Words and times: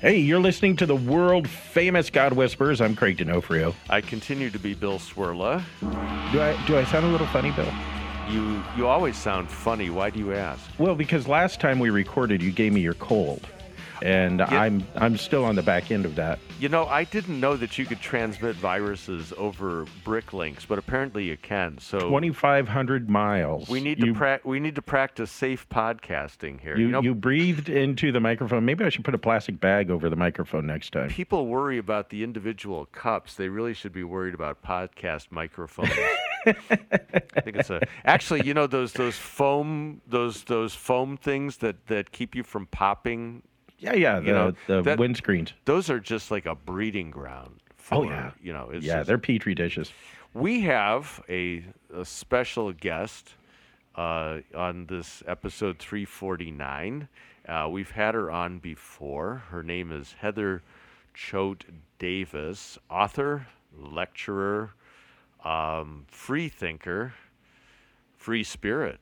Hey, 0.00 0.16
you're 0.16 0.40
listening 0.40 0.76
to 0.76 0.86
the 0.86 0.96
world 0.96 1.46
famous 1.46 2.08
God 2.08 2.32
Whisperers. 2.32 2.80
I'm 2.80 2.96
Craig 2.96 3.18
Donofrio. 3.18 3.74
I 3.90 4.00
continue 4.00 4.48
to 4.48 4.58
be 4.58 4.72
Bill 4.72 4.98
Cwirla. 4.98 5.62
Do 6.32 6.40
I 6.40 6.66
do 6.66 6.78
I 6.78 6.84
sound 6.84 7.04
a 7.04 7.08
little 7.08 7.26
funny, 7.26 7.50
Bill? 7.50 7.70
You 8.30 8.62
you 8.78 8.86
always 8.86 9.18
sound 9.18 9.50
funny. 9.50 9.90
Why 9.90 10.08
do 10.08 10.18
you 10.18 10.32
ask? 10.32 10.64
Well, 10.78 10.94
because 10.94 11.28
last 11.28 11.60
time 11.60 11.78
we 11.78 11.90
recorded, 11.90 12.42
you 12.42 12.50
gave 12.50 12.72
me 12.72 12.80
your 12.80 12.94
cold, 12.94 13.46
and 14.00 14.40
I'm 14.40 14.86
I'm 14.96 15.18
still 15.18 15.44
on 15.44 15.54
the 15.54 15.62
back 15.62 15.90
end 15.90 16.06
of 16.06 16.14
that. 16.14 16.38
You 16.60 16.68
know, 16.68 16.84
I 16.84 17.04
didn't 17.04 17.40
know 17.40 17.56
that 17.56 17.78
you 17.78 17.86
could 17.86 18.02
transmit 18.02 18.54
viruses 18.54 19.32
over 19.38 19.86
brick 20.04 20.34
links, 20.34 20.66
but 20.66 20.78
apparently 20.78 21.24
you 21.24 21.38
can. 21.38 21.78
So 21.78 22.00
2,500 22.00 23.08
miles. 23.08 23.66
we 23.66 23.80
need 23.80 23.98
you, 23.98 24.12
to 24.12 24.14
pra- 24.14 24.40
we 24.44 24.60
need 24.60 24.74
to 24.74 24.82
practice 24.82 25.30
safe 25.30 25.66
podcasting 25.70 26.60
here. 26.60 26.76
You, 26.76 26.88
know, 26.88 27.00
you 27.00 27.14
breathed 27.14 27.70
into 27.70 28.12
the 28.12 28.20
microphone. 28.20 28.66
Maybe 28.66 28.84
I 28.84 28.90
should 28.90 29.06
put 29.06 29.14
a 29.14 29.18
plastic 29.18 29.58
bag 29.58 29.90
over 29.90 30.10
the 30.10 30.16
microphone 30.16 30.66
next 30.66 30.92
time. 30.92 31.08
people 31.08 31.46
worry 31.46 31.78
about 31.78 32.10
the 32.10 32.22
individual 32.22 32.84
cups. 32.92 33.36
They 33.36 33.48
really 33.48 33.72
should 33.72 33.94
be 33.94 34.04
worried 34.04 34.34
about 34.34 34.62
podcast 34.62 35.28
microphones. 35.30 35.88
I 36.46 37.40
think 37.40 37.56
it's 37.56 37.70
a 37.70 37.80
actually, 38.04 38.44
you 38.44 38.52
know 38.52 38.66
those 38.66 38.92
those 38.92 39.16
foam 39.16 40.02
those 40.06 40.44
those 40.44 40.74
foam 40.74 41.16
things 41.16 41.56
that 41.58 41.86
that 41.86 42.12
keep 42.12 42.34
you 42.34 42.42
from 42.42 42.66
popping. 42.66 43.44
Yeah, 43.80 43.94
yeah. 43.94 44.20
The, 44.20 44.26
You 44.26 44.32
know, 44.32 44.52
the 44.66 44.82
that- 44.82 44.98
windscreens. 44.98 45.52
Those 45.64 45.90
are 45.90 45.98
just 46.00 46.30
like 46.30 46.46
a 46.46 46.54
breeding 46.54 47.10
ground. 47.10 47.60
For, 47.76 47.94
Oh, 47.96 48.02
yeah. 48.04 48.30
you 48.42 48.52
know, 48.52 48.70
it's 48.70 48.84
Yeah, 48.84 48.98
just- 48.98 49.08
they're 49.08 49.18
petri 49.18 49.54
dishes. 49.54 49.92
We 50.34 50.60
have 50.60 51.22
a, 51.28 51.64
a 51.92 52.04
special 52.04 52.72
guest 52.72 53.34
uh, 53.96 54.38
on 54.54 54.86
this 54.86 55.22
episode 55.26 55.78
349. 55.78 57.08
Uh, 57.48 57.68
we've 57.70 57.90
had 57.90 58.14
her 58.14 58.30
on 58.30 58.58
before. 58.60 59.42
Her 59.50 59.62
name 59.64 59.90
is 59.90 60.14
Heather 60.20 60.62
Choate 61.14 61.64
Davis, 61.98 62.78
author, 62.88 63.48
lecturer, 63.76 64.70
um, 65.44 66.04
free 66.08 66.48
thinker, 66.48 67.14
free 68.16 68.44
spirit. 68.44 69.00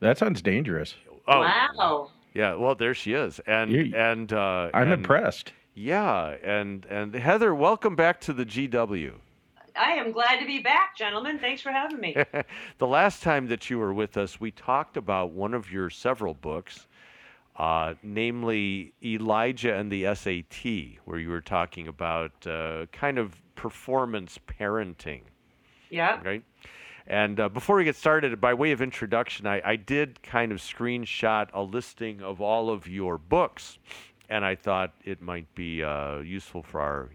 That 0.00 0.18
sounds 0.18 0.42
dangerous. 0.42 0.94
Oh, 1.28 1.40
Wow. 1.40 2.10
Yeah. 2.34 2.54
Well, 2.54 2.74
there 2.74 2.94
she 2.94 3.12
is, 3.14 3.40
and 3.46 3.70
You- 3.70 3.92
and 3.96 4.32
uh, 4.32 4.70
I'm 4.74 4.84
and- 4.84 4.92
impressed. 4.92 5.52
Yeah, 5.76 6.36
and 6.44 6.86
and 6.86 7.12
Heather, 7.14 7.52
welcome 7.54 7.96
back 7.96 8.20
to 8.22 8.32
the 8.32 8.44
GW. 8.46 9.12
I 9.76 9.92
am 9.94 10.12
glad 10.12 10.38
to 10.38 10.46
be 10.46 10.60
back, 10.60 10.96
gentlemen. 10.96 11.40
Thanks 11.40 11.60
for 11.62 11.72
having 11.72 11.98
me. 11.98 12.14
the 12.78 12.86
last 12.86 13.24
time 13.24 13.48
that 13.48 13.68
you 13.68 13.80
were 13.80 13.92
with 13.92 14.16
us, 14.16 14.38
we 14.38 14.52
talked 14.52 14.96
about 14.96 15.32
one 15.32 15.52
of 15.52 15.72
your 15.72 15.90
several 15.90 16.34
books, 16.34 16.86
uh, 17.56 17.94
namely 18.04 18.92
Elijah 19.02 19.74
and 19.74 19.90
the 19.90 20.14
SAT, 20.14 21.00
where 21.06 21.18
you 21.18 21.28
were 21.28 21.40
talking 21.40 21.88
about 21.88 22.46
uh, 22.46 22.86
kind 22.92 23.18
of 23.18 23.34
performance 23.56 24.38
parenting, 24.46 25.22
yeah. 25.90 26.20
right? 26.24 26.44
And 27.06 27.38
uh, 27.38 27.50
before 27.50 27.76
we 27.76 27.84
get 27.84 27.96
started, 27.96 28.40
by 28.40 28.54
way 28.54 28.72
of 28.72 28.80
introduction, 28.80 29.46
I, 29.46 29.60
I 29.64 29.76
did 29.76 30.22
kind 30.22 30.50
of 30.52 30.58
screenshot 30.58 31.48
a 31.52 31.60
listing 31.62 32.22
of 32.22 32.40
all 32.40 32.70
of 32.70 32.88
your 32.88 33.18
books, 33.18 33.78
and 34.30 34.42
I 34.44 34.54
thought 34.54 34.94
it 35.04 35.20
might 35.20 35.54
be 35.54 35.82
uh, 35.82 36.20
useful 36.20 36.62
for 36.62 36.80
our 36.80 37.10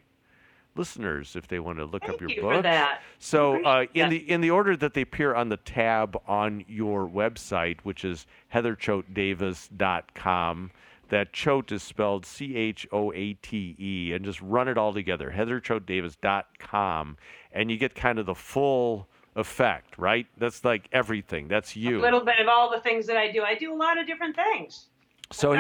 listeners 0.76 1.36
if 1.36 1.48
they 1.48 1.60
want 1.60 1.80
to 1.80 1.86
look 1.86 2.04
up 2.04 2.10
Thank 2.10 2.22
your 2.22 2.30
you 2.30 2.42
books. 2.42 2.58
for 2.58 2.62
that. 2.62 3.02
So, 3.18 3.64
uh, 3.66 3.88
in 3.96 4.10
that. 4.10 4.12
the 4.12 4.30
in 4.30 4.42
the 4.42 4.52
order 4.52 4.78
that 4.78 4.94
they 4.94 5.02
appear 5.02 5.34
on 5.34 5.50
the 5.50 5.58
tab 5.58 6.16
on 6.28 6.64
your 6.68 7.10
website, 7.10 7.80
which 7.82 8.06
is 8.06 8.28
heatherchoatedavis.com, 8.54 10.70
that 11.10 11.34
Choate 11.34 11.72
is 11.72 11.82
spelled 11.82 12.28
C 12.28 12.56
H 12.56 12.88
O 12.92 13.12
A 13.12 13.34
T 13.34 13.76
E, 13.80 14.14
and 14.14 14.24
just 14.24 14.40
run 14.42 14.68
it 14.68 14.78
all 14.78 14.94
together, 14.94 15.34
heatherchoatedavis.com, 15.36 17.18
and 17.52 17.72
you 17.72 17.78
get 17.78 17.96
kind 17.96 18.20
of 18.20 18.28
the 18.28 18.36
full 18.36 19.08
effect, 19.40 19.98
right? 19.98 20.28
That's 20.38 20.64
like 20.64 20.88
everything. 20.92 21.48
That's 21.48 21.76
you. 21.76 22.00
A 22.00 22.02
little 22.02 22.24
bit 22.24 22.40
of 22.40 22.48
all 22.48 22.70
the 22.70 22.82
things 22.82 23.08
that 23.08 23.18
I 23.18 23.32
do. 23.32 23.44
I 23.44 23.56
do 23.56 23.74
a 23.74 23.76
lot 23.76 23.98
of 23.98 24.06
different 24.06 24.36
things. 24.36 24.88
So, 25.32 25.54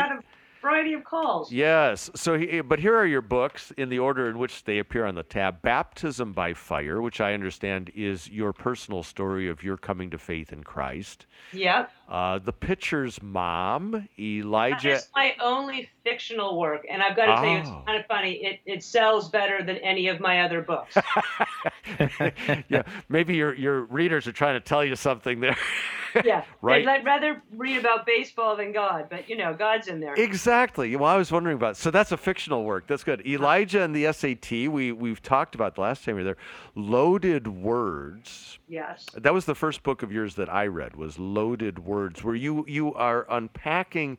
I've 0.63 0.63
he- 0.63 0.67
got 0.67 0.67
a 0.67 0.71
variety 0.79 0.93
of 0.93 1.03
calls. 1.03 1.51
Yes. 1.51 2.09
So, 2.15 2.37
he, 2.37 2.61
but 2.61 2.79
here 2.79 2.95
are 2.95 3.05
your 3.05 3.21
books 3.21 3.71
in 3.77 3.89
the 3.89 3.99
order 3.99 4.29
in 4.29 4.37
which 4.37 4.63
they 4.63 4.79
appear 4.79 5.05
on 5.05 5.15
the 5.15 5.23
tab. 5.23 5.61
Baptism 5.61 6.33
by 6.33 6.53
Fire, 6.53 7.01
which 7.01 7.21
I 7.21 7.33
understand 7.33 7.91
is 7.95 8.29
your 8.29 8.53
personal 8.53 9.03
story 9.03 9.49
of 9.49 9.63
your 9.63 9.77
coming 9.77 10.09
to 10.11 10.17
faith 10.17 10.51
in 10.53 10.63
Christ. 10.63 11.25
Yep. 11.53 11.91
Uh, 12.09 12.39
the 12.39 12.53
Pitcher's 12.53 13.21
Mom, 13.21 14.07
Elijah. 14.19 14.93
is 14.93 15.07
my 15.15 15.35
only 15.39 15.89
fictional 16.03 16.59
work, 16.59 16.85
and 16.89 17.01
I've 17.03 17.15
got 17.15 17.27
to 17.27 17.35
tell 17.35 17.45
you, 17.45 17.57
it's 17.59 17.69
Oh. 17.69 17.83
kind 17.85 17.99
of 17.99 18.05
funny. 18.07 18.33
It 18.43 18.59
it 18.65 18.83
sells 18.83 19.29
better 19.29 19.61
than 19.63 19.77
any 19.77 20.07
of 20.07 20.19
my 20.19 20.41
other 20.41 20.61
books. 20.61 20.97
yeah, 22.69 22.83
maybe 23.09 23.35
your 23.35 23.53
your 23.53 23.81
readers 23.81 24.27
are 24.27 24.31
trying 24.31 24.55
to 24.55 24.59
tell 24.59 24.83
you 24.83 24.95
something 24.95 25.39
there. 25.39 25.57
yeah. 26.25 26.43
Right. 26.61 26.87
I'd 26.87 27.05
rather 27.05 27.41
read 27.55 27.77
about 27.77 28.05
baseball 28.05 28.55
than 28.55 28.71
God, 28.71 29.07
but 29.09 29.29
you 29.29 29.37
know, 29.37 29.53
God's 29.53 29.87
in 29.87 29.99
there. 29.99 30.13
Exactly. 30.15 30.95
Well, 30.95 31.09
I 31.09 31.17
was 31.17 31.31
wondering 31.31 31.55
about. 31.55 31.77
So 31.77 31.91
that's 31.91 32.11
a 32.11 32.17
fictional 32.17 32.63
work. 32.63 32.87
That's 32.87 33.03
good. 33.03 33.25
Elijah 33.25 33.81
and 33.83 33.95
the 33.95 34.11
SAT. 34.11 34.51
We 34.71 34.91
we've 34.91 35.21
talked 35.21 35.55
about 35.55 35.75
the 35.75 35.81
last 35.81 36.03
time 36.03 36.15
we 36.15 36.21
were 36.21 36.25
there. 36.25 36.37
Loaded 36.75 37.47
Words. 37.47 38.59
yes. 38.67 39.05
That 39.15 39.33
was 39.33 39.45
the 39.45 39.55
first 39.55 39.83
book 39.83 40.03
of 40.03 40.11
yours 40.11 40.35
that 40.35 40.49
I 40.49 40.67
read. 40.67 40.95
Was 40.95 41.19
Loaded 41.19 41.79
Words, 41.79 42.23
where 42.23 42.35
you 42.35 42.65
you 42.67 42.93
are 42.93 43.25
unpacking. 43.29 44.17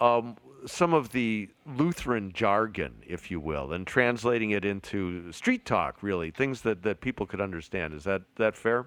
Um, 0.00 0.36
some 0.66 0.92
of 0.92 1.12
the 1.12 1.48
Lutheran 1.66 2.32
jargon, 2.32 2.94
if 3.06 3.30
you 3.30 3.40
will, 3.40 3.72
and 3.72 3.86
translating 3.86 4.50
it 4.50 4.64
into 4.64 5.30
street 5.32 5.64
talk, 5.64 6.02
really 6.02 6.30
things 6.30 6.62
that, 6.62 6.82
that 6.82 7.00
people 7.00 7.26
could 7.26 7.40
understand. 7.40 7.94
Is 7.94 8.04
that 8.04 8.22
that 8.36 8.56
fair? 8.56 8.86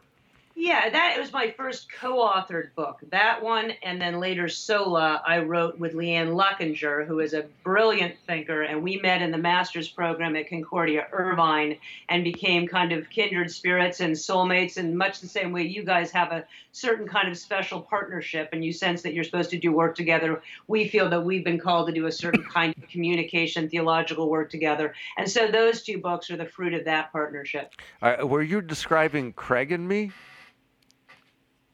Yeah, 0.55 0.89
that 0.89 1.17
was 1.19 1.31
my 1.31 1.51
first 1.51 1.91
co-authored 1.91 2.75
book. 2.75 2.99
That 3.09 3.41
one, 3.41 3.71
and 3.83 4.01
then 4.01 4.19
later 4.19 4.49
Sola, 4.49 5.21
I 5.25 5.39
wrote 5.39 5.79
with 5.79 5.93
Leanne 5.93 6.35
Luckinger, 6.35 7.05
who 7.07 7.19
is 7.19 7.33
a 7.33 7.45
brilliant 7.63 8.15
thinker, 8.27 8.61
and 8.61 8.83
we 8.83 8.97
met 8.97 9.21
in 9.21 9.31
the 9.31 9.37
master's 9.37 9.87
program 9.87 10.35
at 10.35 10.49
Concordia 10.49 11.07
Irvine 11.11 11.77
and 12.09 12.23
became 12.23 12.67
kind 12.67 12.91
of 12.91 13.09
kindred 13.09 13.51
spirits 13.51 14.01
and 14.01 14.13
soulmates. 14.13 14.77
And 14.77 14.97
much 14.97 15.19
the 15.21 15.27
same 15.27 15.51
way 15.51 15.63
you 15.63 15.83
guys 15.83 16.11
have 16.11 16.31
a 16.31 16.45
certain 16.73 17.07
kind 17.07 17.27
of 17.27 17.37
special 17.37 17.81
partnership, 17.81 18.49
and 18.53 18.63
you 18.63 18.73
sense 18.73 19.01
that 19.01 19.13
you're 19.13 19.23
supposed 19.23 19.49
to 19.51 19.57
do 19.57 19.71
work 19.71 19.95
together. 19.95 20.41
We 20.67 20.87
feel 20.87 21.09
that 21.09 21.21
we've 21.21 21.43
been 21.43 21.59
called 21.59 21.87
to 21.87 21.93
do 21.93 22.05
a 22.05 22.11
certain 22.11 22.43
kind 22.43 22.73
of 22.77 22.87
communication, 22.89 23.69
theological 23.69 24.29
work 24.29 24.49
together, 24.49 24.93
and 25.17 25.29
so 25.29 25.47
those 25.47 25.81
two 25.81 25.97
books 25.97 26.29
are 26.29 26.37
the 26.37 26.45
fruit 26.45 26.73
of 26.73 26.85
that 26.85 27.11
partnership. 27.11 27.73
Uh, 28.01 28.25
were 28.25 28.41
you 28.41 28.61
describing 28.61 29.33
Craig 29.33 29.71
and 29.71 29.87
me? 29.87 30.11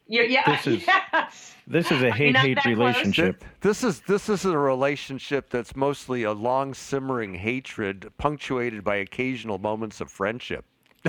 Yeah, 0.07 0.21
yeah, 0.23 0.55
This 0.55 0.67
is- 0.67 0.87
yes. 0.87 1.53
This 1.69 1.91
is 1.91 2.01
a 2.01 2.11
hate 2.11 2.35
hate 2.37 2.55
that 2.55 2.63
close. 2.63 2.77
relationship. 2.77 3.43
This 3.59 3.83
is 3.83 3.99
this 4.01 4.29
is 4.29 4.45
a 4.45 4.57
relationship 4.57 5.49
that's 5.49 5.75
mostly 5.75 6.23
a 6.23 6.31
long 6.31 6.73
simmering 6.73 7.33
hatred, 7.35 8.09
punctuated 8.17 8.85
by 8.85 8.95
occasional 8.95 9.57
moments 9.57 9.99
of 9.99 10.09
friendship. 10.09 10.63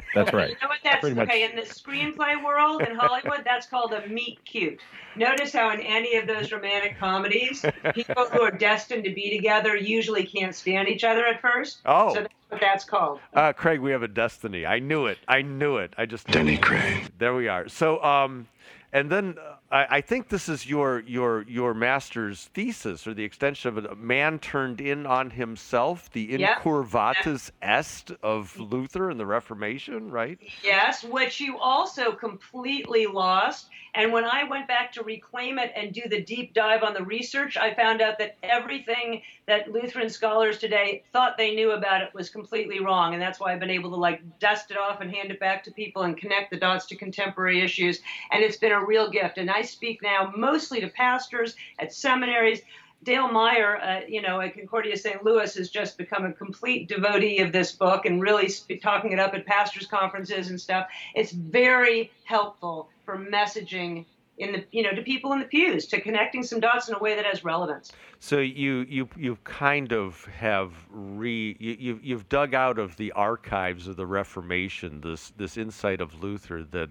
That's 0.15 0.33
right. 0.33 0.51
You 0.51 0.57
know 0.63 0.69
what 0.69 0.79
that's 0.85 1.01
Pretty 1.01 1.17
much. 1.17 1.29
okay 1.29 1.45
in 1.45 1.57
the 1.57 1.63
screenplay 1.63 2.45
world 2.45 2.83
in 2.83 2.95
Hollywood? 2.95 3.41
That's 3.45 3.67
called 3.67 3.93
a 3.95 4.07
meet 4.07 4.39
cute. 4.45 4.79
Notice 5.17 5.53
how 5.53 5.71
in 5.73 5.81
any 5.81 6.15
of 6.17 6.27
those 6.29 6.53
romantic 6.53 6.99
comedies, 7.01 7.65
people 7.95 8.27
who 8.27 8.43
are 8.43 8.51
destined 8.53 9.03
to 9.05 9.11
be 9.15 9.31
together 9.35 9.75
usually 9.77 10.25
can't 10.25 10.55
stand 10.55 10.89
each 10.89 11.03
other 11.03 11.27
at 11.27 11.41
first. 11.41 11.79
Oh. 11.87 12.15
so 12.15 12.21
that's 12.21 12.35
what 12.49 12.61
that's 12.61 12.85
called. 12.85 13.19
Uh, 13.35 13.53
Craig, 13.53 13.81
we 13.81 13.91
have 13.91 14.03
a 14.05 14.09
destiny. 14.09 14.65
I 14.67 14.79
knew 14.79 15.07
it. 15.07 15.19
I 15.27 15.43
knew 15.43 15.79
it. 15.79 15.95
I 15.99 16.07
just 16.07 16.29
Denny 16.29 16.59
Craig. 16.59 17.11
There 17.19 17.35
we 17.35 17.49
are. 17.49 17.69
So, 17.69 18.01
um, 18.05 18.47
and 18.93 19.11
then 19.11 19.37
uh, 19.39 19.58
I, 19.71 19.87
I 19.91 20.01
think 20.01 20.29
this 20.29 20.49
is 20.49 20.67
your 20.67 21.01
your 21.01 21.43
your 21.43 21.75
master's 21.75 22.47
thesis 22.55 23.07
or 23.07 23.15
the 23.15 23.25
extension 23.25 23.69
of 23.69 23.79
it. 23.85 23.91
A 23.91 23.95
man 23.95 24.39
turned 24.39 24.81
in 24.81 25.07
on 25.07 25.31
himself, 25.31 26.11
the 26.13 26.23
Yep. 26.23 26.63
incurvatus 26.63 27.51
in 27.63 27.83
se 27.83 28.17
of 28.23 28.59
Luther 28.59 29.11
and 29.11 29.21
the 29.21 29.27
Reformation, 29.27 30.11
right? 30.11 30.39
Yes, 30.63 31.05
which 31.05 31.41
you 31.41 31.59
also 31.59 32.13
completely 32.13 33.07
lost. 33.07 33.69
And 33.95 34.13
when 34.13 34.25
I 34.25 34.45
went 34.45 34.69
back 34.69 34.93
to 34.93 35.03
reclaim 35.03 35.59
it 35.59 35.73
and 35.75 35.93
do 35.93 36.03
the 36.09 36.23
deep 36.23 36.55
dive 36.55 36.83
on 36.83 36.95
the 36.95 37.03
research, 37.03 37.57
I 37.57 37.75
found 37.75 38.01
out 38.01 38.19
that 38.19 38.37
everything 38.43 39.23
that 39.47 39.73
Lutheran 39.73 40.11
scholars 40.11 40.59
today 40.59 41.03
thought 41.13 41.37
they 41.37 41.55
knew 41.55 41.73
about 41.73 42.03
it 42.03 42.13
was 42.15 42.29
completely 42.29 42.81
wrong. 42.81 43.15
And 43.15 43.23
that's 43.23 43.41
why 43.41 43.53
I've 43.53 43.61
been 43.61 43.71
able 43.71 43.91
to 43.91 43.97
like 43.97 44.21
dust 44.39 44.71
it 44.71 44.77
off 44.77 45.01
and 45.01 45.11
hand 45.11 45.31
it 45.31 45.41
back 45.41 45.65
to 45.65 45.71
people 45.73 46.03
and 46.03 46.17
connect 46.17 46.51
the 46.51 46.59
dots 46.59 46.87
to 46.87 46.97
contemporary 46.97 47.61
issues. 47.61 48.01
And 48.31 48.45
it's 48.45 48.59
been 48.59 48.73
a 48.73 48.85
real 48.85 49.11
gift. 49.11 49.39
And 49.39 49.51
I 49.51 49.58
speak 49.63 50.03
now 50.03 50.33
mostly 50.37 50.81
to 50.81 50.89
pastors 50.89 51.55
at 51.79 51.93
seminaries. 51.93 52.63
Dale 53.05 53.31
Meyer, 53.31 53.77
uh, 53.77 54.01
you 54.09 54.21
know, 54.21 54.41
at 54.41 54.55
Concordia 54.55 54.97
St. 54.97 55.23
Louis, 55.23 55.55
has 55.55 55.71
just 55.71 55.97
become 55.97 56.25
a 56.25 56.33
complete 56.33 56.89
devotee 56.89 57.39
of 57.39 57.53
this 57.53 57.71
book 57.71 58.07
and 58.07 58.21
really 58.21 58.49
sp- 58.51 58.83
talking 58.83 59.13
it 59.13 59.21
up 59.21 59.35
at 59.35 59.47
pastors' 59.47 59.87
conferences 59.87 60.51
and 60.51 60.61
stuff. 60.61 60.89
It's 61.15 61.31
very 61.31 62.11
helpful 62.25 62.89
for 63.05 63.17
messaging 63.17 64.05
in 64.39 64.53
the, 64.53 64.65
you 64.73 64.83
know, 64.83 64.93
to 64.93 65.03
people 65.03 65.33
in 65.33 65.41
the 65.41 65.45
pews, 65.45 65.87
to 65.87 66.01
connecting 66.01 66.43
some 66.43 66.61
dots 66.61 66.89
in 66.89 66.95
a 66.95 66.99
way 66.99 67.15
that 67.15 67.25
has 67.25 67.45
relevance. 67.45 67.93
So 68.21 68.39
you 68.39 68.87
you 68.89 69.09
you 69.17 69.39
kind 69.45 69.93
of 69.93 70.25
have 70.27 70.73
re 70.91 71.57
you, 71.59 71.77
you 71.79 72.01
you've 72.03 72.29
dug 72.29 72.55
out 72.55 72.79
of 72.79 72.97
the 72.97 73.13
archives 73.13 73.87
of 73.87 73.97
the 73.97 74.07
Reformation 74.07 75.01
this 75.01 75.33
this 75.37 75.57
insight 75.57 76.01
of 76.01 76.23
Luther 76.23 76.65
that 76.71 76.91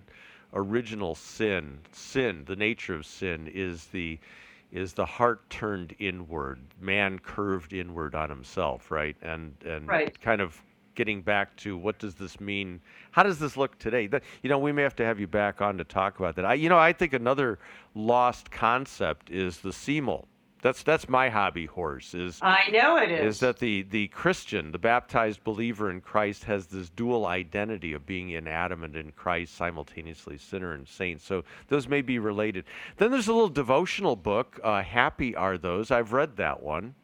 original 0.53 1.15
sin. 1.15 1.79
Sin 1.91 2.43
the 2.45 2.55
nature 2.55 2.95
of 2.95 3.05
sin 3.05 3.47
is 3.53 3.85
the 3.87 4.19
is 4.71 4.93
the 4.93 5.05
heart 5.05 5.49
turned 5.49 5.95
inward 5.97 6.59
man 6.79 7.19
curved 7.19 7.71
inward 7.73 8.13
on 8.15 8.29
himself 8.29 8.91
right? 8.91 9.15
And 9.21 9.55
and 9.65 9.87
Right. 9.87 10.19
kind 10.21 10.41
of 10.41 10.61
getting 10.95 11.21
back 11.21 11.55
to 11.57 11.77
what 11.77 11.99
does 11.99 12.15
this 12.15 12.39
mean? 12.39 12.81
How 13.11 13.23
does 13.23 13.37
this 13.39 13.55
look 13.55 13.77
today? 13.79 14.07
That 14.07 14.23
you 14.41 14.49
know 14.49 14.57
we 14.59 14.71
may 14.71 14.81
have 14.81 14.95
to 14.97 15.05
have 15.05 15.19
you 15.19 15.27
back 15.27 15.61
on 15.61 15.77
to 15.77 15.83
talk 15.83 16.19
about 16.19 16.35
that. 16.35 16.45
I 16.45 16.55
you 16.55 16.69
know 16.69 16.77
i 16.79 16.91
think 16.93 17.13
another 17.13 17.59
lost 17.95 18.51
concept 18.51 19.29
is 19.29 19.59
the 19.59 19.71
simul 19.73 20.27
that's 20.67 20.83
that's 20.83 21.07
my 21.07 21.29
hobby 21.29 21.65
horse 21.65 22.13
is 22.13 22.39
I 22.41 22.69
know 22.71 22.97
it 22.97 23.09
is. 23.09 23.35
is 23.35 23.39
that 23.39 23.59
the 23.59 23.83
the 23.83 24.09
Christian, 24.09 24.73
the 24.73 24.77
baptized 24.77 25.41
believer 25.45 25.89
in 25.89 26.01
Christ, 26.01 26.43
has 26.43 26.67
this 26.67 26.89
dual 26.89 27.25
identity 27.25 27.93
of 27.93 28.05
being 28.05 28.31
in 28.31 28.49
Adam 28.49 28.83
and 28.83 28.93
in 28.93 29.13
Christ 29.13 29.55
simultaneously, 29.55 30.37
sinner 30.37 30.73
and 30.73 30.85
saint. 30.85 31.21
So 31.21 31.45
those 31.69 31.87
may 31.87 32.01
be 32.01 32.19
related. 32.19 32.65
Then 32.97 33.11
there's 33.11 33.29
a 33.29 33.33
little 33.33 33.47
devotional 33.47 34.17
book. 34.17 34.59
Uh, 34.61 34.83
Happy 34.83 35.33
are 35.37 35.57
those. 35.57 35.89
I've 35.89 36.11
read 36.11 36.35
that 36.35 36.61
one. 36.61 36.95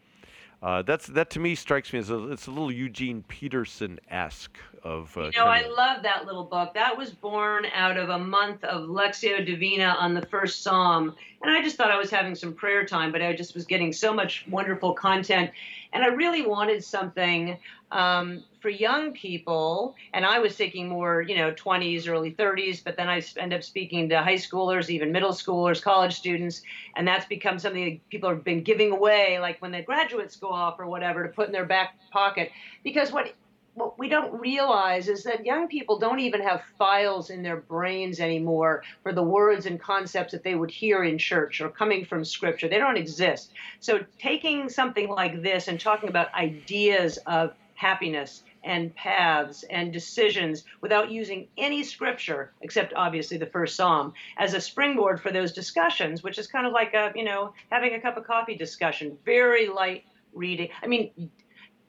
Uh, 0.64 0.82
that's 0.82 1.08
that 1.08 1.30
to 1.30 1.42
me 1.42 1.56
strikes 1.56 1.92
me 1.92 2.00
as 2.00 2.10
a, 2.10 2.32
it's 2.32 2.48
a 2.48 2.50
little 2.50 2.72
Eugene 2.72 3.22
Peterson 3.28 4.00
esque 4.10 4.58
of. 4.82 5.16
Uh, 5.18 5.24
You 5.24 5.32
know, 5.36 5.46
I 5.46 5.60
of- 5.60 5.72
love 5.74 6.04
that 6.04 6.26
little 6.26 6.46
book. 6.46 6.74
That 6.74 6.98
was 6.98 7.12
born 7.12 7.66
out 7.76 7.98
of 7.98 8.08
a 8.08 8.18
month 8.18 8.64
of 8.64 8.88
Lectio 8.88 9.46
Divina 9.46 9.98
on 10.00 10.14
the 10.14 10.26
first 10.28 10.64
Psalm. 10.64 11.14
And 11.42 11.52
I 11.52 11.62
just 11.62 11.76
thought 11.76 11.92
I 11.92 11.98
was 11.98 12.10
having 12.10 12.34
some 12.34 12.54
prayer 12.54 12.86
time, 12.86 13.12
but 13.12 13.22
I 13.22 13.36
just 13.36 13.54
was 13.56 13.66
getting 13.66 13.92
so 13.92 14.14
much 14.14 14.46
wonderful 14.50 14.94
content. 14.94 15.52
And 15.92 16.02
I 16.02 16.08
really 16.08 16.44
wanted 16.44 16.82
something 16.82 17.58
um, 17.92 18.42
for 18.64 18.70
young 18.70 19.12
people. 19.12 19.94
And 20.14 20.26
I 20.26 20.40
was 20.40 20.56
thinking 20.56 20.88
more, 20.88 21.22
you 21.22 21.36
know, 21.36 21.52
20s, 21.52 22.08
early 22.08 22.32
30s, 22.32 22.82
but 22.82 22.96
then 22.96 23.10
I 23.10 23.22
end 23.38 23.54
up 23.54 23.62
speaking 23.62 24.08
to 24.10 24.24
high 24.24 24.36
schoolers, 24.36 24.90
even 24.90 25.12
middle 25.12 25.34
schoolers, 25.34 25.82
college 25.82 26.16
students. 26.16 26.62
And 26.96 27.06
that's 27.06 27.26
become 27.26 27.60
something 27.60 27.84
that 27.84 28.10
people 28.10 28.30
have 28.30 28.46
been 28.46 28.64
giving 28.64 28.92
away, 28.92 29.38
like 29.40 29.62
when 29.62 29.74
the 29.74 29.82
graduates 29.82 30.38
go 30.38 30.48
off 30.48 30.80
or 30.80 30.88
whatever, 30.88 31.24
to 31.24 31.30
put 31.30 31.48
in 31.48 31.52
their 31.52 31.66
back 31.66 31.96
pocket. 32.12 32.52
Because 32.84 33.12
what 33.12 33.34
what 33.76 33.98
we 33.98 34.08
don't 34.08 34.40
realize 34.40 35.08
is 35.08 35.24
that 35.24 35.44
young 35.44 35.68
people 35.68 35.98
don't 35.98 36.20
even 36.20 36.40
have 36.40 36.62
files 36.78 37.32
in 37.32 37.42
their 37.42 37.58
brains 37.58 38.20
anymore 38.20 38.84
for 39.02 39.12
the 39.14 39.24
words 39.24 39.66
and 39.66 39.82
concepts 39.82 40.32
that 40.32 40.44
they 40.44 40.54
would 40.54 40.70
hear 40.70 41.04
in 41.04 41.18
church 41.18 41.60
or 41.60 41.70
coming 41.70 42.06
from 42.06 42.24
scripture. 42.24 42.68
They 42.68 42.78
don't 42.78 42.98
exist. 42.98 43.52
So, 43.80 44.06
taking 44.20 44.70
something 44.70 45.10
like 45.10 45.42
this 45.42 45.68
and 45.68 45.80
talking 45.80 46.08
about 46.08 46.32
ideas 46.36 47.18
of 47.26 47.56
happiness 47.74 48.44
and 48.64 48.96
paths 48.96 49.64
and 49.70 49.92
decisions 49.92 50.64
without 50.82 51.12
using 51.12 51.48
any 51.58 51.84
scripture 51.84 52.52
except 52.62 52.94
obviously 52.96 53.38
the 53.38 53.46
first 53.46 53.76
psalm 53.76 54.14
as 54.38 54.54
a 54.54 54.62
springboard 54.62 55.22
for 55.22 55.32
those 55.32 55.52
discussions 55.52 56.24
which 56.24 56.38
is 56.38 56.48
kind 56.48 56.66
of 56.66 56.74
like 56.74 56.94
a 56.94 57.12
you 57.16 57.24
know 57.24 57.54
having 57.70 57.94
a 57.94 58.00
cup 58.00 58.18
of 58.18 58.24
coffee 58.24 58.56
discussion 58.56 59.18
very 59.26 59.68
light 59.68 60.04
reading. 60.34 60.70
I 60.82 60.88
mean 60.88 61.12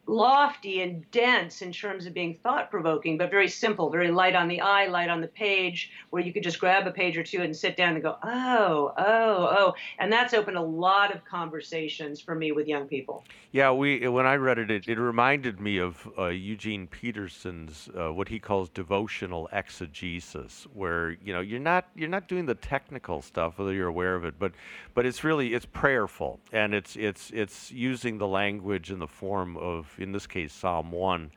lofty 0.06 0.82
and 0.82 1.10
dense 1.10 1.62
in 1.62 1.72
terms 1.72 2.06
of 2.06 2.14
being 2.14 2.38
thought 2.42 2.70
provoking, 2.70 3.16
but 3.16 3.30
very 3.30 3.48
simple, 3.48 3.90
very 3.90 4.10
light 4.10 4.34
on 4.34 4.48
the 4.48 4.60
eye, 4.60 4.86
light 4.86 5.08
on 5.08 5.20
the 5.20 5.28
page, 5.28 5.90
where 6.10 6.22
you 6.22 6.32
could 6.32 6.42
just 6.42 6.60
grab 6.60 6.86
a 6.86 6.90
page 6.90 7.16
or 7.16 7.22
two 7.22 7.42
and 7.42 7.56
sit 7.56 7.76
down 7.76 7.94
and 7.94 8.02
go, 8.02 8.16
oh, 8.22 8.92
oh, 8.98 9.48
oh. 9.58 9.74
And 9.98 10.12
that's 10.12 10.34
opened 10.34 10.56
a 10.56 10.62
lot 10.62 11.14
of 11.14 11.24
conversations 11.24 12.20
for 12.20 12.34
me 12.34 12.52
with 12.52 12.66
young 12.66 12.86
people. 12.86 13.24
Yeah, 13.52 13.70
we 13.70 14.08
when 14.08 14.26
I 14.26 14.34
read 14.34 14.58
it, 14.58 14.70
it, 14.70 14.88
it 14.88 14.98
reminded 14.98 15.60
me 15.60 15.78
of 15.78 16.08
uh, 16.18 16.26
Eugene 16.26 16.88
Peterson's 16.88 17.88
uh, 17.96 18.12
what 18.12 18.26
he 18.26 18.40
calls 18.40 18.68
devotional 18.68 19.48
exegesis, 19.52 20.66
where 20.74 21.12
you 21.22 21.32
know 21.32 21.40
you're 21.40 21.60
not 21.60 21.86
you're 21.94 22.08
not 22.08 22.26
doing 22.26 22.46
the 22.46 22.56
technical 22.56 23.22
stuff, 23.22 23.58
whether 23.58 23.72
you're 23.72 23.86
aware 23.86 24.16
of 24.16 24.24
it, 24.24 24.40
but 24.40 24.50
but 24.92 25.06
it's 25.06 25.22
really 25.22 25.54
it's 25.54 25.66
prayerful 25.66 26.40
and 26.52 26.74
it's 26.74 26.96
it's 26.96 27.30
it's 27.30 27.70
using 27.70 28.18
the 28.18 28.26
language 28.26 28.90
in 28.90 28.98
the 28.98 29.06
form 29.06 29.56
of 29.56 29.93
in 29.98 30.12
this 30.12 30.26
case 30.26 30.52
Psalm 30.52 30.90
one 30.90 31.30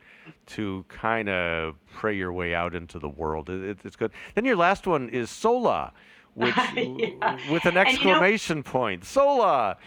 to 0.48 0.86
kind 0.90 1.30
of 1.30 1.76
pray 1.94 2.16
your 2.16 2.34
way 2.34 2.54
out 2.54 2.76
into 2.76 3.00
the 3.00 3.10
world. 3.10 3.50
It, 3.50 3.64
it- 3.64 3.80
it's 3.86 3.96
good. 3.96 4.12
Then 4.36 4.46
your 4.46 4.56
last 4.58 4.86
one 4.88 5.10
is 5.10 5.30
sola, 5.30 5.94
which 6.34 6.56
Yeah. 6.76 7.38
with 7.52 7.66
an 7.66 7.78
And 7.78 7.88
you 7.90 8.06
know- 8.06 8.12
exclamation 8.14 8.64
point. 8.64 9.06
Sola. 9.06 9.78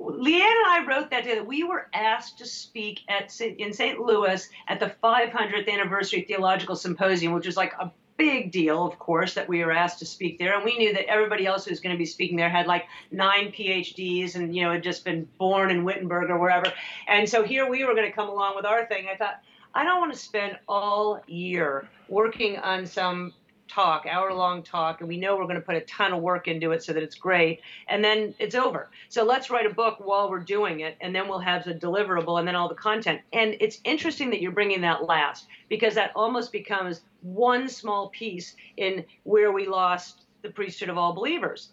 Leanne 0.00 0.42
and 0.42 0.66
I 0.68 0.84
wrote 0.86 1.10
that 1.10 1.24
day 1.24 1.34
that 1.34 1.46
We 1.46 1.64
were 1.64 1.88
asked 1.92 2.38
to 2.38 2.46
speak 2.46 3.00
at 3.08 3.38
in 3.40 3.72
St. 3.72 3.98
Louis 3.98 4.48
at 4.68 4.78
the 4.78 4.94
500th 5.02 5.68
anniversary 5.68 6.22
theological 6.22 6.76
symposium, 6.76 7.32
which 7.32 7.46
was 7.46 7.56
like 7.56 7.72
a 7.80 7.90
big 8.18 8.50
deal, 8.50 8.84
of 8.84 8.98
course, 8.98 9.34
that 9.34 9.48
we 9.48 9.64
were 9.64 9.72
asked 9.72 10.00
to 10.00 10.06
speak 10.06 10.38
there. 10.38 10.54
And 10.54 10.64
we 10.64 10.76
knew 10.76 10.92
that 10.92 11.06
everybody 11.06 11.46
else 11.46 11.64
who 11.64 11.70
was 11.70 11.80
going 11.80 11.94
to 11.94 11.98
be 11.98 12.04
speaking 12.04 12.36
there 12.36 12.50
had 12.50 12.66
like 12.66 12.84
nine 13.10 13.50
PhDs 13.52 14.34
and 14.34 14.54
you 14.54 14.64
know 14.64 14.72
had 14.72 14.82
just 14.82 15.04
been 15.04 15.26
born 15.38 15.70
in 15.70 15.84
Wittenberg 15.84 16.28
or 16.28 16.38
wherever. 16.38 16.70
And 17.06 17.26
so 17.26 17.42
here 17.42 17.70
we 17.70 17.84
were 17.84 17.94
going 17.94 18.10
to 18.10 18.14
come 18.14 18.28
along 18.28 18.56
with 18.56 18.66
our 18.66 18.84
thing. 18.86 19.06
I 19.10 19.16
thought 19.16 19.40
I 19.74 19.84
don't 19.84 20.00
want 20.00 20.12
to 20.12 20.18
spend 20.18 20.58
all 20.68 21.22
year 21.26 21.88
working 22.08 22.58
on 22.58 22.86
some 22.86 23.32
talk, 23.68 24.06
hour 24.10 24.32
long 24.32 24.62
talk, 24.62 25.00
and 25.00 25.08
we 25.08 25.18
know 25.18 25.36
we're 25.36 25.44
going 25.44 25.56
to 25.56 25.60
put 25.60 25.76
a 25.76 25.82
ton 25.82 26.12
of 26.12 26.22
work 26.22 26.48
into 26.48 26.72
it 26.72 26.82
so 26.82 26.92
that 26.92 27.02
it's 27.02 27.14
great, 27.14 27.60
and 27.86 28.02
then 28.02 28.34
it's 28.38 28.54
over. 28.54 28.88
So 29.08 29.24
let's 29.24 29.50
write 29.50 29.66
a 29.66 29.74
book 29.74 29.98
while 30.00 30.30
we're 30.30 30.40
doing 30.40 30.80
it, 30.80 30.96
and 31.00 31.14
then 31.14 31.28
we'll 31.28 31.38
have 31.38 31.64
the 31.64 31.74
deliverable 31.74 32.38
and 32.38 32.48
then 32.48 32.56
all 32.56 32.68
the 32.68 32.74
content. 32.74 33.20
And 33.32 33.56
it's 33.60 33.80
interesting 33.84 34.30
that 34.30 34.40
you're 34.40 34.52
bringing 34.52 34.80
that 34.80 35.04
last 35.04 35.46
because 35.68 35.94
that 35.94 36.12
almost 36.16 36.50
becomes 36.50 37.02
one 37.20 37.68
small 37.68 38.08
piece 38.10 38.54
in 38.76 39.04
where 39.24 39.52
we 39.52 39.66
lost 39.66 40.24
the 40.42 40.50
priesthood 40.50 40.88
of 40.88 40.98
all 40.98 41.12
believers. 41.12 41.70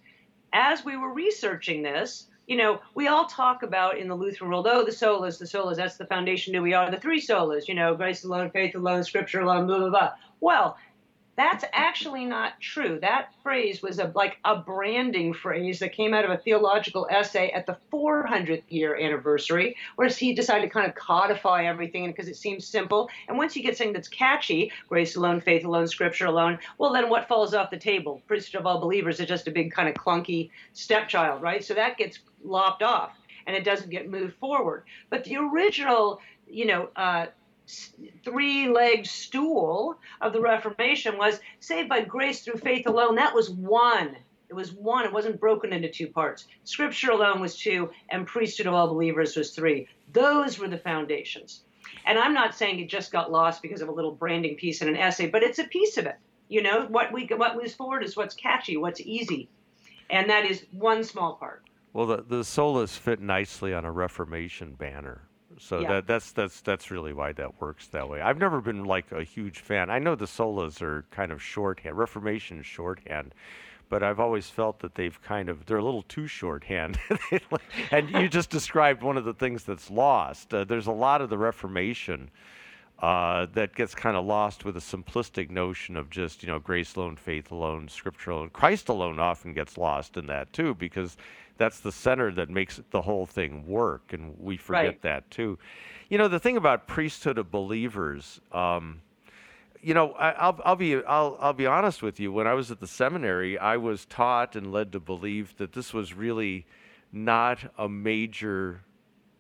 As 0.53 0.85
we 0.85 0.97
were 0.97 1.13
researching 1.13 1.83
this, 1.83 2.27
you 2.47 2.57
know, 2.57 2.79
we 2.93 3.07
all 3.07 3.25
talk 3.25 3.63
about 3.63 3.97
in 3.97 4.07
the 4.07 4.15
Lutheran 4.15 4.49
world, 4.49 4.67
oh, 4.69 4.85
the 4.85 4.91
solas, 4.91 5.39
the 5.39 5.45
solas, 5.45 5.77
that's 5.77 5.97
the 5.97 6.05
foundation 6.05 6.53
who 6.53 6.61
we 6.61 6.73
are, 6.73 6.91
the 6.91 6.97
three 6.97 7.19
solas, 7.19 7.67
you 7.67 7.73
know, 7.73 7.95
grace 7.95 8.23
alone, 8.23 8.51
faith 8.51 8.75
alone, 8.75 9.03
scripture 9.03 9.41
alone, 9.41 9.65
blah, 9.65 9.79
blah, 9.79 9.89
blah. 9.89 10.11
Well, 10.39 10.77
that's 11.37 11.65
actually 11.73 12.25
not 12.25 12.59
true. 12.61 12.97
That 13.01 13.33
phrase 13.43 13.81
was 13.81 13.99
a, 13.99 14.11
like 14.15 14.37
a 14.45 14.55
branding 14.55 15.33
phrase 15.33 15.79
that 15.79 15.91
came 15.91 16.13
out 16.13 16.23
of 16.23 16.31
a 16.31 16.37
theological 16.37 17.07
essay 17.09 17.49
at 17.49 17.65
the 17.65 17.77
400th 17.91 18.63
year 18.69 18.95
anniversary, 18.95 19.75
where 19.95 20.07
he 20.07 20.33
decided 20.33 20.67
to 20.67 20.69
kind 20.69 20.87
of 20.87 20.95
codify 20.95 21.65
everything 21.65 22.07
because 22.07 22.29
it 22.29 22.37
seems 22.37 22.65
simple. 22.65 23.09
And 23.27 23.37
once 23.37 23.55
you 23.55 23.63
get 23.63 23.77
something 23.77 23.93
that's 23.93 24.07
catchy, 24.07 24.71
grace 24.87 25.15
alone, 25.15 25.41
faith 25.41 25.65
alone, 25.65 25.87
scripture 25.87 26.27
alone, 26.27 26.59
well, 26.77 26.93
then 26.93 27.09
what 27.09 27.27
falls 27.27 27.53
off 27.53 27.69
the 27.69 27.77
table? 27.77 28.21
Priesthood 28.27 28.61
of 28.61 28.65
all 28.65 28.79
believers 28.79 29.19
is 29.19 29.27
just 29.27 29.47
a 29.47 29.51
big 29.51 29.71
kind 29.71 29.89
of 29.89 29.95
clunky 29.95 30.49
stepchild, 30.73 31.41
right? 31.41 31.63
So 31.63 31.73
that 31.73 31.97
gets 31.97 32.19
lopped 32.43 32.83
off 32.83 33.11
and 33.45 33.55
it 33.55 33.63
doesn't 33.63 33.89
get 33.89 34.09
moved 34.09 34.35
forward. 34.37 34.83
But 35.09 35.23
the 35.25 35.37
original, 35.37 36.21
you 36.47 36.65
know, 36.65 36.89
uh, 36.95 37.27
three 38.23 38.67
legged 38.69 39.07
stool 39.07 39.97
of 40.21 40.33
the 40.33 40.41
Reformation 40.41 41.17
was 41.17 41.39
saved 41.59 41.89
by 41.89 42.01
grace 42.01 42.41
through 42.41 42.59
faith 42.59 42.87
alone. 42.87 43.15
That 43.15 43.35
was 43.35 43.49
one. 43.49 44.15
It 44.49 44.53
was 44.53 44.73
one. 44.73 45.05
It 45.05 45.13
wasn't 45.13 45.39
broken 45.39 45.73
into 45.73 45.89
two 45.89 46.07
parts. 46.07 46.45
Scripture 46.63 47.11
alone 47.11 47.39
was 47.39 47.57
two, 47.57 47.89
and 48.09 48.27
priesthood 48.27 48.67
of 48.67 48.73
all 48.73 48.87
believers 48.87 49.35
was 49.35 49.51
three. 49.51 49.87
Those 50.13 50.59
were 50.59 50.67
the 50.67 50.77
foundations. 50.77 51.63
And 52.05 52.19
I'm 52.19 52.33
not 52.33 52.55
saying 52.55 52.79
it 52.79 52.89
just 52.89 53.11
got 53.11 53.31
lost 53.31 53.61
because 53.61 53.81
of 53.81 53.89
a 53.89 53.91
little 53.91 54.11
branding 54.11 54.55
piece 54.55 54.81
in 54.81 54.87
an 54.87 54.97
essay, 54.97 55.27
but 55.27 55.43
it's 55.43 55.59
a 55.59 55.65
piece 55.65 55.97
of 55.97 56.05
it. 56.05 56.17
You 56.47 56.61
know, 56.61 56.85
what 56.85 57.11
we 57.11 57.25
what 57.25 57.55
moves 57.55 57.73
forward 57.73 58.03
is 58.03 58.15
what's 58.15 58.35
catchy, 58.35 58.77
what's 58.77 59.01
easy, 59.01 59.49
and 60.11 60.29
that 60.29 60.45
is 60.45 60.65
one 60.71 61.03
small 61.03 61.35
part. 61.35 61.63
Well, 61.93 62.05
the 62.05 62.17
the 62.17 62.41
solas 62.41 62.97
fit 62.97 63.19
nicely 63.19 63.73
on 63.73 63.83
a 63.83 63.91
Reformation 63.91 64.75
banner. 64.75 65.27
So 65.57 65.81
Yeah. 65.81 65.87
that 65.93 66.07
that's 66.07 66.31
that's 66.31 66.61
that's 66.61 66.91
really 66.91 67.13
why 67.13 67.31
that 67.33 67.61
works 67.61 67.87
that 67.87 68.09
way. 68.09 68.21
I've 68.21 68.37
never 68.37 68.61
been 68.61 68.83
like 68.85 69.11
a 69.11 69.23
huge 69.23 69.59
fan. 69.59 69.89
I 69.89 69.99
know 69.99 70.15
the 70.15 70.25
solas 70.25 70.81
are 70.81 71.05
kind 71.11 71.31
of 71.31 71.41
shorthand, 71.41 71.97
Reformation 71.97 72.61
shorthand, 72.61 73.33
but 73.89 74.03
I've 74.03 74.19
always 74.19 74.49
felt 74.49 74.79
that 74.79 74.95
they've 74.95 75.19
kind 75.21 75.49
of 75.49 75.65
they're 75.65 75.77
a 75.77 75.83
little 75.83 76.03
too 76.03 76.27
shorthand. 76.27 76.99
and 77.91 78.09
you 78.09 78.27
just 78.27 78.49
described 78.49 79.01
one 79.03 79.17
of 79.17 79.25
the 79.25 79.33
things 79.33 79.63
that's 79.63 79.89
lost. 79.89 80.53
Uh, 80.53 80.63
there's 80.63 80.87
a 80.87 80.91
lot 80.91 81.21
of 81.21 81.29
the 81.29 81.37
Reformation 81.37 82.29
uh, 82.99 83.45
that 83.53 83.75
gets 83.75 83.93
kind 83.93 84.15
of 84.15 84.25
lost 84.25 84.63
with 84.65 84.77
a 84.77 84.79
simplistic 84.79 85.49
notion 85.49 85.97
of 85.97 86.09
just 86.09 86.43
you 86.43 86.47
know 86.47 86.59
grace 86.59 86.95
alone, 86.95 87.15
faith 87.15 87.51
alone, 87.51 87.87
scripture 87.89 88.31
alone. 88.31 88.49
Christ 88.49 88.89
alone 88.89 89.19
often 89.19 89.53
gets 89.53 89.77
lost 89.77 90.17
in 90.17 90.27
that 90.27 90.51
too 90.53 90.73
because 90.75 91.17
that's 91.57 91.79
the 91.79 91.91
center 91.91 92.31
that 92.31 92.49
makes 92.49 92.81
the 92.91 93.01
whole 93.01 93.25
thing 93.25 93.65
work, 93.67 94.13
and 94.13 94.35
we 94.39 94.57
forget 94.57 94.83
Right. 94.83 95.01
that 95.01 95.29
too. 95.31 95.57
You 96.09 96.17
know 96.17 96.27
the 96.27 96.39
thing 96.39 96.57
about 96.57 96.87
priesthood 96.87 97.37
of 97.37 97.51
believers. 97.51 98.39
Um, 98.51 99.01
you 99.81 99.93
know, 99.93 100.13
I, 100.13 100.31
I'll, 100.31 100.59
I'll 100.65 100.75
be 100.75 100.95
I'll, 101.03 101.37
I'll 101.39 101.53
be 101.53 101.67
honest 101.67 102.01
with 102.01 102.19
you. 102.19 102.31
When 102.31 102.47
I 102.47 102.53
was 102.53 102.71
at 102.71 102.79
the 102.79 102.87
seminary, 102.87 103.57
I 103.59 103.77
was 103.77 104.05
taught 104.05 104.55
and 104.55 104.71
led 104.71 104.91
to 104.93 104.99
believe 104.99 105.55
that 105.57 105.73
this 105.73 105.93
was 105.93 106.13
really 106.13 106.65
not 107.11 107.59
a 107.77 107.87
major 107.87 108.81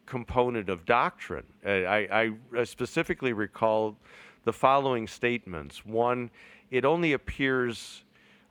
component 0.05 0.69
of 0.69 0.85
doctrine. 0.85 1.45
Uh, 1.65 1.69
I, 1.69 2.31
I 2.55 2.63
specifically 2.63 3.33
recall 3.33 3.95
the 4.43 4.53
following 4.53 5.07
statements. 5.07 5.85
One, 5.85 6.29
it 6.69 6.85
only 6.85 7.13
appears 7.13 8.03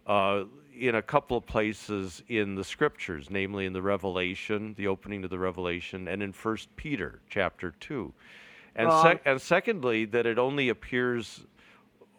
uh, 0.07 0.45
in 0.79 0.97
a 0.97 1.03
couple 1.03 1.37
of 1.37 1.47
places 1.47 2.23
in 2.29 2.57
the 2.57 2.65
scriptures, 2.65 3.29
namely 3.31 3.65
in 3.67 3.73
the 3.73 3.83
Revelation, 3.83 4.75
the 4.77 4.89
opening 4.89 5.23
to 5.23 5.29
the 5.29 5.39
Revelation, 5.39 6.09
and 6.09 6.23
in 6.23 6.33
First 6.33 6.75
Peter 6.77 7.21
chapter 7.29 7.75
two, 7.81 8.13
and 8.75 8.91
sec- 9.03 9.23
and 9.25 9.41
secondly 9.41 10.05
that 10.07 10.27
it 10.27 10.39
only 10.39 10.69
appears 10.69 11.47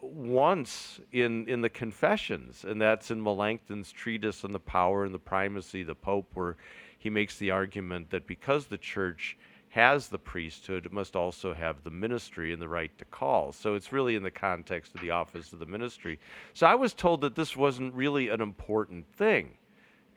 once 0.00 1.00
in 1.12 1.46
in 1.48 1.60
the 1.60 1.68
confessions, 1.68 2.64
and 2.64 2.80
that's 2.80 3.10
in 3.10 3.22
Melanchthon's 3.22 3.92
treatise 3.92 4.44
on 4.44 4.52
the 4.52 4.58
power 4.58 5.04
and 5.04 5.12
the 5.12 5.18
primacy 5.18 5.82
of 5.82 5.88
the 5.88 5.94
Pope, 5.94 6.30
where 6.34 6.56
he 7.06 7.10
makes 7.10 7.36
the 7.36 7.52
argument 7.52 8.10
that 8.10 8.26
because 8.26 8.66
the 8.66 8.76
Church 8.76 9.38
has 9.68 10.08
the 10.08 10.18
priesthood, 10.18 10.86
it 10.86 10.92
must 10.92 11.14
also 11.14 11.54
have 11.54 11.84
the 11.84 11.90
ministry 11.90 12.52
and 12.52 12.60
the 12.60 12.68
right 12.68 12.90
to 12.98 13.04
call. 13.04 13.52
So 13.52 13.76
it's 13.76 13.92
really 13.92 14.16
in 14.16 14.24
the 14.24 14.30
context 14.32 14.92
of 14.92 15.00
the 15.00 15.12
office 15.12 15.52
of 15.52 15.60
the 15.60 15.66
ministry. 15.66 16.18
So 16.52 16.66
I 16.66 16.74
was 16.74 16.94
told 16.94 17.20
that 17.20 17.36
this 17.36 17.56
wasn't 17.56 17.94
really 17.94 18.28
an 18.28 18.40
important 18.40 19.06
thing, 19.14 19.56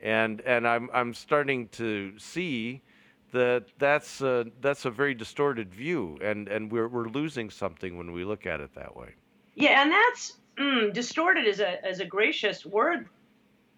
and 0.00 0.40
and 0.40 0.66
I'm 0.66 0.90
I'm 0.92 1.14
starting 1.14 1.68
to 1.68 2.18
see 2.18 2.82
that 3.30 3.66
that's 3.78 4.20
a, 4.20 4.46
that's 4.60 4.84
a 4.84 4.90
very 4.90 5.14
distorted 5.14 5.72
view, 5.72 6.18
and 6.20 6.48
and 6.48 6.72
we're 6.72 6.88
we're 6.88 7.06
losing 7.06 7.50
something 7.50 7.96
when 7.96 8.10
we 8.10 8.24
look 8.24 8.46
at 8.46 8.58
it 8.58 8.74
that 8.74 8.96
way. 8.96 9.10
Yeah, 9.54 9.82
and 9.82 9.92
that's 9.92 10.38
mm, 10.58 10.92
distorted 10.92 11.46
is 11.46 11.60
a 11.60 11.88
is 11.88 12.00
a 12.00 12.04
gracious 12.04 12.66
word 12.66 13.08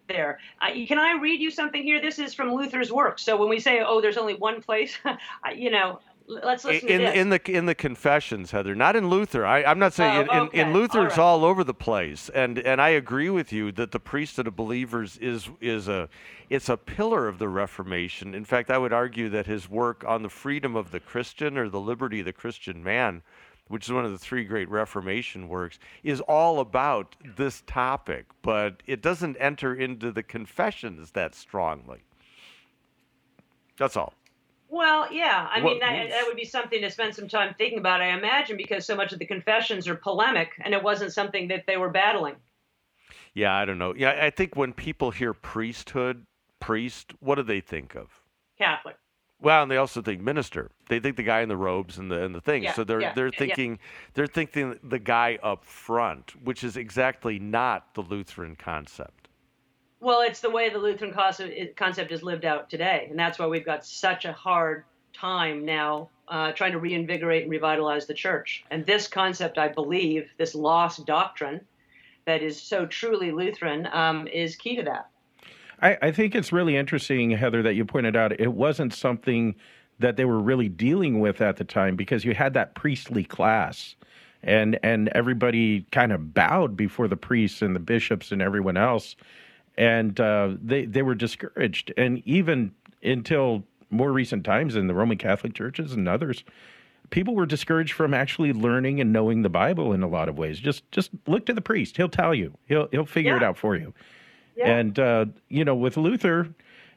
there. 0.08 0.38
Uh, 0.60 0.70
can 0.86 0.98
I 0.98 1.18
read 1.20 1.40
you 1.40 1.50
something 1.50 1.82
here? 1.82 2.00
This 2.00 2.18
is 2.18 2.34
from 2.34 2.52
Luther's 2.52 2.92
work. 2.92 3.18
So 3.18 3.36
when 3.36 3.48
we 3.48 3.60
say, 3.60 3.82
"Oh, 3.86 4.00
there's 4.00 4.16
only 4.16 4.34
one 4.34 4.60
place," 4.62 4.96
you 5.54 5.70
know, 5.70 6.00
let's 6.26 6.64
listen 6.64 6.88
in 6.88 6.98
to 7.00 7.06
this. 7.06 7.16
in 7.16 7.28
the 7.30 7.50
in 7.50 7.66
the 7.66 7.74
confessions, 7.74 8.50
Heather, 8.50 8.74
not 8.74 8.96
in 8.96 9.08
Luther. 9.08 9.44
I, 9.46 9.64
I'm 9.64 9.78
not 9.78 9.92
saying 9.92 10.28
Oh, 10.30 10.44
in, 10.46 10.60
in, 10.60 10.68
in 10.68 10.72
Luther 10.72 11.00
All 11.00 11.06
it's 11.06 11.16
right. 11.18 11.24
all 11.24 11.44
over 11.44 11.64
the 11.64 11.74
place, 11.74 12.28
and 12.30 12.58
and 12.58 12.80
I 12.80 12.90
agree 12.90 13.30
with 13.30 13.52
you 13.52 13.72
that 13.72 13.90
the 13.92 14.00
priesthood 14.00 14.46
of 14.46 14.56
believers 14.56 15.16
is 15.18 15.48
is 15.60 15.88
a 15.88 16.08
it's 16.50 16.68
a 16.68 16.76
pillar 16.76 17.28
of 17.28 17.38
the 17.38 17.48
Reformation. 17.48 18.34
In 18.34 18.44
fact, 18.44 18.70
I 18.70 18.78
would 18.78 18.92
argue 18.92 19.28
that 19.30 19.46
his 19.46 19.68
work 19.70 20.04
on 20.06 20.22
the 20.22 20.28
freedom 20.28 20.76
of 20.76 20.90
the 20.90 21.00
Christian 21.00 21.56
or 21.56 21.68
the 21.68 21.80
liberty 21.80 22.20
of 22.20 22.26
the 22.26 22.32
Christian 22.32 22.82
man, 22.84 23.22
which 23.72 23.86
is 23.86 23.92
one 23.92 24.04
of 24.04 24.10
the 24.10 24.18
three 24.18 24.44
great 24.44 24.68
Reformation 24.68 25.48
works, 25.48 25.78
is 26.02 26.20
all 26.20 26.60
about 26.60 27.16
this 27.36 27.62
topic, 27.66 28.26
but 28.42 28.82
it 28.86 29.00
doesn't 29.00 29.34
enter 29.40 29.74
into 29.74 30.12
the 30.12 30.22
confessions 30.22 31.12
that 31.12 31.34
strongly. 31.34 32.04
That's 33.78 33.96
all. 33.96 34.12
Well, 34.68 35.10
yeah. 35.10 35.48
I 35.50 35.62
mean, 35.62 35.78
that, 35.80 36.10
that 36.10 36.24
would 36.26 36.36
be 36.36 36.44
something 36.44 36.82
to 36.82 36.90
spend 36.90 37.14
some 37.14 37.28
time 37.28 37.54
thinking 37.56 37.78
about, 37.78 38.02
I 38.02 38.16
imagine, 38.16 38.58
because 38.58 38.84
so 38.84 38.94
much 38.94 39.14
of 39.14 39.18
the 39.18 39.24
confessions 39.24 39.88
are 39.88 39.94
polemic, 39.94 40.50
and 40.62 40.74
it 40.74 40.82
wasn't 40.82 41.14
something 41.14 41.48
that 41.48 41.64
they 41.66 41.78
were 41.78 41.90
battling. 41.90 42.36
Yeah, 43.32 43.54
I 43.54 43.64
don't 43.64 43.78
know. 43.78 43.94
Yeah, 43.96 44.18
I 44.22 44.28
think 44.28 44.54
when 44.54 44.74
people 44.74 45.12
hear 45.12 45.32
priesthood, 45.32 46.26
priest, 46.60 47.14
what 47.20 47.36
do 47.36 47.42
they 47.42 47.60
think 47.60 47.94
of? 47.94 48.10
Catholic. 48.58 48.96
Well, 49.42 49.62
and 49.62 49.70
they 49.70 49.76
also 49.76 50.00
think 50.02 50.22
minister. 50.22 50.70
They 50.88 51.00
think 51.00 51.16
the 51.16 51.24
guy 51.24 51.40
in 51.40 51.48
the 51.48 51.56
robes 51.56 51.98
and 51.98 52.10
the 52.10 52.22
and 52.24 52.32
the 52.32 52.40
thing. 52.40 52.62
Yeah, 52.62 52.74
so 52.74 52.84
they're 52.84 53.00
yeah, 53.00 53.12
they're 53.12 53.26
yeah, 53.26 53.32
yeah. 53.32 53.38
thinking 53.38 53.78
they're 54.14 54.26
thinking 54.28 54.78
the 54.84 55.00
guy 55.00 55.38
up 55.42 55.64
front, 55.64 56.40
which 56.44 56.62
is 56.62 56.76
exactly 56.76 57.40
not 57.40 57.92
the 57.94 58.02
Lutheran 58.02 58.54
concept. 58.54 59.28
Well, 59.98 60.20
it's 60.20 60.40
the 60.40 60.50
way 60.50 60.68
the 60.68 60.78
Lutheran 60.78 61.12
concept, 61.12 61.76
concept 61.76 62.12
is 62.12 62.22
lived 62.22 62.44
out 62.44 62.70
today, 62.70 63.06
and 63.10 63.18
that's 63.18 63.38
why 63.38 63.46
we've 63.46 63.66
got 63.66 63.84
such 63.84 64.24
a 64.24 64.32
hard 64.32 64.84
time 65.12 65.64
now 65.64 66.08
uh, 66.28 66.52
trying 66.52 66.72
to 66.72 66.78
reinvigorate 66.78 67.42
and 67.42 67.50
revitalize 67.50 68.06
the 68.06 68.14
church. 68.14 68.64
And 68.70 68.86
this 68.86 69.06
concept, 69.06 69.58
I 69.58 69.68
believe, 69.68 70.30
this 70.38 70.54
lost 70.54 71.04
doctrine 71.04 71.60
that 72.24 72.42
is 72.42 72.60
so 72.60 72.86
truly 72.86 73.32
Lutheran, 73.32 73.88
um, 73.92 74.26
is 74.28 74.56
key 74.56 74.76
to 74.76 74.82
that. 74.84 75.10
I, 75.80 75.98
I 76.02 76.10
think 76.12 76.34
it's 76.34 76.52
really 76.52 76.76
interesting, 76.76 77.30
Heather, 77.30 77.62
that 77.62 77.74
you 77.74 77.84
pointed 77.84 78.16
out 78.16 78.38
it 78.38 78.52
wasn't 78.52 78.92
something 78.94 79.54
that 79.98 80.16
they 80.16 80.24
were 80.24 80.40
really 80.40 80.68
dealing 80.68 81.20
with 81.20 81.40
at 81.40 81.56
the 81.56 81.64
time 81.64 81.96
because 81.96 82.24
you 82.24 82.34
had 82.34 82.54
that 82.54 82.74
priestly 82.74 83.24
class 83.24 83.94
and 84.42 84.78
and 84.82 85.08
everybody 85.08 85.86
kind 85.92 86.12
of 86.12 86.34
bowed 86.34 86.76
before 86.76 87.06
the 87.06 87.16
priests 87.16 87.62
and 87.62 87.76
the 87.76 87.80
bishops 87.80 88.32
and 88.32 88.42
everyone 88.42 88.76
else. 88.76 89.16
And 89.78 90.18
uh, 90.20 90.54
they 90.60 90.84
they 90.84 91.02
were 91.02 91.14
discouraged. 91.14 91.92
And 91.96 92.22
even 92.26 92.72
until 93.02 93.64
more 93.90 94.12
recent 94.12 94.44
times 94.44 94.74
in 94.74 94.86
the 94.86 94.94
Roman 94.94 95.18
Catholic 95.18 95.54
churches 95.54 95.92
and 95.92 96.08
others 96.08 96.44
people 97.10 97.34
were 97.34 97.44
discouraged 97.44 97.92
from 97.92 98.14
actually 98.14 98.54
learning 98.54 98.98
and 98.98 99.12
knowing 99.12 99.42
the 99.42 99.50
Bible 99.50 99.92
in 99.92 100.02
a 100.02 100.08
lot 100.08 100.30
of 100.30 100.38
ways. 100.38 100.58
Just 100.58 100.90
just 100.92 101.10
look 101.26 101.44
to 101.44 101.52
the 101.52 101.60
priest. 101.60 101.96
He'll 101.96 102.08
tell 102.08 102.34
you. 102.34 102.56
He'll 102.64 102.88
he'll 102.90 103.04
figure 103.04 103.36
it 103.36 103.42
out 103.42 103.58
for 103.58 103.76
you 103.76 103.92
And 104.64 104.98
uh, 104.98 105.26
you 105.48 105.64
know, 105.64 105.74
with 105.74 105.96
Luther, 105.96 106.48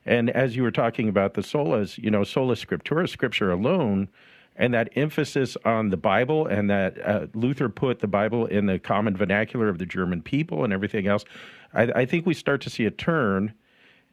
and 0.05 0.29
as 0.29 0.55
you 0.55 0.63
were 0.63 0.72
talking 0.72 1.10
about 1.10 1.34
the 1.34 1.41
solas, 1.41 1.98
you 1.98 2.12
know, 2.12 2.24
sola 2.24 2.55
scriptura, 2.55 3.10
scripture 3.10 3.51
alone, 3.51 4.07
and 4.55 4.74
that 4.74 4.89
emphasis 4.95 5.57
on 5.65 5.89
the 5.89 5.98
Bible, 5.98 6.45
and 6.48 6.69
that 6.69 6.98
uh, 7.05 7.27
Luther 7.34 7.69
put 7.69 8.00
the 8.00 8.07
Bible 8.07 8.45
in 8.45 8.67
the 8.67 8.79
common 8.79 9.17
vernacular 9.17 9.67
of 9.67 9.79
the 9.79 9.86
German 9.86 10.22
people 10.22 10.63
and 10.63 10.72
everything 10.72 11.07
else. 11.07 11.25
I, 11.74 11.84
I 11.95 12.05
think 12.05 12.25
we 12.25 12.34
start 12.34 12.62
to 12.62 12.69
see 12.69 12.86
a 12.86 12.91
turn. 12.91 13.53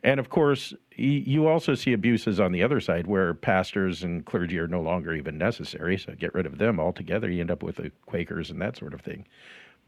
And 0.04 0.18
of 0.18 0.30
course, 0.30 0.74
you 0.96 1.46
also 1.46 1.76
see 1.76 1.92
abuses 1.92 2.40
on 2.40 2.50
the 2.50 2.62
other 2.64 2.80
side 2.80 3.06
where 3.06 3.34
pastors 3.34 4.02
and 4.02 4.24
clergy 4.24 4.58
are 4.58 4.66
no 4.66 4.80
longer 4.80 5.14
even 5.14 5.38
necessary. 5.38 5.96
So 5.96 6.14
get 6.18 6.34
rid 6.34 6.44
of 6.44 6.58
them 6.58 6.80
altogether. 6.80 7.30
You 7.30 7.40
end 7.40 7.52
up 7.52 7.62
with 7.62 7.76
the 7.76 7.92
Quakers 8.06 8.50
and 8.50 8.60
that 8.60 8.76
sort 8.76 8.94
of 8.94 9.00
thing. 9.00 9.26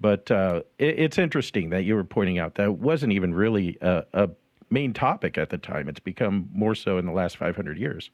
But 0.01 0.31
uh, 0.31 0.63
it, 0.79 0.99
it's 0.99 1.19
interesting 1.19 1.71
that 1.71 1.85
you 1.85 1.95
were 1.95 2.05
pointing 2.05 2.39
out 2.39 2.57
that 2.57 2.79
wasn't 2.79 3.13
even 3.13 3.35
really 3.35 3.79
a, 3.81 4.05
a 4.13 4.31
main 4.71 4.93
topic 4.93 5.39
at 5.39 5.51
the 5.51 5.59
time. 5.59 5.89
It's 5.89 6.01
become 6.01 6.49
more 6.53 6.75
so 6.75 6.99
in 6.99 7.07
the 7.07 7.13
last 7.13 7.37
500 7.37 7.79
years. 7.79 8.11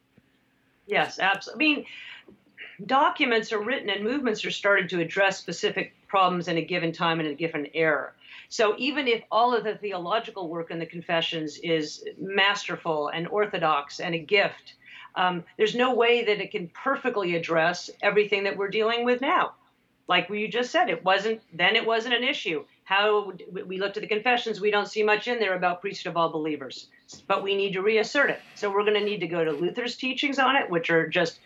Yes, 0.86 1.18
absolutely. 1.18 1.64
I 1.64 1.68
mean, 1.68 1.86
documents 2.86 3.52
are 3.52 3.62
written 3.62 3.90
and 3.90 4.04
movements 4.04 4.44
are 4.44 4.50
started 4.50 4.88
to 4.90 5.00
address 5.00 5.38
specific 5.38 5.94
problems 6.08 6.48
in 6.48 6.56
a 6.56 6.62
given 6.62 6.92
time 6.92 7.20
and 7.20 7.28
a 7.28 7.34
given 7.34 7.68
era. 7.74 8.12
So 8.48 8.74
even 8.78 9.06
if 9.06 9.22
all 9.30 9.54
of 9.54 9.64
the 9.64 9.76
theological 9.76 10.48
work 10.48 10.70
in 10.70 10.78
the 10.80 10.86
confessions 10.86 11.58
is 11.58 12.04
masterful 12.18 13.08
and 13.08 13.28
orthodox 13.28 14.00
and 14.00 14.14
a 14.14 14.18
gift, 14.18 14.74
um, 15.14 15.44
there's 15.56 15.74
no 15.74 15.94
way 15.94 16.24
that 16.24 16.40
it 16.40 16.50
can 16.50 16.68
perfectly 16.68 17.36
address 17.36 17.90
everything 18.02 18.44
that 18.44 18.56
we're 18.56 18.68
dealing 18.68 19.04
with 19.04 19.20
now. 19.20 19.52
Like 20.10 20.28
you 20.28 20.48
just 20.48 20.72
said, 20.72 20.90
it 20.90 21.04
wasn't 21.04 21.40
then. 21.52 21.76
It 21.76 21.86
wasn't 21.86 22.14
an 22.14 22.24
issue. 22.24 22.64
How 22.82 23.32
we 23.52 23.78
looked 23.78 23.96
at 23.96 24.00
the 24.00 24.08
confessions, 24.08 24.60
we 24.60 24.72
don't 24.72 24.88
see 24.88 25.04
much 25.04 25.28
in 25.28 25.38
there 25.38 25.54
about 25.54 25.80
priesthood 25.80 26.10
of 26.10 26.16
all 26.16 26.30
believers, 26.30 26.88
but 27.28 27.44
we 27.44 27.54
need 27.54 27.74
to 27.74 27.80
reassert 27.80 28.28
it. 28.28 28.40
So 28.56 28.72
we're 28.72 28.82
going 28.82 28.98
to 28.98 29.04
need 29.04 29.20
to 29.20 29.28
go 29.28 29.44
to 29.44 29.52
Luther's 29.52 29.94
teachings 29.94 30.40
on 30.40 30.56
it, 30.56 30.68
which 30.68 30.90
are 30.90 31.06
just 31.06 31.38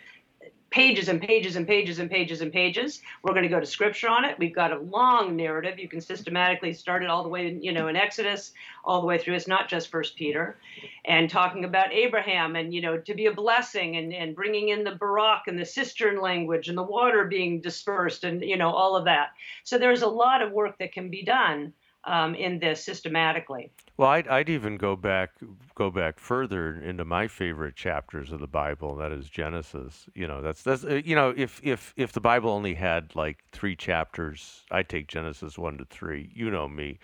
pages 0.75 1.09
and 1.09 1.23
pages 1.23 1.55
and 1.55 1.69
pages 1.69 2.01
and 2.01 2.11
pages 2.11 2.41
and 2.41 2.53
pages. 2.53 3.01
We're 3.23 3.31
going 3.33 3.45
to 3.45 3.49
go 3.49 3.61
to 3.61 3.67
scripture 3.67 4.09
on 4.09 4.25
it. 4.25 4.37
We've 4.41 4.53
got 4.53 4.73
a 4.73 4.81
long 4.81 5.37
narrative. 5.37 5.79
You 5.79 5.89
can 5.89 6.01
systematically 6.01 6.73
start 6.73 7.05
it 7.05 7.09
all 7.09 7.23
the 7.23 7.29
way, 7.29 7.57
you 7.61 7.71
know, 7.71 7.87
in 7.87 7.95
Exodus, 7.95 8.51
all 8.85 9.01
the 9.01 9.07
way 9.07 9.17
through. 9.17 9.37
It's 9.37 9.47
not 9.47 9.69
just 9.69 9.89
First 9.89 10.17
Peter, 10.17 10.59
and 11.05 11.31
talking 11.31 11.65
about 11.65 11.93
Abraham 11.93 12.57
and 12.57 12.75
you 12.75 12.81
know 12.81 12.99
to 12.99 13.15
be 13.15 13.27
a 13.27 13.33
blessing 13.33 13.99
and 13.99 14.13
and 14.13 14.35
bringing 14.35 14.71
in 14.71 14.83
the 14.83 14.97
barak 14.97 15.43
and 15.47 15.57
the 15.57 15.65
cistern 15.65 16.21
language 16.21 16.69
and 16.69 16.77
the 16.77 16.83
water 16.83 17.27
being 17.27 17.61
dispersed 17.61 18.25
and 18.25 18.43
you 18.43 18.57
know 18.57 18.73
all 18.73 18.97
of 18.97 19.05
that. 19.05 19.29
So 19.63 19.79
there's 19.79 20.03
a 20.03 20.09
lot 20.09 20.43
of 20.43 20.51
work 20.51 20.77
that 20.79 20.93
can 20.93 21.09
be 21.09 21.23
done 21.23 21.73
um, 22.07 22.35
in 22.35 22.59
this 22.59 22.85
systematically. 22.85 23.71
Well, 23.97 24.11
I'd, 24.11 24.29
I'd 24.29 24.49
even 24.49 24.77
go 24.77 24.97
back 24.97 25.31
go 25.75 25.91
back 25.91 26.19
further 26.19 26.81
into 26.81 27.05
my 27.05 27.29
favorite 27.29 27.77
chapters 27.77 28.33
of 28.33 28.41
the 28.41 28.47
Bible. 28.47 28.97
That 28.97 29.13
is 29.13 29.29
Genesis. 29.29 30.07
You 30.15 30.27
know, 30.27 30.43
that's 30.43 30.63
that's 30.63 30.85
uh, 30.85 31.01
you 31.05 31.15
know, 31.15 31.33
if 31.37 31.61
if 31.63 31.95
if 31.97 32.13
the 32.13 32.21
Bible 32.21 32.51
only 32.51 32.75
had 32.75 33.15
like 33.15 33.45
three 33.53 33.77
chapters, 33.77 34.65
I'd 34.71 34.89
take 34.89 35.07
Genesis 35.09 35.59
one 35.59 35.79
to 35.79 35.85
three. 35.85 36.31
You 36.35 36.51
know 36.51 36.69
me, 36.69 36.99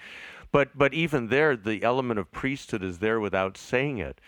but 0.53 0.77
but 0.77 0.93
even 0.93 1.29
there, 1.29 1.57
the 1.57 1.83
element 1.83 2.19
of 2.19 2.31
priesthood 2.33 2.83
is 2.83 2.99
there 2.99 3.21
without 3.21 3.57
saying 3.57 3.99
it 3.99 4.21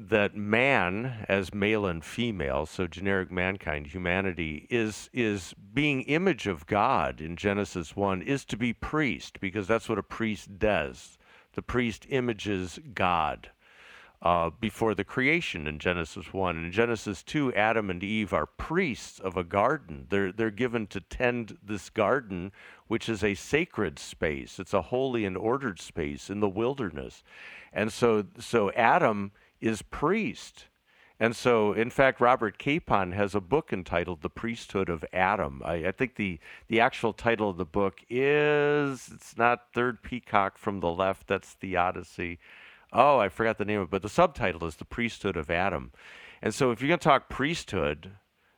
that 0.00 0.36
man 0.36 1.26
as 1.28 1.52
male 1.52 1.84
and 1.84 2.04
female 2.04 2.64
so 2.64 2.86
generic 2.86 3.32
mankind 3.32 3.88
humanity 3.88 4.68
is 4.70 5.10
is 5.12 5.54
being 5.74 6.02
image 6.02 6.46
of 6.46 6.66
god 6.66 7.20
in 7.20 7.34
genesis 7.34 7.96
1 7.96 8.22
is 8.22 8.44
to 8.44 8.56
be 8.56 8.72
priest 8.72 9.40
because 9.40 9.66
that's 9.66 9.88
what 9.88 9.98
a 9.98 10.02
priest 10.02 10.56
does. 10.56 11.18
The 11.54 11.62
priest 11.62 12.06
images 12.10 12.78
god 12.94 13.50
uh, 14.22 14.50
before 14.60 14.94
the 14.94 15.02
creation 15.02 15.66
in 15.66 15.80
genesis 15.80 16.32
1 16.32 16.64
in 16.64 16.70
genesis 16.70 17.24
2 17.24 17.52
adam 17.54 17.90
and 17.90 18.04
eve 18.04 18.32
are 18.32 18.46
priests 18.46 19.18
of 19.18 19.36
a 19.36 19.42
garden. 19.42 20.06
They're 20.10 20.30
they're 20.30 20.52
given 20.52 20.86
to 20.88 21.00
tend 21.00 21.58
this 21.60 21.90
garden 21.90 22.52
which 22.86 23.08
is 23.08 23.24
a 23.24 23.34
sacred 23.34 23.98
space. 23.98 24.60
It's 24.60 24.74
a 24.74 24.82
holy 24.82 25.24
and 25.24 25.36
ordered 25.36 25.80
space 25.80 26.30
in 26.30 26.38
the 26.38 26.48
wilderness. 26.48 27.24
And 27.72 27.92
so 27.92 28.26
so 28.38 28.70
adam 28.72 29.32
is 29.60 29.82
priest. 29.82 30.66
And 31.20 31.34
so, 31.34 31.72
in 31.72 31.90
fact, 31.90 32.20
Robert 32.20 32.58
Capon 32.58 33.12
has 33.12 33.34
a 33.34 33.40
book 33.40 33.72
entitled 33.72 34.22
The 34.22 34.30
Priesthood 34.30 34.88
of 34.88 35.04
Adam. 35.12 35.62
I, 35.64 35.86
I, 35.86 35.92
think 35.92 36.14
the, 36.14 36.38
the 36.68 36.80
actual 36.80 37.12
title 37.12 37.50
of 37.50 37.56
the 37.56 37.64
book 37.64 38.00
is, 38.08 39.10
it's 39.12 39.36
not 39.36 39.72
Third 39.74 40.02
Peacock 40.02 40.58
from 40.58 40.78
the 40.78 40.92
Left, 40.92 41.26
that's 41.26 41.54
Theodicy. 41.54 42.38
Oh, 42.92 43.18
I 43.18 43.28
forgot 43.28 43.58
the 43.58 43.64
name 43.64 43.80
of 43.80 43.88
it, 43.88 43.90
but 43.90 44.02
the 44.02 44.08
subtitle 44.08 44.64
is 44.64 44.76
The 44.76 44.84
Priesthood 44.84 45.36
of 45.36 45.50
Adam. 45.50 45.90
And 46.40 46.54
so, 46.54 46.70
if 46.70 46.80
you're 46.80 46.88
going 46.88 47.00
to 47.00 47.04
talk 47.04 47.28
priesthood 47.28 48.12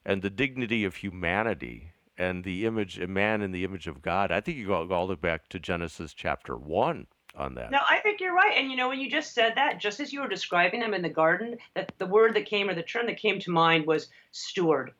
and 0.04 0.21
the 0.21 0.28
dignity 0.28 0.85
of 0.85 0.97
humanity 0.97 1.92
and 2.19 2.45
the 2.45 2.66
image, 2.66 2.99
a 2.99 3.07
man 3.07 3.40
in 3.40 3.52
the 3.52 3.64
image 3.64 3.87
of 3.87 4.02
God, 4.02 4.30
I 4.30 4.42
think 4.42 4.59
you 4.59 4.66
go 4.66 4.87
all 4.90 5.07
the 5.07 5.14
way 5.14 5.21
back 5.21 5.49
to 5.49 5.59
Genesis 5.59 6.12
chapter 6.12 6.59
1 6.59 7.07
on 7.37 7.54
that. 7.54 7.70
No, 7.70 7.78
I 7.88 7.99
think 7.99 8.20
you're 8.20 8.34
right. 8.34 8.56
And 8.56 8.70
you 8.70 8.76
know, 8.76 8.88
when 8.88 9.00
you 9.00 9.10
just 9.10 9.34
said 9.34 9.54
that, 9.56 9.78
just 9.78 10.00
as 10.00 10.12
you 10.12 10.20
were 10.20 10.28
describing 10.28 10.80
them 10.80 10.94
in 10.94 11.02
the 11.02 11.08
garden, 11.08 11.56
that 11.75 11.92
the 11.99 12.06
word 12.06 12.34
that 12.34 12.46
came 12.46 12.68
or 12.68 12.75
the 12.75 12.82
term 12.82 13.06
that 13.06 13.18
came 13.18 13.38
to 13.40 13.50
mind 13.50 13.87
was 13.87 14.08
steward. 14.32 14.92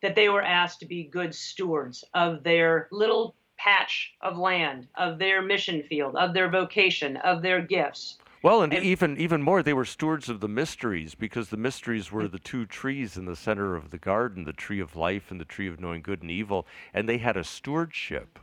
That 0.00 0.14
they 0.14 0.28
were 0.28 0.42
asked 0.42 0.80
to 0.80 0.86
be 0.86 1.04
good 1.04 1.34
stewards 1.34 2.04
of 2.14 2.44
their 2.44 2.88
little 2.92 3.34
patch 3.58 4.14
of 4.20 4.38
land, 4.38 4.86
of 4.94 5.18
their 5.18 5.42
mission 5.42 5.82
field, 5.82 6.14
of 6.14 6.34
their 6.34 6.48
vocation, 6.48 7.16
of 7.18 7.42
their 7.42 7.60
gifts. 7.60 8.18
Well, 8.40 8.62
and, 8.62 8.72
and, 8.72 8.84
even 8.84 9.16
even 9.18 9.42
more, 9.42 9.64
they 9.64 9.72
were 9.72 9.84
stewards 9.84 10.28
of 10.28 10.38
the 10.38 10.48
mysteries 10.48 11.16
because 11.16 11.48
the 11.48 11.56
mysteries 11.56 12.12
were 12.12 12.28
the 12.28 12.38
two 12.38 12.66
trees 12.66 13.16
in 13.16 13.24
the 13.24 13.34
center 13.34 13.74
of 13.74 13.90
the 13.90 13.98
garden, 13.98 14.44
the 14.44 14.52
tree 14.52 14.78
of 14.78 14.94
life 14.94 15.32
and 15.32 15.40
the 15.40 15.44
tree 15.44 15.66
of 15.66 15.80
knowing 15.80 16.02
good 16.02 16.22
and 16.22 16.30
evil, 16.30 16.66
and 16.94 17.08
they 17.08 17.18
had 17.18 17.36
a 17.36 17.42
stewardship. 17.42 18.38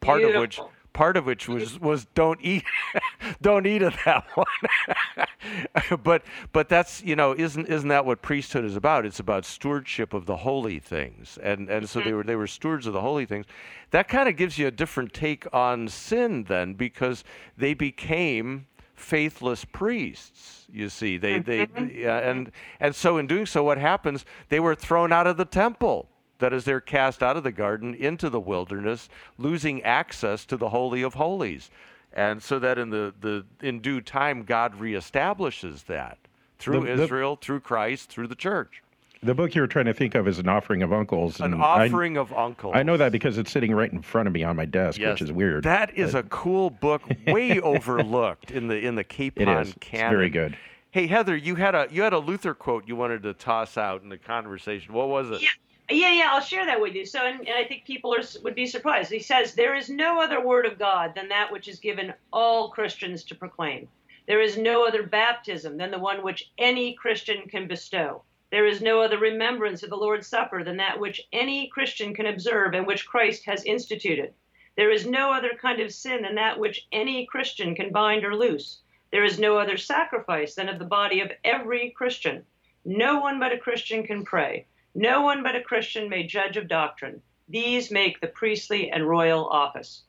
Part 0.00 0.20
Beautiful. 0.20 0.36
of 0.36 0.40
which 0.42 0.60
part 0.92 1.16
of 1.16 1.26
which 1.26 1.48
was 1.48 1.80
was 1.80 2.06
don't 2.14 2.40
eat 2.42 2.64
don't 3.42 3.66
eat 3.66 3.82
of 3.82 3.94
that 4.04 4.24
one. 4.34 5.98
But 6.02 6.22
but 6.52 6.68
that's 6.68 7.02
you 7.02 7.16
know 7.16 7.32
isn't 7.32 7.66
isn't 7.66 7.88
that 7.88 8.04
what 8.04 8.22
priesthood 8.22 8.64
is 8.64 8.76
about? 8.76 9.06
It's 9.06 9.20
about 9.20 9.44
stewardship 9.44 10.12
of 10.14 10.26
the 10.26 10.38
holy 10.38 10.78
things. 10.78 11.38
And 11.42 11.68
and 11.68 11.88
so 11.88 12.00
they 12.00 12.06
mm-hmm. 12.06 12.16
were 12.16 12.24
they 12.24 12.36
were 12.36 12.46
stewards 12.46 12.86
of 12.86 12.92
the 12.92 13.00
holy 13.00 13.26
things. 13.26 13.46
That 13.90 14.08
kind 14.08 14.28
of 14.28 14.36
gives 14.36 14.58
you 14.58 14.66
a 14.66 14.70
different 14.70 15.12
take 15.12 15.46
on 15.52 15.88
sin 15.88 16.44
then 16.44 16.74
because 16.74 17.24
they 17.56 17.74
became 17.74 18.66
faithless 18.94 19.64
priests 19.64 20.66
you 20.72 20.88
see. 20.88 21.16
They 21.16 21.38
they 21.38 21.66
mm-hmm. 21.66 22.08
and 22.08 22.52
and 22.78 22.94
so 22.94 23.18
in 23.18 23.26
doing 23.26 23.46
so 23.46 23.64
what 23.64 23.78
happens? 23.78 24.24
They 24.48 24.60
were 24.60 24.74
thrown 24.74 25.12
out 25.12 25.26
of 25.26 25.36
the 25.36 25.44
temple 25.44 26.09
that 26.40 26.52
is, 26.52 26.64
they're 26.64 26.80
cast 26.80 27.22
out 27.22 27.36
of 27.36 27.44
the 27.44 27.52
garden 27.52 27.94
into 27.94 28.28
the 28.28 28.40
wilderness, 28.40 29.08
losing 29.38 29.82
access 29.82 30.44
to 30.46 30.56
the 30.56 30.70
Holy 30.70 31.02
of 31.02 31.14
Holies. 31.14 31.70
And 32.12 32.42
so 32.42 32.58
that 32.58 32.78
in 32.78 32.90
the, 32.90 33.14
the 33.20 33.46
in 33.62 33.80
due 33.80 34.00
time, 34.00 34.42
God 34.42 34.78
reestablishes 34.78 35.84
that 35.86 36.18
through 36.58 36.80
the, 36.80 36.96
the, 36.96 37.02
Israel, 37.04 37.36
through 37.36 37.60
Christ, 37.60 38.10
through 38.10 38.26
the 38.26 38.34
church. 38.34 38.82
The 39.22 39.34
book 39.34 39.54
you 39.54 39.60
were 39.60 39.66
trying 39.66 39.84
to 39.84 39.92
think 39.92 40.14
of 40.14 40.26
is 40.26 40.38
an 40.38 40.48
offering 40.48 40.82
of 40.82 40.92
uncles. 40.92 41.40
An 41.40 41.54
offering 41.54 42.16
I, 42.16 42.20
of 42.22 42.32
uncles. 42.32 42.72
I 42.74 42.82
know 42.82 42.96
that 42.96 43.12
because 43.12 43.36
it's 43.36 43.50
sitting 43.50 43.74
right 43.74 43.92
in 43.92 44.00
front 44.00 44.26
of 44.26 44.32
me 44.32 44.44
on 44.44 44.56
my 44.56 44.64
desk, 44.64 44.98
yes, 44.98 45.12
which 45.12 45.22
is 45.22 45.32
weird. 45.32 45.64
That 45.64 45.96
is 45.96 46.12
but... 46.12 46.24
a 46.24 46.28
cool 46.28 46.70
book, 46.70 47.02
way 47.26 47.60
overlooked 47.60 48.50
in 48.50 48.68
the 48.68 48.78
in 48.78 48.94
the 48.94 49.04
Capon 49.04 49.48
it 49.48 49.66
is. 49.66 49.74
canon. 49.80 50.06
It's 50.06 50.16
very 50.16 50.30
good. 50.30 50.56
Hey 50.90 51.06
Heather, 51.06 51.36
you 51.36 51.54
had 51.54 51.74
a 51.74 51.86
you 51.90 52.02
had 52.02 52.14
a 52.14 52.18
Luther 52.18 52.54
quote 52.54 52.88
you 52.88 52.96
wanted 52.96 53.22
to 53.24 53.34
toss 53.34 53.76
out 53.76 54.02
in 54.02 54.08
the 54.08 54.18
conversation. 54.18 54.94
What 54.94 55.08
was 55.08 55.30
it? 55.30 55.42
Yeah. 55.42 55.48
Yeah, 55.90 56.12
yeah, 56.12 56.30
I'll 56.30 56.40
share 56.40 56.66
that 56.66 56.80
with 56.80 56.94
you. 56.94 57.04
So, 57.04 57.26
and, 57.26 57.40
and, 57.40 57.56
I 57.56 57.64
think 57.64 57.84
people 57.84 58.14
are 58.14 58.22
would 58.42 58.54
be 58.54 58.66
surprised. 58.66 59.10
He 59.10 59.18
says, 59.18 59.54
"There 59.54 59.74
is 59.74 59.90
no 59.90 60.20
other 60.20 60.40
word 60.40 60.64
of 60.64 60.78
God 60.78 61.16
than 61.16 61.28
that 61.30 61.50
which 61.50 61.66
is 61.66 61.80
given 61.80 62.14
all 62.32 62.70
Christians 62.70 63.24
to 63.24 63.34
proclaim. 63.34 63.88
There 64.26 64.40
is 64.40 64.56
no 64.56 64.86
other 64.86 65.02
baptism 65.02 65.76
than 65.76 65.90
the 65.90 65.98
one 65.98 66.22
which 66.22 66.48
any 66.58 66.94
Christian 66.94 67.48
can 67.48 67.66
bestow. 67.66 68.22
There 68.50 68.66
is 68.66 68.80
no 68.80 69.00
other 69.00 69.18
remembrance 69.18 69.82
of 69.82 69.90
the 69.90 69.96
Lord's 69.96 70.28
Supper 70.28 70.62
than 70.62 70.76
that 70.76 71.00
which 71.00 71.26
any 71.32 71.66
Christian 71.66 72.14
can 72.14 72.26
observe 72.26 72.74
and 72.74 72.86
which 72.86 73.06
Christ 73.06 73.44
has 73.46 73.64
instituted. 73.64 74.32
There 74.76 74.92
is 74.92 75.06
no 75.06 75.32
other 75.32 75.58
kind 75.60 75.80
of 75.80 75.92
sin 75.92 76.22
than 76.22 76.36
that 76.36 76.58
which 76.58 76.86
any 76.92 77.26
Christian 77.26 77.74
can 77.74 77.90
bind 77.90 78.24
or 78.24 78.36
loose. 78.36 78.80
There 79.10 79.24
is 79.24 79.40
no 79.40 79.58
other 79.58 79.76
sacrifice 79.76 80.54
than 80.54 80.68
of 80.68 80.78
the 80.78 80.84
body 80.84 81.20
of 81.20 81.32
every 81.42 81.90
Christian. 81.90 82.46
No 82.84 83.18
one 83.18 83.40
but 83.40 83.52
a 83.52 83.58
Christian 83.58 84.06
can 84.06 84.24
pray." 84.24 84.66
No 84.94 85.22
one 85.22 85.42
but 85.42 85.56
a 85.56 85.60
Christian 85.62 86.08
may 86.08 86.26
judge 86.26 86.56
of 86.56 86.68
doctrine. 86.68 87.22
These 87.48 87.90
make 87.90 88.20
the 88.20 88.26
priestly 88.26 88.90
and 88.90 89.08
royal 89.08 89.48
office. 89.48 90.02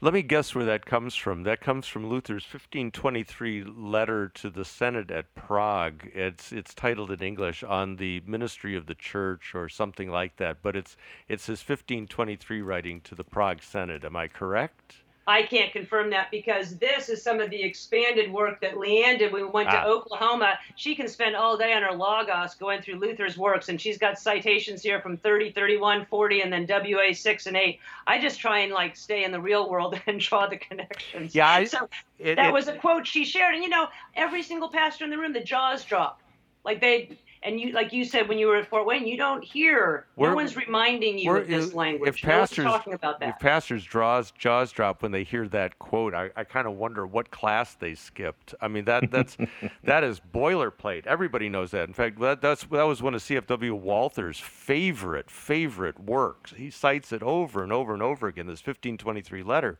Let 0.00 0.14
me 0.14 0.22
guess 0.22 0.54
where 0.54 0.64
that 0.64 0.86
comes 0.86 1.16
from. 1.16 1.42
That 1.42 1.60
comes 1.60 1.86
from 1.86 2.08
Luther's 2.08 2.44
1523 2.44 3.64
letter 3.64 4.28
to 4.28 4.48
the 4.48 4.64
Senate 4.64 5.10
at 5.10 5.34
Prague. 5.34 6.08
It's 6.14 6.52
it's 6.52 6.72
titled 6.72 7.10
in 7.10 7.20
English 7.20 7.64
on 7.64 7.96
the 7.96 8.20
ministry 8.26 8.76
of 8.76 8.86
the 8.86 8.94
church 8.94 9.54
or 9.54 9.68
something 9.68 10.08
like 10.10 10.36
that, 10.36 10.62
but 10.62 10.76
it's 10.76 10.96
it's 11.28 11.46
his 11.46 11.60
1523 11.60 12.62
writing 12.62 13.00
to 13.02 13.14
the 13.14 13.24
Prague 13.24 13.62
Senate. 13.62 14.04
Am 14.04 14.14
I 14.14 14.28
correct? 14.28 15.02
I 15.28 15.42
can't 15.42 15.70
confirm 15.72 16.08
that 16.10 16.30
because 16.30 16.78
this 16.78 17.10
is 17.10 17.22
some 17.22 17.38
of 17.38 17.50
the 17.50 17.62
expanded 17.62 18.32
work 18.32 18.62
that 18.62 18.76
Leanne 18.76 19.18
did 19.18 19.30
when 19.30 19.42
we 19.42 19.48
went 19.50 19.68
ah. 19.68 19.82
to 19.82 19.86
Oklahoma. 19.86 20.58
She 20.74 20.94
can 20.94 21.06
spend 21.06 21.36
all 21.36 21.58
day 21.58 21.74
on 21.74 21.82
her 21.82 21.92
Logos 21.92 22.54
going 22.54 22.80
through 22.80 22.94
Luther's 22.94 23.36
works, 23.36 23.68
and 23.68 23.78
she's 23.78 23.98
got 23.98 24.18
citations 24.18 24.82
here 24.82 25.02
from 25.02 25.18
30, 25.18 25.52
31, 25.52 26.06
40, 26.06 26.40
and 26.40 26.50
then 26.50 26.66
WA 26.66 27.12
6 27.12 27.46
and 27.46 27.56
8. 27.58 27.78
I 28.06 28.18
just 28.18 28.40
try 28.40 28.60
and 28.60 28.72
like 28.72 28.96
stay 28.96 29.24
in 29.24 29.30
the 29.30 29.40
real 29.40 29.68
world 29.68 30.00
and 30.06 30.18
draw 30.18 30.46
the 30.46 30.56
connections. 30.56 31.34
Yeah. 31.34 31.50
I, 31.50 31.64
so 31.64 31.90
it, 32.18 32.36
that 32.36 32.48
it, 32.48 32.52
was 32.54 32.68
a 32.68 32.76
quote 32.76 33.06
she 33.06 33.26
shared. 33.26 33.54
And 33.54 33.62
you 33.62 33.68
know, 33.68 33.88
every 34.14 34.42
single 34.42 34.70
pastor 34.70 35.04
in 35.04 35.10
the 35.10 35.18
room, 35.18 35.34
the 35.34 35.40
jaws 35.44 35.84
drop. 35.84 36.22
Like 36.64 36.80
they 36.80 37.18
and 37.42 37.60
you 37.60 37.72
like 37.72 37.92
you 37.92 38.04
said 38.04 38.28
when 38.28 38.38
you 38.38 38.48
were 38.48 38.56
at 38.56 38.66
Fort 38.68 38.86
Wayne, 38.86 39.06
you 39.06 39.16
don't 39.16 39.42
hear. 39.42 40.06
no 40.16 40.34
one's 40.34 40.56
reminding 40.56 41.18
you 41.18 41.34
of 41.34 41.46
this 41.46 41.72
language. 41.72 42.08
If 42.08 42.22
pastors 42.22 42.64
no 42.64 42.70
talking 42.70 42.92
about 42.94 43.20
that. 43.20 43.30
If 43.30 43.38
pastors 43.38 43.84
draws 43.84 44.30
jaws 44.32 44.72
drop 44.72 45.02
when 45.02 45.12
they 45.12 45.24
hear 45.24 45.48
that 45.48 45.78
quote, 45.78 46.14
I, 46.14 46.30
I 46.36 46.44
kind 46.44 46.66
of 46.66 46.74
wonder 46.74 47.06
what 47.06 47.30
class 47.30 47.74
they 47.74 47.94
skipped. 47.94 48.54
I 48.60 48.68
mean 48.68 48.84
that 48.86 49.10
that's 49.10 49.36
that 49.84 50.04
is 50.04 50.20
boilerplate. 50.20 51.06
Everybody 51.06 51.48
knows 51.48 51.70
that. 51.70 51.88
In 51.88 51.94
fact, 51.94 52.18
that 52.20 52.40
that's 52.40 52.64
that 52.64 52.84
was 52.84 53.02
one 53.02 53.14
of 53.14 53.22
C.F.W. 53.22 53.74
Walther's 53.74 54.38
favorite 54.38 55.30
favorite 55.30 56.00
works. 56.00 56.54
He 56.56 56.70
cites 56.70 57.12
it 57.12 57.22
over 57.22 57.62
and 57.62 57.72
over 57.72 57.94
and 57.94 58.02
over 58.02 58.26
again. 58.26 58.46
This 58.46 58.60
1523 58.60 59.42
letter 59.42 59.78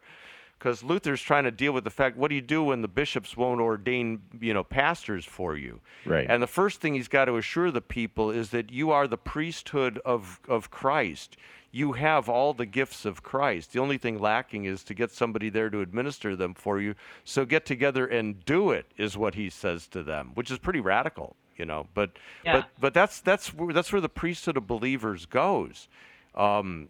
because 0.58 0.82
Luther's 0.82 1.20
trying 1.20 1.44
to 1.44 1.50
deal 1.50 1.72
with 1.72 1.84
the 1.84 1.90
fact 1.90 2.16
what 2.16 2.28
do 2.28 2.34
you 2.34 2.40
do 2.40 2.64
when 2.64 2.82
the 2.82 2.88
bishops 2.88 3.36
won't 3.36 3.60
ordain 3.60 4.20
you 4.40 4.52
know 4.54 4.64
pastors 4.64 5.24
for 5.24 5.56
you 5.56 5.80
right 6.04 6.26
and 6.28 6.42
the 6.42 6.46
first 6.46 6.80
thing 6.80 6.94
he's 6.94 7.08
got 7.08 7.26
to 7.26 7.36
assure 7.36 7.70
the 7.70 7.80
people 7.80 8.30
is 8.30 8.50
that 8.50 8.70
you 8.70 8.90
are 8.90 9.06
the 9.06 9.18
priesthood 9.18 10.00
of 10.04 10.40
of 10.48 10.70
Christ 10.70 11.36
you 11.70 11.92
have 11.92 12.28
all 12.28 12.54
the 12.54 12.66
gifts 12.66 13.04
of 13.04 13.22
Christ 13.22 13.72
the 13.72 13.80
only 13.80 13.98
thing 13.98 14.18
lacking 14.18 14.64
is 14.64 14.82
to 14.84 14.94
get 14.94 15.10
somebody 15.10 15.48
there 15.50 15.70
to 15.70 15.80
administer 15.80 16.34
them 16.36 16.54
for 16.54 16.80
you 16.80 16.94
so 17.24 17.44
get 17.44 17.64
together 17.66 18.06
and 18.06 18.44
do 18.44 18.70
it 18.70 18.86
is 18.96 19.16
what 19.16 19.34
he 19.34 19.50
says 19.50 19.86
to 19.88 20.02
them 20.02 20.32
which 20.34 20.50
is 20.50 20.58
pretty 20.58 20.80
radical 20.80 21.36
you 21.58 21.66
know. 21.66 21.88
But 21.92 22.12
Yeah. 22.44 22.52
but 22.52 22.68
but 22.80 22.94
that's 22.94 23.20
that's 23.20 23.52
where, 23.52 23.72
that's 23.72 23.92
where 23.92 24.00
the 24.00 24.08
priesthood 24.08 24.56
of 24.56 24.66
believers 24.66 25.26
goes. 25.26 25.88
Um, 26.34 26.88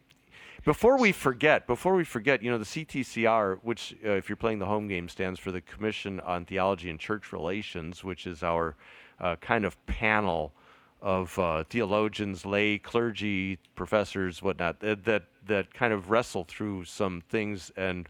before 0.68 0.98
we 0.98 1.12
forget, 1.12 1.66
before 1.66 1.94
we 1.94 2.04
forget, 2.04 2.42
you 2.42 2.50
know, 2.50 2.59
the 2.59 2.64
CTCR, 2.66 3.59
which, 3.62 3.96
uh, 4.04 4.11
if 4.11 4.28
you're 4.28 4.37
playing 4.37 4.59
the 4.59 4.66
home 4.66 4.87
game, 4.87 5.09
stands 5.09 5.40
for 5.40 5.50
the 5.50 5.62
Commission 5.62 6.20
on 6.20 6.44
Theology 6.44 6.90
and 6.90 7.00
Church 7.00 7.33
Relations, 7.33 8.04
which 8.04 8.26
is 8.26 8.42
our 8.42 8.76
uh, 9.18 9.37
kind 9.37 9.64
of 9.64 9.83
panel 9.87 10.52
of 11.00 11.38
uh, 11.38 11.64
theologians, 11.70 12.44
lay, 12.44 12.76
clergy, 12.76 13.59
professors, 13.76 14.42
whatnot, 14.42 14.81
that, 14.81 15.07
that 15.07 15.22
that 15.46 15.72
kind 15.72 15.94
of 15.94 16.11
wrestle 16.11 16.44
through 16.44 16.85
some 16.85 17.22
things 17.31 17.72
and 17.74 18.07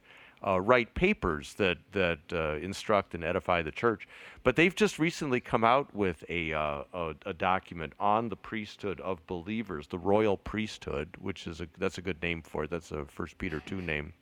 uh, 0.46 0.60
write 0.60 0.94
papers 0.94 1.54
that 1.54 1.78
that 1.92 2.18
uh, 2.32 2.56
instruct 2.56 3.14
and 3.14 3.24
edify 3.24 3.62
the 3.62 3.72
church. 3.72 4.08
But 4.42 4.56
they've 4.56 4.74
just 4.74 4.98
recently 4.98 5.40
come 5.40 5.64
out 5.64 5.94
with 5.94 6.24
a, 6.28 6.52
uh, 6.52 6.84
a 6.92 7.14
a 7.26 7.32
document 7.32 7.92
on 7.98 8.28
the 8.28 8.36
priesthood 8.36 9.00
of 9.00 9.26
believers, 9.26 9.88
the 9.88 9.98
royal 9.98 10.36
priesthood, 10.36 11.08
which 11.20 11.46
is 11.46 11.60
a 11.60 11.68
that's 11.78 11.98
a 11.98 12.02
good 12.02 12.22
name 12.22 12.42
for 12.42 12.64
it. 12.64 12.70
That's 12.70 12.92
a 12.92 13.04
First 13.04 13.38
Peter 13.38 13.60
two 13.66 13.80
name, 13.80 14.12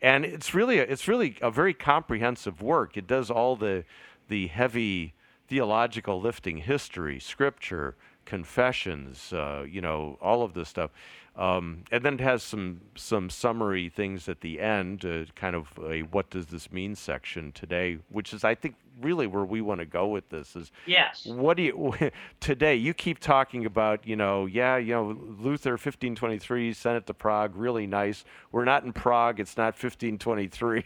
and 0.00 0.24
it's 0.24 0.54
really 0.54 0.78
a, 0.78 0.82
it's 0.82 1.08
really 1.08 1.36
a 1.42 1.50
very 1.50 1.74
comprehensive 1.74 2.62
work. 2.62 2.96
It 2.96 3.06
does 3.06 3.30
all 3.30 3.56
the 3.56 3.84
the 4.28 4.46
heavy 4.46 5.14
theological 5.48 6.20
lifting, 6.20 6.58
history, 6.58 7.18
scripture, 7.18 7.96
confessions, 8.24 9.32
uh, 9.32 9.66
you 9.68 9.80
know, 9.80 10.16
all 10.20 10.42
of 10.42 10.54
this 10.54 10.68
stuff. 10.68 10.92
Um, 11.36 11.84
and 11.90 12.04
then 12.04 12.14
it 12.14 12.20
has 12.20 12.42
some 12.42 12.80
some 12.96 13.30
summary 13.30 13.88
things 13.88 14.28
at 14.28 14.40
the 14.40 14.60
end, 14.60 15.04
uh, 15.04 15.24
kind 15.36 15.56
of 15.56 15.68
a 15.82 16.02
what 16.02 16.28
does 16.30 16.46
this 16.46 16.70
mean 16.72 16.94
section 16.94 17.52
today, 17.52 17.98
which 18.10 18.32
is 18.34 18.44
I 18.44 18.54
think 18.54 18.74
really 19.00 19.26
where 19.26 19.44
we 19.44 19.62
want 19.62 19.80
to 19.80 19.86
go 19.86 20.08
with 20.08 20.28
this 20.28 20.54
is 20.56 20.70
Yes. 20.84 21.24
what 21.24 21.56
do 21.56 21.62
you 21.62 21.94
today? 22.40 22.74
You 22.74 22.92
keep 22.92 23.18
talking 23.20 23.64
about, 23.64 24.06
you 24.06 24.16
know, 24.16 24.46
yeah, 24.46 24.76
you 24.76 24.92
know, 24.92 25.04
Luther 25.38 25.72
1523 25.72 26.72
sent 26.74 26.96
it 26.96 27.06
to 27.06 27.14
Prague, 27.14 27.56
really 27.56 27.86
nice. 27.86 28.24
We're 28.52 28.64
not 28.66 28.84
in 28.84 28.92
Prague; 28.92 29.40
it's 29.40 29.56
not 29.56 29.74
1523. 29.82 30.84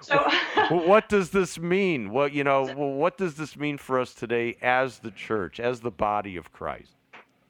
So 0.00 0.28
what 0.70 1.08
does 1.08 1.30
this 1.30 1.58
mean? 1.58 2.10
What 2.10 2.32
you 2.32 2.44
know, 2.44 2.66
what 2.66 3.16
does 3.18 3.34
this 3.34 3.56
mean 3.56 3.78
for 3.78 3.98
us 3.98 4.14
today 4.14 4.56
as 4.62 4.98
the 5.00 5.10
church, 5.10 5.58
as 5.58 5.80
the 5.80 5.90
body 5.90 6.36
of 6.36 6.52
Christ? 6.52 6.95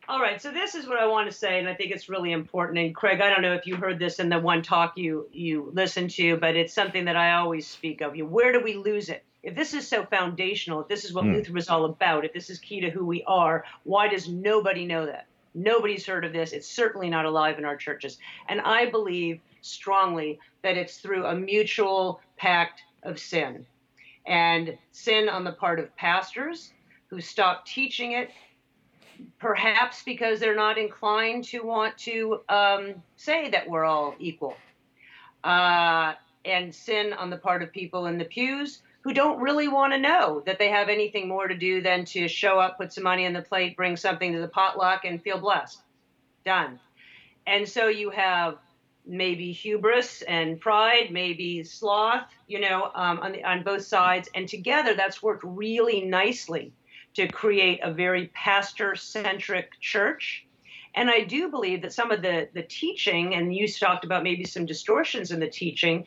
All 0.09 0.21
right, 0.21 0.41
so 0.41 0.53
this 0.53 0.77
is 0.77 0.87
what 0.87 1.01
I 1.01 1.07
want 1.07 1.29
to 1.29 1.37
say, 1.37 1.59
and 1.59 1.69
I 1.69 1.75
think 1.75 1.91
it's 1.91 2.09
really 2.09 2.31
important. 2.31 2.79
And 2.79 2.95
Craig, 2.95 3.21
I 3.21 3.29
don't 3.29 3.43
know 3.43 3.55
if 3.55 3.67
you 3.67 3.75
heard 3.75 3.99
this 3.99 4.21
in 4.21 4.29
the 4.29 4.39
one 4.39 4.63
talk 4.63 4.97
you 4.97 5.29
you 5.33 5.73
listened 5.75 6.11
to, 6.11 6.37
but 6.37 6.55
it's 6.55 6.73
something 6.73 7.07
that 7.07 7.17
I 7.17 7.35
always 7.35 7.67
speak 7.67 8.03
of. 8.03 8.15
You, 8.15 8.25
where 8.25 8.53
do 8.53 8.61
we 8.63 8.75
lose 8.75 9.09
it? 9.09 9.25
If 9.43 9.57
this 9.57 9.75
is 9.75 9.89
so 9.89 10.05
foundational, 10.05 10.81
if 10.81 10.89
this 10.89 11.05
is 11.05 11.13
what 11.13 11.25
hmm. 11.25 11.33
Luther 11.33 11.53
was 11.53 11.69
all 11.69 11.87
about, 11.87 12.25
if 12.25 12.33
this 12.33 12.51
is 12.51 12.61
key 12.61 12.81
to 12.83 12.91
who 12.91 13.05
we 13.05 13.25
are, 13.27 13.65
why 13.83 14.07
does 14.07 14.29
nobody 14.29 14.87
know 14.87 15.07
that? 15.07 15.27
Nobody's 15.55 16.07
heard 16.07 16.25
of 16.25 16.33
this. 16.33 16.53
It's 16.53 16.69
certainly 16.69 17.11
not 17.11 17.25
alive 17.25 17.59
in 17.59 17.65
our 17.65 17.77
churches. 17.77 18.19
And 18.49 18.61
I 18.61 18.89
believe 18.89 19.41
strongly 19.61 20.39
that 20.63 20.77
it's 20.77 20.99
through 20.99 21.27
a 21.27 21.35
mutual 21.35 22.21
pact 22.37 22.83
of 23.03 23.19
sin. 23.19 23.67
And 24.25 24.79
sin 24.93 25.29
on 25.29 25.43
the 25.43 25.53
part 25.53 25.81
of 25.81 25.97
pastors 25.97 26.73
who 27.09 27.21
stop 27.21 27.67
teaching 27.67 28.13
it 28.13 28.31
perhaps 29.39 30.03
because 30.03 30.41
they're 30.41 30.57
not 30.57 30.79
inclined 30.79 31.45
to 31.45 31.61
want 31.61 31.97
to 31.99 32.41
um, 32.49 32.95
say 33.17 33.51
that 33.51 33.69
we're 33.69 33.85
all 33.85 34.15
equal. 34.19 34.57
Uh, 35.45 36.15
and 36.45 36.75
sin 36.75 37.13
on 37.13 37.31
the 37.31 37.37
part 37.37 37.63
of 37.63 37.73
people 37.73 38.07
in 38.07 38.19
the 38.19 38.25
pews 38.25 38.83
who 39.03 39.13
don't 39.13 39.41
really 39.41 39.69
want 39.69 39.93
to 39.93 39.99
know 39.99 40.43
that 40.47 40.59
they 40.59 40.69
have 40.69 40.89
anything 40.89 41.29
more 41.29 41.47
to 41.47 41.57
do 41.57 41.81
than 41.81 42.05
to 42.05 42.27
show 42.27 42.59
up, 42.59 42.77
put 42.77 42.93
some 42.93 43.05
money 43.05 43.25
in 43.25 43.33
the 43.33 43.43
plate, 43.43 43.77
bring 43.77 43.97
something 43.97 44.33
to 44.33 44.41
the 44.41 44.49
potluck, 44.49 45.05
and 45.05 45.23
feel 45.23 45.39
blessed. 45.39 45.81
Done. 46.45 46.81
And 47.47 47.69
so 47.69 47.87
you 47.87 48.11
have 48.11 48.59
maybe 49.07 49.53
hubris 49.53 50.23
and 50.23 50.61
pride, 50.61 51.13
maybe 51.13 51.63
sloth, 51.63 52.29
you 52.49 52.61
know, 52.61 52.91
um, 52.95 53.21
on, 53.21 53.33
the, 53.33 53.45
on 53.45 53.63
both 53.63 53.85
sides. 53.85 54.29
And 54.35 54.49
together 54.49 54.95
that's 54.95 55.23
worked 55.23 55.45
really 55.45 56.01
nicely 56.01 56.73
to 57.17 57.27
create 57.29 57.81
a 57.83 57.93
very 57.93 58.29
pastor 58.29 58.95
centric 58.95 59.81
church. 59.81 60.47
And 60.95 61.11
I 61.11 61.21
do 61.25 61.51
believe 61.51 61.83
that 61.83 61.93
some 61.93 62.11
of 62.11 62.23
the, 62.23 62.49
the 62.55 62.63
teaching, 62.63 63.35
and 63.35 63.55
you 63.55 63.69
talked 63.69 64.05
about 64.05 64.23
maybe 64.23 64.45
some 64.45 64.65
distortions 64.65 65.31
in 65.31 65.41
the 65.41 65.49
teaching, 65.49 66.07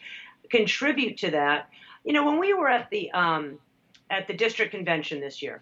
contribute 0.49 1.17
to 1.17 1.31
that. 1.31 1.69
You 2.03 2.13
know, 2.13 2.25
when 2.25 2.39
we 2.39 2.53
were 2.53 2.69
at 2.69 2.89
the 2.89 3.11
um, 3.11 3.59
at 4.09 4.27
the 4.27 4.33
district 4.33 4.71
convention 4.71 5.19
this 5.19 5.41
year, 5.41 5.61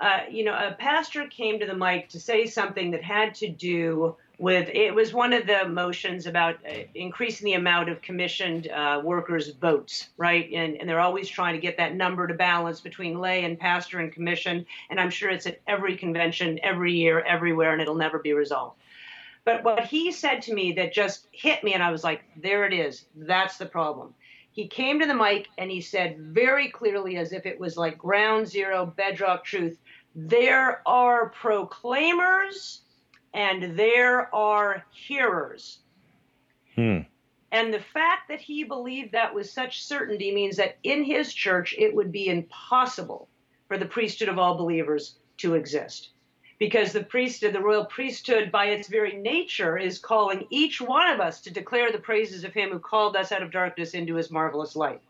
uh, 0.00 0.20
you 0.30 0.44
know, 0.44 0.54
a 0.54 0.74
pastor 0.78 1.28
came 1.28 1.60
to 1.60 1.66
the 1.66 1.76
mic 1.76 2.08
to 2.08 2.18
say 2.18 2.46
something 2.46 2.90
that 2.92 3.02
had 3.02 3.34
to 3.36 3.48
do 3.48 4.16
with 4.40 4.70
it 4.72 4.94
was 4.94 5.12
one 5.12 5.34
of 5.34 5.46
the 5.46 5.68
motions 5.68 6.26
about 6.26 6.56
uh, 6.66 6.84
increasing 6.94 7.44
the 7.44 7.52
amount 7.52 7.90
of 7.90 8.00
commissioned 8.00 8.68
uh, 8.68 8.98
workers' 9.04 9.50
votes, 9.50 10.08
right? 10.16 10.50
And, 10.50 10.76
and 10.76 10.88
they're 10.88 10.98
always 10.98 11.28
trying 11.28 11.54
to 11.54 11.60
get 11.60 11.76
that 11.76 11.94
number 11.94 12.26
to 12.26 12.32
balance 12.32 12.80
between 12.80 13.20
lay 13.20 13.44
and 13.44 13.58
pastor 13.58 13.98
and 13.98 14.10
commission. 14.10 14.64
And 14.88 14.98
I'm 14.98 15.10
sure 15.10 15.28
it's 15.28 15.46
at 15.46 15.60
every 15.66 15.94
convention, 15.94 16.58
every 16.62 16.94
year, 16.94 17.20
everywhere, 17.20 17.74
and 17.74 17.82
it'll 17.82 17.94
never 17.94 18.18
be 18.18 18.32
resolved. 18.32 18.78
But 19.44 19.62
what 19.62 19.84
he 19.84 20.10
said 20.10 20.40
to 20.42 20.54
me 20.54 20.72
that 20.72 20.94
just 20.94 21.26
hit 21.32 21.62
me, 21.62 21.74
and 21.74 21.82
I 21.82 21.90
was 21.90 22.02
like, 22.02 22.24
there 22.34 22.64
it 22.64 22.72
is. 22.72 23.04
That's 23.14 23.58
the 23.58 23.66
problem. 23.66 24.14
He 24.52 24.68
came 24.68 25.00
to 25.00 25.06
the 25.06 25.14
mic 25.14 25.48
and 25.58 25.70
he 25.70 25.82
said 25.82 26.18
very 26.18 26.70
clearly, 26.70 27.18
as 27.18 27.32
if 27.32 27.44
it 27.44 27.60
was 27.60 27.76
like 27.76 27.98
ground 27.98 28.48
zero, 28.48 28.86
bedrock 28.86 29.44
truth 29.44 29.78
there 30.14 30.82
are 30.86 31.28
proclaimers 31.28 32.80
and 33.34 33.78
there 33.78 34.34
are 34.34 34.84
hearers. 34.92 35.78
Hmm. 36.74 37.00
And 37.52 37.74
the 37.74 37.80
fact 37.80 38.28
that 38.28 38.40
he 38.40 38.64
believed 38.64 39.12
that 39.12 39.34
with 39.34 39.50
such 39.50 39.84
certainty 39.84 40.32
means 40.32 40.56
that 40.56 40.78
in 40.84 41.02
his 41.02 41.34
church 41.34 41.74
it 41.76 41.94
would 41.94 42.12
be 42.12 42.28
impossible 42.28 43.28
for 43.66 43.76
the 43.76 43.86
priesthood 43.86 44.28
of 44.28 44.38
all 44.38 44.56
believers 44.56 45.18
to 45.38 45.54
exist. 45.54 46.10
Because 46.58 46.92
the 46.92 47.02
priesthood, 47.02 47.54
the 47.54 47.62
royal 47.62 47.86
priesthood, 47.86 48.52
by 48.52 48.66
its 48.66 48.86
very 48.86 49.16
nature, 49.16 49.78
is 49.78 49.98
calling 49.98 50.46
each 50.50 50.80
one 50.80 51.10
of 51.10 51.18
us 51.18 51.40
to 51.40 51.50
declare 51.50 51.90
the 51.90 51.98
praises 51.98 52.44
of 52.44 52.52
him 52.52 52.70
who 52.70 52.78
called 52.78 53.16
us 53.16 53.32
out 53.32 53.42
of 53.42 53.50
darkness 53.50 53.94
into 53.94 54.14
his 54.14 54.30
marvelous 54.30 54.76
light. 54.76 55.00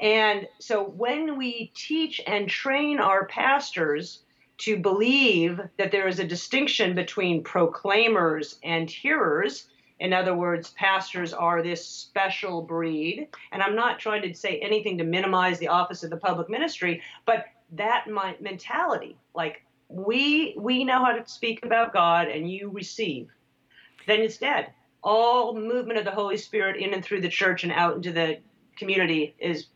And 0.00 0.48
so 0.58 0.82
when 0.82 1.36
we 1.36 1.70
teach 1.74 2.20
and 2.26 2.48
train 2.48 2.98
our 2.98 3.26
pastors 3.26 4.20
to 4.62 4.76
believe 4.76 5.60
that 5.76 5.90
there 5.90 6.06
is 6.06 6.20
a 6.20 6.24
distinction 6.24 6.94
between 6.94 7.42
proclaimers 7.42 8.60
and 8.62 8.88
hearers, 8.88 9.66
in 9.98 10.12
other 10.12 10.36
words, 10.36 10.70
pastors 10.70 11.32
are 11.32 11.62
this 11.62 11.84
special 11.84 12.62
breed, 12.62 13.26
and 13.50 13.60
I'm 13.60 13.74
not 13.74 13.98
trying 13.98 14.22
to 14.22 14.32
say 14.34 14.60
anything 14.60 14.98
to 14.98 15.04
minimize 15.04 15.58
the 15.58 15.66
office 15.66 16.04
of 16.04 16.10
the 16.10 16.16
public 16.16 16.48
ministry, 16.48 17.02
but 17.26 17.46
that 17.72 18.06
mentality, 18.40 19.16
like 19.34 19.64
we 19.88 20.54
we 20.56 20.84
know 20.84 21.04
how 21.04 21.12
to 21.12 21.28
speak 21.28 21.64
about 21.64 21.92
God 21.92 22.28
and 22.28 22.48
you 22.48 22.70
receive, 22.70 23.30
then 24.06 24.20
it's 24.20 24.38
dead. 24.38 24.70
All 25.02 25.58
movement 25.58 25.98
of 25.98 26.04
the 26.04 26.12
Holy 26.12 26.36
Spirit 26.36 26.76
in 26.76 26.94
and 26.94 27.04
through 27.04 27.22
the 27.22 27.28
church 27.28 27.64
and 27.64 27.72
out 27.72 27.96
into 27.96 28.12
the 28.12 28.38
community 28.76 29.34
is 29.40 29.66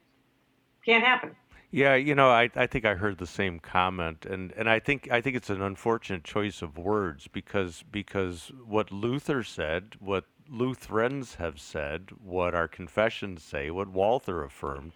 can't 0.84 1.04
happen. 1.04 1.34
Yeah, 1.76 1.94
you 1.94 2.14
know, 2.14 2.30
I, 2.30 2.48
I 2.56 2.66
think 2.66 2.86
I 2.86 2.94
heard 2.94 3.18
the 3.18 3.26
same 3.26 3.58
comment, 3.58 4.24
and, 4.24 4.50
and 4.52 4.66
I 4.66 4.78
think 4.78 5.10
I 5.12 5.20
think 5.20 5.36
it's 5.36 5.50
an 5.50 5.60
unfortunate 5.60 6.24
choice 6.24 6.62
of 6.62 6.78
words 6.78 7.28
because 7.28 7.84
because 7.90 8.50
what 8.64 8.90
Luther 8.90 9.42
said, 9.42 9.94
what 9.98 10.24
Lutherans 10.48 11.34
have 11.34 11.60
said, 11.60 12.12
what 12.18 12.54
our 12.54 12.66
confessions 12.66 13.42
say, 13.42 13.70
what 13.70 13.88
Walther 13.88 14.42
affirmed, 14.42 14.94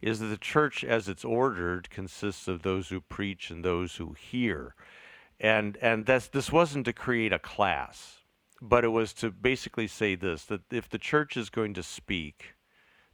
is 0.00 0.20
that 0.20 0.28
the 0.28 0.38
church, 0.38 0.82
as 0.82 1.06
it's 1.06 1.22
ordered, 1.22 1.90
consists 1.90 2.48
of 2.48 2.62
those 2.62 2.88
who 2.88 3.02
preach 3.02 3.50
and 3.50 3.62
those 3.62 3.96
who 3.96 4.14
hear, 4.14 4.74
and 5.38 5.76
and 5.82 6.06
that's 6.06 6.28
this 6.28 6.50
wasn't 6.50 6.86
to 6.86 6.94
create 6.94 7.34
a 7.34 7.38
class, 7.38 8.20
but 8.62 8.84
it 8.84 8.88
was 8.88 9.12
to 9.12 9.30
basically 9.30 9.86
say 9.86 10.14
this: 10.14 10.46
that 10.46 10.62
if 10.72 10.88
the 10.88 10.98
church 10.98 11.36
is 11.36 11.50
going 11.50 11.74
to 11.74 11.82
speak 11.82 12.55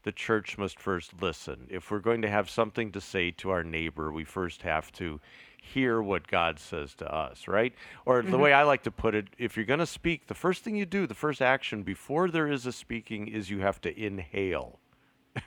the 0.03 0.13
church 0.13 0.59
must 0.59 0.81
first 0.81 1.13
listen. 1.21 1.67
If 1.71 1.91
we're 1.91 2.01
going 2.01 2.23
to 2.23 2.29
have 2.29 2.51
something 2.51 2.93
to 2.93 3.01
say 3.01 3.31
to 3.33 3.51
our 3.51 3.63
neighbor, 3.63 4.13
we 4.13 4.25
first 4.25 4.63
have 4.63 4.93
to 4.93 5.21
hear 5.63 6.03
what 6.03 6.27
God 6.27 6.59
says 6.59 6.95
to 6.97 7.15
us, 7.15 7.47
right? 7.47 7.73
Or 8.05 8.21
the 8.21 8.29
mm-hmm. 8.29 8.41
way 8.41 8.53
I 8.53 8.65
like 8.65 8.83
to 8.83 8.91
put 8.91 9.15
it, 9.15 9.29
if 9.39 9.57
you're 9.57 9.65
going 9.65 9.79
to 9.79 9.87
speak, 9.87 10.27
the 10.27 10.35
first 10.35 10.65
thing 10.65 10.77
you 10.77 10.87
do, 10.87 11.07
the 11.07 11.15
first 11.15 11.41
action 11.41 11.83
before 11.83 12.29
there 12.29 12.49
is 12.49 12.67
a 12.67 12.73
speaking 12.73 13.29
is 13.29 13.49
you 13.49 13.61
have 13.61 13.81
to 13.83 13.99
inhale. 13.99 14.79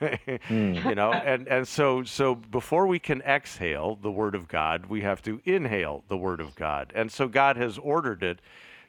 you 0.50 0.94
know 0.96 1.12
and 1.12 1.46
and 1.46 1.68
so 1.68 2.02
so 2.02 2.34
before 2.34 2.88
we 2.88 2.98
can 2.98 3.22
exhale 3.22 3.96
the 4.02 4.10
word 4.10 4.34
of 4.34 4.48
god 4.48 4.86
we 4.86 5.02
have 5.02 5.22
to 5.22 5.40
inhale 5.44 6.02
the 6.08 6.16
word 6.16 6.40
of 6.40 6.56
god 6.56 6.92
and 6.92 7.12
so 7.12 7.28
god 7.28 7.56
has 7.56 7.78
ordered 7.78 8.20
it 8.20 8.40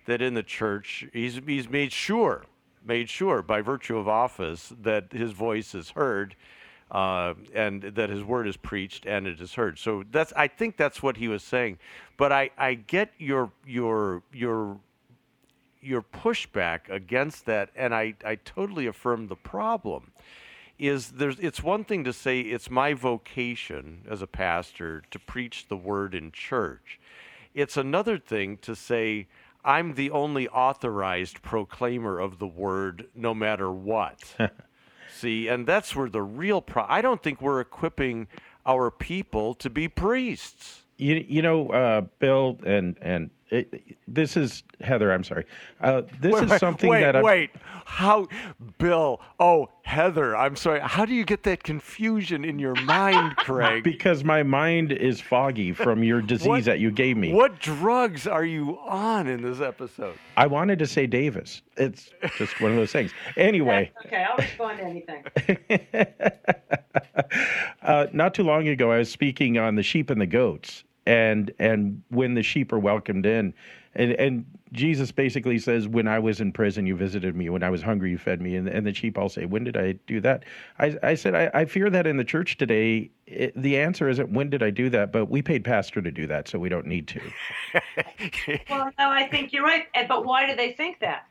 that 0.07 0.23
in 0.23 0.33
the 0.33 0.41
church 0.41 1.05
he's 1.13 1.39
he's 1.45 1.69
made 1.69 1.91
sure 1.91 2.45
made 2.87 3.09
sure 3.09 3.41
by 3.41 3.61
virtue 3.61 3.97
of 3.97 4.07
office 4.07 4.73
that 4.81 5.11
his 5.11 5.31
voice 5.31 5.75
is 5.75 5.91
heard 5.91 6.35
uh, 6.91 7.33
and 7.53 7.81
that 7.83 8.09
his 8.09 8.23
word 8.23 8.47
is 8.47 8.57
preached 8.57 9.05
and 9.05 9.27
it 9.27 9.41
is 9.41 9.53
heard. 9.53 9.77
So 9.77 10.03
that's 10.11 10.33
I 10.35 10.47
think 10.47 10.77
that's 10.77 11.03
what 11.03 11.17
he 11.17 11.27
was 11.27 11.43
saying. 11.43 11.79
But 12.15 12.31
I, 12.31 12.49
I 12.57 12.75
get 12.75 13.11
your 13.17 13.51
your 13.65 14.23
your 14.31 14.79
your 15.81 16.01
pushback 16.01 16.89
against 16.89 17.45
that, 17.45 17.69
and 17.75 17.93
I, 17.93 18.15
I 18.25 18.35
totally 18.35 18.87
affirm 18.87 19.27
the 19.27 19.35
problem. 19.35 20.11
Is 20.79 21.11
there's 21.11 21.39
it's 21.39 21.63
one 21.63 21.83
thing 21.83 22.03
to 22.03 22.13
say 22.13 22.41
it's 22.41 22.69
my 22.69 22.93
vocation 22.93 24.05
as 24.07 24.21
a 24.21 24.27
pastor 24.27 25.03
to 25.09 25.19
preach 25.19 25.67
the 25.67 25.77
word 25.77 26.13
in 26.13 26.31
church. 26.31 26.99
It's 27.53 27.77
another 27.77 28.19
thing 28.19 28.57
to 28.57 28.75
say 28.75 29.27
I'm 29.67 29.95
the 29.95 30.11
only 30.11 30.47
authorized 30.47 31.41
proclaimer 31.41 32.19
of 32.19 32.39
the 32.39 32.47
word 32.47 33.07
no 33.13 33.33
matter 33.33 33.69
what. 33.69 34.23
See, 35.13 35.49
and 35.49 35.67
that's 35.67 35.93
where 35.93 36.09
the 36.09 36.21
real 36.21 36.61
pro 36.61 36.85
I 36.87 37.01
don't 37.01 37.21
think 37.21 37.41
we're 37.41 37.59
equipping 37.59 38.27
our 38.65 38.89
people 38.89 39.53
to 39.55 39.69
be 39.69 39.89
priests. 39.89 40.83
You, 40.97 41.23
you 41.27 41.41
know, 41.41 41.69
uh, 41.69 42.01
Bill, 42.19 42.57
and 42.65 42.97
and 43.01 43.29
it, 43.49 43.97
this 44.07 44.35
is 44.35 44.63
Heather. 44.81 45.11
I'm 45.11 45.23
sorry. 45.23 45.45
Uh, 45.81 46.01
this 46.19 46.33
wait, 46.33 46.51
is 46.51 46.59
something 46.59 46.89
wait, 46.89 47.01
that 47.01 47.15
I'm, 47.15 47.23
wait. 47.23 47.51
How, 47.85 48.27
Bill? 48.77 49.21
Oh, 49.39 49.69
Heather. 49.83 50.35
I'm 50.35 50.55
sorry. 50.55 50.81
How 50.81 51.05
do 51.05 51.13
you 51.13 51.23
get 51.23 51.43
that 51.43 51.63
confusion 51.63 52.43
in 52.43 52.59
your 52.59 52.75
mind, 52.83 53.37
Craig? 53.37 53.83
because 53.83 54.23
my 54.23 54.43
mind 54.43 54.91
is 54.91 55.21
foggy 55.21 55.71
from 55.71 56.03
your 56.03 56.21
disease 56.21 56.47
What- 56.47 56.65
that 56.65 56.79
you 56.79 56.91
gave 56.91 57.15
me. 57.15 57.31
What 57.31 57.59
drugs 57.59 58.27
are 58.27 58.45
you 58.45 58.77
on 58.85 59.27
in 59.27 59.41
this 59.41 59.61
episode? 59.61 60.17
I 60.35 60.47
wanted 60.47 60.79
to 60.79 60.87
say 60.87 61.07
Davis. 61.07 61.61
It's 61.77 62.11
just 62.37 62.59
one 62.59 62.71
of 62.71 62.77
those 62.77 62.91
things. 62.91 63.11
Anyway, 63.37 63.91
That's 63.95 64.05
okay, 64.07 64.25
I'll 64.29 64.37
respond 64.37 64.79
to 64.79 64.83
anything. 64.83 65.23
uh, 67.81 68.07
not 68.13 68.33
too 68.33 68.43
long 68.43 68.67
ago, 68.67 68.91
I 68.91 68.97
was 68.99 69.09
speaking 69.11 69.57
on 69.57 69.75
the 69.75 69.83
sheep 69.83 70.09
and 70.09 70.19
the 70.19 70.27
goats, 70.27 70.83
and 71.07 71.53
and 71.57 72.03
when 72.09 72.33
the 72.33 72.43
sheep 72.43 72.73
are 72.73 72.79
welcomed 72.79 73.25
in, 73.25 73.53
and 73.95 74.11
and 74.13 74.45
Jesus 74.73 75.11
basically 75.11 75.57
says, 75.57 75.87
"When 75.87 76.05
I 76.05 76.19
was 76.19 76.41
in 76.41 76.51
prison, 76.51 76.85
you 76.85 76.97
visited 76.97 77.33
me. 77.33 77.49
When 77.49 77.63
I 77.63 77.69
was 77.69 77.81
hungry, 77.81 78.11
you 78.11 78.17
fed 78.17 78.41
me." 78.41 78.57
And 78.57 78.67
and 78.67 78.85
the 78.85 78.93
sheep 78.93 79.17
all 79.17 79.29
say, 79.29 79.45
"When 79.45 79.63
did 79.63 79.77
I 79.77 79.93
do 80.05 80.19
that?" 80.21 80.43
I 80.77 80.97
I 81.01 81.15
said, 81.15 81.33
I, 81.33 81.49
I 81.53 81.65
fear 81.65 81.89
that 81.89 82.05
in 82.05 82.17
the 82.17 82.25
church 82.25 82.57
today, 82.57 83.09
it, 83.25 83.53
the 83.59 83.77
answer 83.77 84.09
isn't 84.09 84.29
when 84.29 84.49
did 84.49 84.61
I 84.61 84.69
do 84.69 84.89
that, 84.89 85.13
but 85.13 85.27
we 85.27 85.41
paid 85.41 85.63
pastor 85.63 86.01
to 86.01 86.11
do 86.11 86.27
that, 86.27 86.49
so 86.49 86.59
we 86.59 86.69
don't 86.69 86.85
need 86.85 87.07
to. 87.07 87.21
Well, 88.69 88.91
no, 88.99 89.09
I 89.09 89.27
think 89.27 89.53
you're 89.53 89.63
right. 89.63 89.87
But 90.07 90.25
why 90.25 90.47
do 90.47 90.55
they 90.55 90.73
think 90.73 90.99
that? 90.99 91.25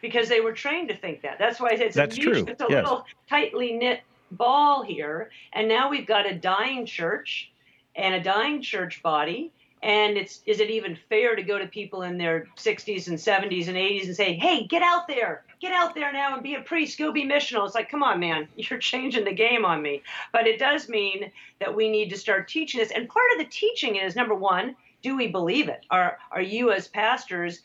Because 0.00 0.28
they 0.28 0.40
were 0.40 0.52
trained 0.52 0.88
to 0.88 0.96
think 0.96 1.22
that. 1.22 1.38
That's 1.38 1.60
why 1.60 1.70
it's 1.72 1.94
That's 1.94 2.16
a 2.16 2.20
huge, 2.20 2.44
true, 2.44 2.44
it's 2.48 2.62
a 2.62 2.66
yes. 2.68 2.84
little 2.84 3.04
tightly 3.28 3.72
knit 3.72 4.00
ball 4.32 4.82
here. 4.82 5.30
And 5.52 5.68
now 5.68 5.90
we've 5.90 6.06
got 6.06 6.26
a 6.26 6.34
dying 6.34 6.86
church 6.86 7.50
and 7.98 8.14
a 8.14 8.22
dying 8.22 8.62
church 8.62 9.02
body. 9.02 9.52
And 9.82 10.16
it's 10.16 10.40
is 10.46 10.58
it 10.58 10.70
even 10.70 10.98
fair 11.08 11.36
to 11.36 11.42
go 11.42 11.58
to 11.58 11.66
people 11.66 12.02
in 12.02 12.18
their 12.18 12.46
60s 12.56 13.06
and 13.06 13.16
70s 13.16 13.68
and 13.68 13.76
80s 13.76 14.06
and 14.06 14.16
say, 14.16 14.34
"Hey, 14.34 14.66
get 14.66 14.82
out 14.82 15.06
there, 15.06 15.44
get 15.60 15.72
out 15.72 15.94
there 15.94 16.12
now 16.12 16.34
and 16.34 16.42
be 16.42 16.56
a 16.56 16.62
priest, 16.62 16.98
go 16.98 17.12
be 17.12 17.24
missional"? 17.24 17.64
It's 17.64 17.76
like, 17.76 17.88
come 17.88 18.02
on, 18.02 18.18
man, 18.18 18.48
you're 18.56 18.80
changing 18.80 19.24
the 19.24 19.32
game 19.32 19.64
on 19.64 19.80
me. 19.80 20.02
But 20.32 20.48
it 20.48 20.58
does 20.58 20.88
mean 20.88 21.30
that 21.60 21.76
we 21.76 21.88
need 21.88 22.10
to 22.10 22.16
start 22.16 22.48
teaching 22.48 22.80
this. 22.80 22.90
And 22.90 23.08
part 23.08 23.30
of 23.32 23.38
the 23.38 23.50
teaching 23.50 23.96
is 23.96 24.16
number 24.16 24.34
one, 24.34 24.74
do 25.02 25.16
we 25.16 25.28
believe 25.28 25.68
it? 25.68 25.84
Are 25.90 26.18
are 26.32 26.42
you 26.42 26.72
as 26.72 26.88
pastors 26.88 27.60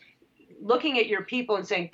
looking 0.62 1.00
at 1.00 1.08
your 1.08 1.24
people 1.24 1.56
and 1.56 1.68
saying, 1.68 1.92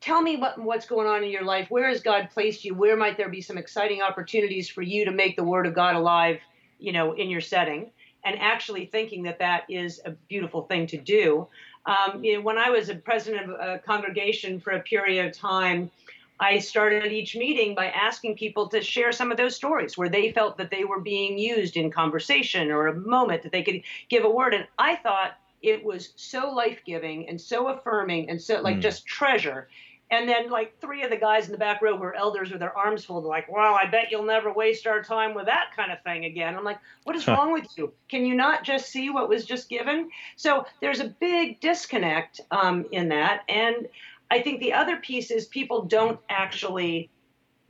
tell 0.00 0.22
me 0.22 0.36
what 0.36 0.58
what's 0.58 0.86
going 0.86 1.06
on 1.06 1.22
in 1.22 1.30
your 1.30 1.44
life. 1.44 1.70
Where 1.70 1.88
has 1.88 2.00
God 2.00 2.28
placed 2.32 2.64
you? 2.64 2.74
Where 2.74 2.96
might 2.96 3.16
there 3.16 3.28
be 3.28 3.40
some 3.40 3.58
exciting 3.58 4.02
opportunities 4.02 4.68
for 4.68 4.82
you 4.82 5.04
to 5.04 5.12
make 5.12 5.36
the 5.36 5.44
Word 5.44 5.66
of 5.66 5.74
God 5.74 5.94
alive, 5.94 6.38
you 6.80 6.92
know, 6.92 7.12
in 7.12 7.30
your 7.30 7.40
setting? 7.40 7.90
And 8.24 8.38
actually 8.38 8.86
thinking 8.86 9.22
that 9.24 9.38
that 9.38 9.64
is 9.68 10.00
a 10.04 10.10
beautiful 10.28 10.62
thing 10.62 10.86
to 10.88 10.98
do. 10.98 11.48
Um, 11.86 12.22
you 12.22 12.34
know, 12.34 12.42
when 12.42 12.58
I 12.58 12.68
was 12.70 12.88
a 12.90 12.94
president 12.94 13.50
of 13.50 13.58
a 13.58 13.78
congregation 13.78 14.60
for 14.60 14.72
a 14.72 14.80
period 14.80 15.26
of 15.26 15.32
time, 15.32 15.90
I 16.38 16.58
started 16.58 17.12
each 17.12 17.36
meeting 17.36 17.74
by 17.74 17.86
asking 17.86 18.36
people 18.36 18.68
to 18.68 18.82
share 18.82 19.12
some 19.12 19.30
of 19.30 19.36
those 19.36 19.56
stories 19.56 19.96
where 19.98 20.08
they 20.08 20.32
felt 20.32 20.56
that 20.58 20.70
they 20.70 20.84
were 20.84 21.00
being 21.00 21.38
used 21.38 21.76
in 21.76 21.90
conversation 21.90 22.70
or 22.70 22.86
a 22.88 22.96
moment 22.96 23.42
that 23.42 23.52
they 23.52 23.62
could 23.62 23.82
give 24.08 24.24
a 24.24 24.30
word. 24.30 24.54
And 24.54 24.66
I 24.78 24.96
thought 24.96 25.32
it 25.62 25.84
was 25.84 26.12
so 26.16 26.50
life 26.50 26.80
giving 26.86 27.28
and 27.28 27.38
so 27.38 27.68
affirming 27.68 28.30
and 28.30 28.40
so 28.40 28.60
like 28.62 28.76
Mm. 28.76 28.82
just 28.82 29.06
treasure. 29.06 29.68
And 30.10 30.28
then 30.28 30.50
like 30.50 30.78
three 30.80 31.04
of 31.04 31.10
the 31.10 31.16
guys 31.16 31.46
in 31.46 31.52
the 31.52 31.58
back 31.58 31.80
row 31.80 31.96
who 31.96 32.02
are 32.02 32.14
elders 32.14 32.50
with 32.50 32.58
their 32.58 32.76
arms 32.76 33.04
folded, 33.04 33.28
like, 33.28 33.50
well, 33.50 33.74
I 33.74 33.86
bet 33.86 34.10
you'll 34.10 34.24
never 34.24 34.52
waste 34.52 34.86
our 34.86 35.02
time 35.02 35.34
with 35.34 35.46
that 35.46 35.70
kind 35.76 35.92
of 35.92 36.02
thing 36.02 36.24
again. 36.24 36.56
I'm 36.56 36.64
like, 36.64 36.80
what 37.04 37.14
is 37.14 37.28
wrong 37.28 37.52
with 37.52 37.66
you? 37.76 37.92
Can 38.08 38.26
you 38.26 38.34
not 38.34 38.64
just 38.64 38.88
see 38.88 39.10
what 39.10 39.28
was 39.28 39.44
just 39.44 39.68
given? 39.68 40.10
So 40.34 40.66
there's 40.80 40.98
a 40.98 41.08
big 41.20 41.60
disconnect 41.60 42.40
um, 42.50 42.86
in 42.90 43.08
that. 43.10 43.42
And 43.48 43.88
I 44.32 44.42
think 44.42 44.60
the 44.60 44.72
other 44.72 44.96
piece 44.96 45.30
is 45.30 45.46
people 45.46 45.82
don't 45.82 46.18
actually 46.28 47.08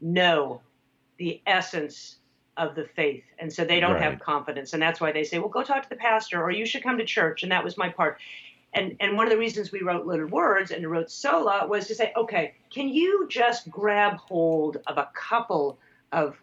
know 0.01 0.63
the 1.19 1.43
essence 1.47 2.17
of 2.57 2.75
the 2.75 2.85
faith. 2.97 3.25
And 3.39 3.53
so 3.53 3.65
they 3.65 3.81
don't 3.81 4.01
have 4.01 4.19
confidence. 4.19 4.73
And 4.73 4.83
that's 4.83 5.01
why 5.01 5.13
they 5.13 5.25
say, 5.25 5.39
well, 5.39 5.49
go 5.49 5.63
talk 5.63 5.83
to 5.83 5.89
the 5.89 5.97
pastor 5.97 6.43
or 6.43 6.51
you 6.51 6.67
should 6.67 6.83
come 6.83 6.99
to 6.99 7.05
church. 7.05 7.43
And 7.43 7.53
that 7.53 7.65
was 7.65 7.77
my 7.77 7.89
part. 7.89 8.19
And, 8.73 8.97
and 9.01 9.17
one 9.17 9.27
of 9.27 9.33
the 9.33 9.39
reasons 9.39 9.73
we 9.73 9.83
wrote 9.83 10.07
Loaded 10.07 10.31
Words 10.31 10.71
and 10.71 10.89
wrote 10.89 11.11
Sola 11.11 11.67
was 11.67 11.87
to 11.89 11.95
say, 11.95 12.13
okay, 12.17 12.55
can 12.71 12.89
you 12.89 13.27
just 13.29 13.69
grab 13.69 14.17
hold 14.17 14.79
of 14.87 14.97
a 14.97 15.09
couple 15.15 15.79
of 16.13 16.37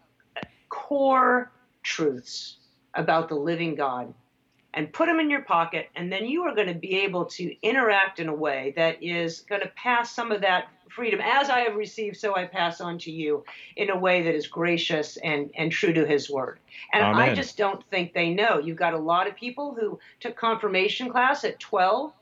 core 0.68 1.50
truths 1.82 2.56
about 2.94 3.28
the 3.28 3.34
living 3.34 3.74
God 3.74 4.12
and 4.74 4.92
put 4.92 5.06
them 5.06 5.18
in 5.18 5.30
your 5.30 5.42
pocket, 5.42 5.88
and 5.96 6.12
then 6.12 6.26
you 6.26 6.42
are 6.42 6.54
going 6.54 6.68
to 6.68 6.74
be 6.74 6.96
able 6.98 7.24
to 7.24 7.54
interact 7.62 8.20
in 8.20 8.28
a 8.28 8.34
way 8.34 8.72
that 8.76 9.02
is 9.02 9.40
going 9.40 9.62
to 9.62 9.68
pass 9.68 10.14
some 10.14 10.30
of 10.30 10.42
that 10.42 10.68
freedom. 10.90 11.20
As 11.22 11.48
I 11.48 11.60
have 11.60 11.74
received, 11.74 12.16
so 12.16 12.36
I 12.36 12.44
pass 12.44 12.80
on 12.80 12.98
to 12.98 13.10
you 13.10 13.44
in 13.76 13.90
a 13.90 13.98
way 13.98 14.22
that 14.22 14.34
is 14.34 14.46
gracious 14.46 15.16
and, 15.18 15.50
and 15.56 15.72
true 15.72 15.92
to 15.92 16.06
His 16.06 16.30
Word. 16.30 16.58
And 16.92 17.04
I 17.04 17.34
just 17.34 17.56
don't 17.56 17.84
think 17.86 18.12
they 18.12 18.30
know. 18.30 18.58
You've 18.58 18.76
got 18.76 18.94
a 18.94 18.98
lot 18.98 19.26
of 19.26 19.34
people 19.34 19.74
who 19.74 19.98
took 20.20 20.36
confirmation 20.36 21.10
class 21.10 21.44
at 21.44 21.58
12, 21.58 22.12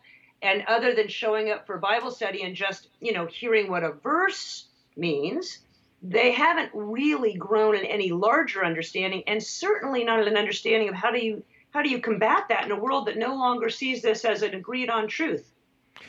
and 0.47 0.65
other 0.69 0.95
than 0.95 1.09
showing 1.09 1.51
up 1.51 1.67
for 1.67 1.79
Bible 1.79 2.11
study 2.11 2.43
and 2.43 2.55
just, 2.55 2.89
you 3.01 3.13
know, 3.13 3.27
hearing 3.27 3.71
what 3.71 3.83
a 3.83 3.93
verse 3.93 4.67
means, 4.97 5.59
they 6.03 6.31
haven't 6.33 6.71
really 6.73 7.35
grown 7.35 7.75
in 7.75 7.85
any 7.85 8.11
larger 8.13 8.65
understanding 8.65 9.23
and 9.27 9.43
certainly 9.43 10.05
not 10.05 10.27
an 10.27 10.37
understanding 10.37 10.89
of 10.89 10.95
how 10.95 11.11
do 11.11 11.19
you 11.19 11.43
how 11.73 11.83
do 11.83 11.91
you 11.91 12.01
combat 12.01 12.45
that 12.49 12.65
in 12.65 12.71
a 12.73 12.77
world 12.79 13.07
that 13.07 13.19
no 13.19 13.35
longer 13.35 13.69
sees 13.69 14.01
this 14.01 14.25
as 14.25 14.41
an 14.43 14.55
agreed 14.55 14.89
on 14.89 15.07
truth 15.09 15.53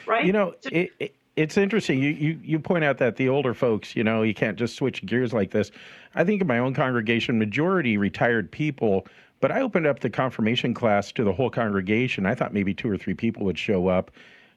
right 0.05 0.25
You 0.25 0.31
know, 0.33 0.53
So- 0.61 0.69
it, 0.71 0.91
it, 0.99 1.15
it's 1.35 1.55
interesting. 1.55 2.01
You, 2.01 2.09
you 2.09 2.39
you 2.43 2.59
point 2.59 2.83
out 2.83 2.97
that 2.97 3.15
the 3.15 3.29
older 3.29 3.53
folks, 3.53 3.95
you 3.95 4.03
know, 4.03 4.23
you 4.23 4.33
can't 4.33 4.57
just 4.57 4.75
switch 4.75 5.05
gears 5.05 5.33
like 5.33 5.51
this. 5.51 5.69
I 6.15 6.23
think 6.23 6.41
in 6.41 6.47
my 6.47 6.57
own 6.57 6.73
congregation, 6.73 7.37
majority 7.37 7.95
retired 7.95 8.51
people. 8.51 9.05
But 9.39 9.51
I 9.51 9.61
opened 9.61 9.85
up 9.85 9.99
the 9.99 10.09
confirmation 10.09 10.73
class 10.73 11.11
to 11.13 11.23
the 11.23 11.33
whole 11.33 11.49
congregation. 11.49 12.25
I 12.25 12.35
thought 12.35 12.53
maybe 12.53 12.73
two 12.73 12.89
or 12.89 12.97
three 12.97 13.13
people 13.13 13.45
would 13.45 13.57
show 13.57 13.87
up. 13.87 14.11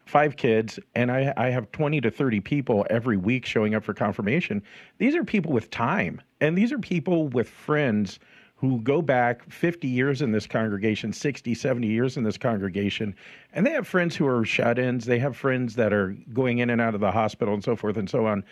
Five 0.07 0.37
kids, 0.37 0.79
and 0.95 1.13
I, 1.13 1.33
I 1.37 1.51
have 1.51 1.71
20 1.73 2.01
to 2.01 2.11
30 2.11 2.41
people 2.41 2.87
every 2.91 3.17
week 3.17 3.47
showing 3.47 3.75
up 3.75 3.85
for 3.85 3.95
confirmation. 3.95 4.63
These 4.99 5.15
are 5.15 5.23
people 5.23 5.53
with 5.53 5.71
time, 5.71 6.21
and 6.41 6.57
these 6.59 6.73
are 6.73 6.79
people 6.79 7.29
with 7.29 7.49
friends 7.49 8.19
who 8.61 8.81
go 8.83 9.01
back 9.01 9.51
50 9.51 9.89
years 9.89 10.21
in 10.21 10.33
this 10.33 10.47
congregation, 10.47 11.15
60, 11.15 11.55
70 11.55 11.87
years 11.87 12.17
in 12.19 12.25
this 12.25 12.37
congregation, 12.37 13.15
and 13.55 13.65
they 13.65 13.71
have 13.71 13.87
friends 13.87 14.15
who 14.15 14.27
are 14.27 14.45
shut 14.45 14.79
ins. 14.79 15.07
They 15.07 15.19
have 15.19 15.35
friends 15.35 15.77
that 15.77 15.95
are 15.95 16.15
going 16.33 16.59
in 16.59 16.69
and 16.69 16.81
out 16.81 16.95
of 16.95 17.01
the 17.01 17.11
hospital 17.11 17.55
and 17.55 17.65
so 17.65 17.75
forth 17.75 17.97
and 17.97 18.09
so 18.09 18.27
on. 18.27 18.45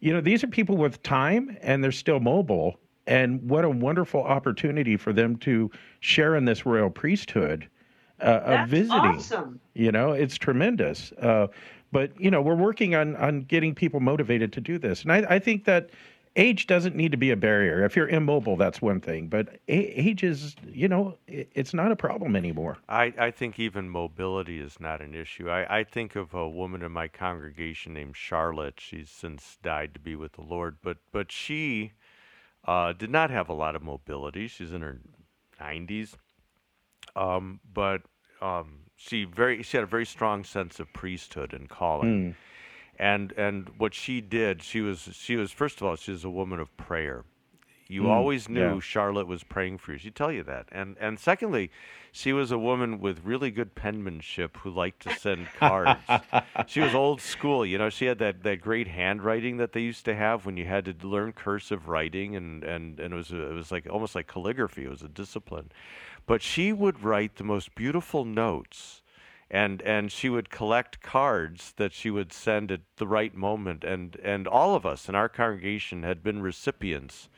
You 0.00 0.14
know, 0.14 0.22
these 0.22 0.42
are 0.42 0.46
people 0.46 0.78
with 0.78 1.02
time 1.02 1.58
and 1.60 1.84
they're 1.84 1.92
still 1.92 2.20
mobile. 2.20 2.78
And 3.10 3.42
what 3.48 3.64
a 3.64 3.70
wonderful 3.70 4.22
opportunity 4.22 4.96
for 4.96 5.12
them 5.12 5.36
to 5.38 5.70
share 5.98 6.36
in 6.36 6.44
this 6.44 6.64
royal 6.64 6.90
priesthood 6.90 7.68
uh, 8.20 8.24
of 8.24 8.44
that's 8.44 8.70
visiting. 8.70 9.16
awesome 9.16 9.60
You 9.74 9.92
know, 9.92 10.12
it's 10.12 10.36
tremendous. 10.36 11.12
Uh, 11.12 11.48
but 11.92 12.18
you 12.20 12.30
know, 12.30 12.40
we're 12.40 12.54
working 12.54 12.94
on 12.94 13.16
on 13.16 13.40
getting 13.40 13.74
people 13.74 14.00
motivated 14.00 14.52
to 14.54 14.60
do 14.60 14.78
this, 14.78 15.02
and 15.02 15.12
I, 15.12 15.26
I 15.28 15.38
think 15.38 15.64
that 15.64 15.90
age 16.36 16.66
doesn't 16.66 16.94
need 16.94 17.10
to 17.10 17.18
be 17.18 17.30
a 17.30 17.36
barrier. 17.36 17.84
If 17.84 17.96
you're 17.96 18.08
immobile, 18.08 18.56
that's 18.56 18.80
one 18.80 19.00
thing, 19.00 19.26
but 19.26 19.48
a- 19.68 20.00
age 20.00 20.22
is, 20.22 20.54
you 20.68 20.86
know, 20.86 21.16
it's 21.26 21.74
not 21.74 21.90
a 21.90 21.96
problem 21.96 22.36
anymore. 22.36 22.78
I, 22.88 23.12
I 23.18 23.30
think 23.32 23.58
even 23.58 23.88
mobility 23.90 24.60
is 24.60 24.78
not 24.78 25.00
an 25.00 25.14
issue. 25.14 25.50
I, 25.50 25.80
I 25.80 25.84
think 25.84 26.14
of 26.14 26.32
a 26.32 26.48
woman 26.48 26.82
in 26.82 26.92
my 26.92 27.08
congregation 27.08 27.94
named 27.94 28.16
Charlotte. 28.16 28.74
She's 28.78 29.10
since 29.10 29.58
died 29.62 29.94
to 29.94 30.00
be 30.00 30.14
with 30.14 30.32
the 30.34 30.42
Lord, 30.42 30.76
but 30.82 30.98
but 31.10 31.32
she 31.32 31.92
uh, 32.66 32.92
did 32.92 33.10
not 33.10 33.30
have 33.30 33.48
a 33.48 33.52
lot 33.54 33.74
of 33.76 33.82
mobility. 33.82 34.46
She's 34.48 34.72
in 34.72 34.82
her 34.82 35.00
90s, 35.60 36.14
um, 37.16 37.60
but 37.72 38.02
um, 38.40 38.80
she 38.96 39.24
very 39.24 39.62
she 39.62 39.76
had 39.76 39.84
a 39.84 39.86
very 39.86 40.06
strong 40.06 40.44
sense 40.44 40.78
of 40.80 40.92
priesthood 40.92 41.52
and 41.52 41.68
calling. 41.68 42.36
And 42.98 43.32
and 43.32 43.70
what 43.78 43.94
she 43.94 44.20
did, 44.20 44.62
she 44.62 44.80
was 44.80 45.08
she 45.12 45.36
was 45.36 45.50
first 45.52 45.80
of 45.80 45.86
all 45.86 45.96
she 45.96 46.12
was 46.12 46.24
a 46.24 46.30
woman 46.30 46.60
of 46.60 46.76
prayer. 46.76 47.24
You 47.90 48.04
Mm, 48.04 48.10
always 48.10 48.48
knew 48.48 48.60
yeah. 48.60 48.80
Charlotte 48.80 49.26
was 49.26 49.42
praying 49.44 49.78
for 49.78 49.92
you. 49.92 49.98
She'd 49.98 50.14
tell 50.14 50.32
you 50.32 50.42
that. 50.44 50.68
And 50.72 50.96
and 51.00 51.18
secondly, 51.18 51.70
she 52.12 52.32
was 52.32 52.52
a 52.52 52.58
woman 52.58 53.00
with 53.00 53.24
really 53.24 53.50
good 53.50 53.74
penmanship 53.74 54.56
who 54.58 54.70
liked 54.70 55.02
to 55.02 55.10
send 55.10 55.48
cards. 55.58 56.00
she 56.66 56.80
was 56.80 56.94
old 56.94 57.20
school. 57.20 57.66
You 57.66 57.78
know, 57.78 57.90
she 57.90 58.06
had 58.06 58.18
that, 58.18 58.42
that 58.44 58.60
great 58.60 58.88
handwriting 58.88 59.56
that 59.58 59.72
they 59.72 59.80
used 59.82 60.04
to 60.06 60.14
have 60.14 60.46
when 60.46 60.56
you 60.56 60.66
had 60.66 60.84
to 60.86 61.06
learn 61.08 61.32
cursive 61.32 61.88
writing, 61.88 62.36
and, 62.36 62.64
and, 62.64 63.00
and 63.00 63.12
it 63.12 63.16
was 63.16 63.32
a, 63.32 63.50
it 63.50 63.54
was 63.54 63.72
like 63.72 63.88
almost 63.90 64.14
like 64.14 64.26
calligraphy. 64.28 64.84
It 64.84 64.90
was 64.90 65.02
a 65.02 65.08
discipline. 65.08 65.70
But 66.26 66.42
she 66.42 66.72
would 66.72 67.02
write 67.02 67.36
the 67.36 67.44
most 67.44 67.74
beautiful 67.74 68.24
notes 68.24 69.02
and 69.50 69.82
and 69.82 70.12
she 70.12 70.28
would 70.28 70.48
collect 70.50 71.02
cards 71.02 71.72
that 71.76 71.92
she 71.92 72.10
would 72.10 72.32
send 72.32 72.70
at 72.70 72.80
the 72.98 73.06
right 73.06 73.34
moment 73.34 73.82
and 73.84 74.16
and 74.22 74.46
all 74.46 74.76
of 74.76 74.86
us 74.86 75.08
in 75.08 75.14
our 75.16 75.28
congregation 75.28 76.04
had 76.04 76.22
been 76.22 76.40
recipients 76.40 77.28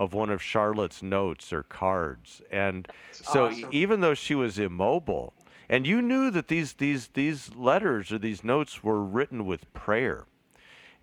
of 0.00 0.14
one 0.14 0.30
of 0.30 0.42
Charlotte's 0.42 1.02
notes 1.02 1.52
or 1.52 1.62
cards 1.62 2.40
and 2.50 2.88
so 3.12 3.48
awesome. 3.48 3.68
even 3.70 4.00
though 4.00 4.14
she 4.14 4.34
was 4.34 4.58
immobile 4.58 5.34
and 5.68 5.86
you 5.86 6.00
knew 6.00 6.30
that 6.30 6.48
these 6.48 6.72
these 6.72 7.08
these 7.08 7.54
letters 7.54 8.10
or 8.10 8.18
these 8.18 8.42
notes 8.42 8.82
were 8.82 9.04
written 9.04 9.44
with 9.44 9.70
prayer 9.74 10.24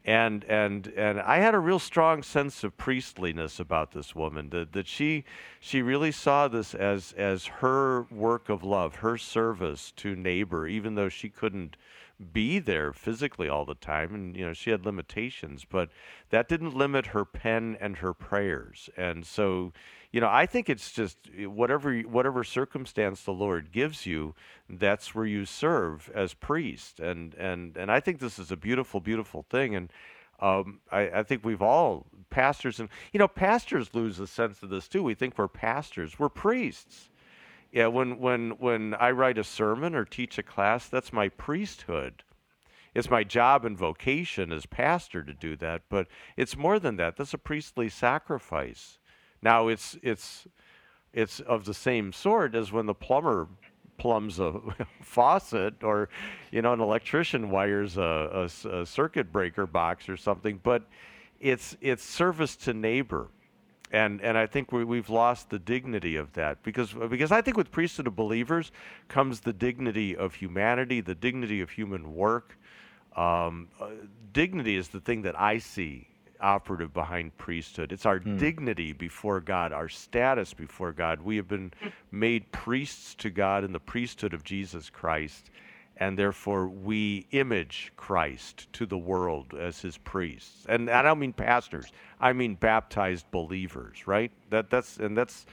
and 0.03 0.43
and 0.45 0.87
and 0.97 1.19
I 1.19 1.37
had 1.37 1.53
a 1.53 1.59
real 1.59 1.77
strong 1.77 2.23
sense 2.23 2.63
of 2.63 2.75
priestliness 2.75 3.59
about 3.59 3.91
this 3.91 4.15
woman 4.15 4.49
that 4.49 4.71
that 4.71 4.87
she 4.87 5.25
she 5.59 5.83
really 5.83 6.11
saw 6.11 6.47
this 6.47 6.73
as 6.73 7.13
as 7.17 7.45
her 7.45 8.07
work 8.09 8.49
of 8.49 8.63
love, 8.63 8.95
her 8.95 9.17
service 9.17 9.91
to 9.97 10.15
neighbor, 10.15 10.65
even 10.65 10.95
though 10.95 11.09
she 11.09 11.29
couldn't 11.29 11.77
be 12.33 12.57
there 12.57 12.93
physically 12.93 13.47
all 13.47 13.65
the 13.65 13.75
time 13.75 14.15
and 14.15 14.35
you 14.35 14.45
know 14.45 14.53
she 14.53 14.71
had 14.71 14.85
limitations 14.85 15.65
but 15.69 15.89
that 16.31 16.49
didn't 16.49 16.75
limit 16.75 17.07
her 17.07 17.23
pen 17.23 17.77
and 17.79 17.97
her 17.97 18.13
prayers. 18.13 18.89
And 18.97 19.25
so 19.25 19.71
you 20.11 20.21
know 20.21 20.29
i 20.29 20.45
think 20.45 20.69
it's 20.69 20.91
just 20.91 21.17
eh, 21.37 21.45
whatever 21.45 21.99
whatever 21.99 22.43
circumstance 22.43 23.21
the 23.23 23.33
lord 23.33 23.71
gives 23.71 24.05
you 24.05 24.33
that's 24.69 25.13
where 25.13 25.25
you 25.25 25.45
serve 25.45 26.09
as 26.15 26.33
priest. 26.33 26.99
And 26.99 27.35
and 27.35 27.77
and 27.77 27.91
i 27.91 27.99
think 27.99 28.19
this 28.19 28.39
is 28.39 28.51
a 28.51 28.57
beautiful 28.57 28.99
beautiful 28.99 29.45
thing. 29.49 29.75
And 29.75 29.91
um, 30.39 30.81
I, 30.91 31.09
I 31.09 31.23
think 31.23 31.43
we've 31.43 31.61
all 31.63 32.05
pastors 32.29 32.79
and 32.79 32.89
you 33.11 33.19
know 33.19 33.27
pastors 33.27 33.93
lose 33.93 34.19
a 34.19 34.27
sense 34.27 34.63
of 34.63 34.69
this 34.69 34.87
too. 34.87 35.03
We 35.03 35.15
think 35.15 35.37
we're 35.37 35.47
pastors. 35.47 36.17
We're 36.19 36.29
priests 36.29 37.09
yeah, 37.77 37.85
when 37.85 38.17
when 38.17 38.49
when 38.57 38.95
I 38.95 39.11
write 39.11 39.37
a 39.37 39.43
sermon 39.43 39.93
or 39.93 40.03
teach 40.03 40.39
a 40.39 40.43
class, 40.43 40.89
that's 40.89 41.13
my 41.13 41.29
priesthood. 41.29 42.23
It's 42.95 43.11
my 43.11 43.23
job 43.23 43.65
and 43.65 43.77
vocation 43.77 44.51
as 44.51 44.65
pastor 44.65 45.21
to 45.21 45.31
do 45.31 45.55
that, 45.57 45.83
but 45.87 46.07
it's 46.35 46.57
more 46.57 46.79
than 46.79 46.95
that. 46.95 47.17
That's 47.17 47.35
a 47.35 47.37
priestly 47.37 47.87
sacrifice. 47.87 48.97
Now 49.43 49.67
it's 49.67 49.95
it's 50.01 50.47
it's 51.13 51.39
of 51.39 51.65
the 51.65 51.73
same 51.75 52.13
sort 52.13 52.55
as 52.55 52.71
when 52.71 52.87
the 52.87 52.95
plumber 52.95 53.47
plumbs 53.99 54.39
a 54.39 54.59
faucet 55.03 55.83
or 55.83 56.09
you 56.49 56.63
know 56.63 56.73
an 56.73 56.81
electrician 56.81 57.51
wires 57.51 57.95
a 57.95 58.49
circuit 58.85 59.31
breaker 59.31 59.67
box 59.67 60.09
or 60.09 60.17
something, 60.17 60.59
but 60.63 60.81
it's 61.39 61.77
it's 61.79 62.03
service 62.03 62.55
to 62.55 62.73
neighbor 62.73 63.27
and 63.91 64.21
and 64.21 64.37
I 64.37 64.47
think 64.47 64.71
we, 64.71 64.83
we've 64.83 65.09
lost 65.09 65.49
the 65.49 65.59
dignity 65.59 66.15
of 66.15 66.33
that 66.33 66.61
because 66.63 66.93
because 66.93 67.31
I 67.31 67.41
think 67.41 67.57
with 67.57 67.71
priesthood 67.71 68.07
of 68.07 68.15
believers 68.15 68.71
comes 69.07 69.41
the 69.41 69.53
dignity 69.53 70.15
of 70.15 70.35
humanity, 70.35 71.01
the 71.01 71.15
dignity 71.15 71.61
of 71.61 71.69
human 71.69 72.13
work. 72.15 72.57
Um, 73.15 73.69
uh, 73.79 73.89
dignity 74.31 74.75
is 74.75 74.89
the 74.89 74.99
thing 74.99 75.23
that 75.23 75.39
I 75.39 75.57
see 75.57 76.07
operative 76.39 76.93
behind 76.93 77.35
priesthood. 77.37 77.91
It's 77.91 78.05
our 78.05 78.19
dignity 78.19 78.93
before 78.93 79.39
God, 79.41 79.71
our 79.71 79.89
status 79.89 80.53
before 80.53 80.91
God. 80.91 81.21
We 81.21 81.35
have 81.37 81.47
been 81.47 81.73
made 82.11 82.51
priests 82.51 83.15
to 83.15 83.31
God 83.31 83.63
in 83.63 83.73
the 83.73 83.79
priesthood 83.79 84.35
of 84.35 84.43
Jesus 84.43 84.91
Christ 84.91 85.49
and 85.99 86.17
therefore 86.17 86.67
we 86.67 87.27
image 87.31 87.91
Christ 87.97 88.71
to 88.73 88.85
the 88.85 88.97
world 88.97 89.53
as 89.53 89.81
his 89.81 89.97
priests. 89.97 90.65
And 90.69 90.89
I 90.89 91.01
don't 91.01 91.19
mean 91.19 91.33
pastors; 91.33 91.91
I 92.19 92.33
mean 92.33 92.55
baptized 92.55 93.29
believers, 93.31 94.07
right? 94.07 94.31
That 94.49 94.69
that's 94.69 94.97
and 94.97 95.17
that's 95.17 95.45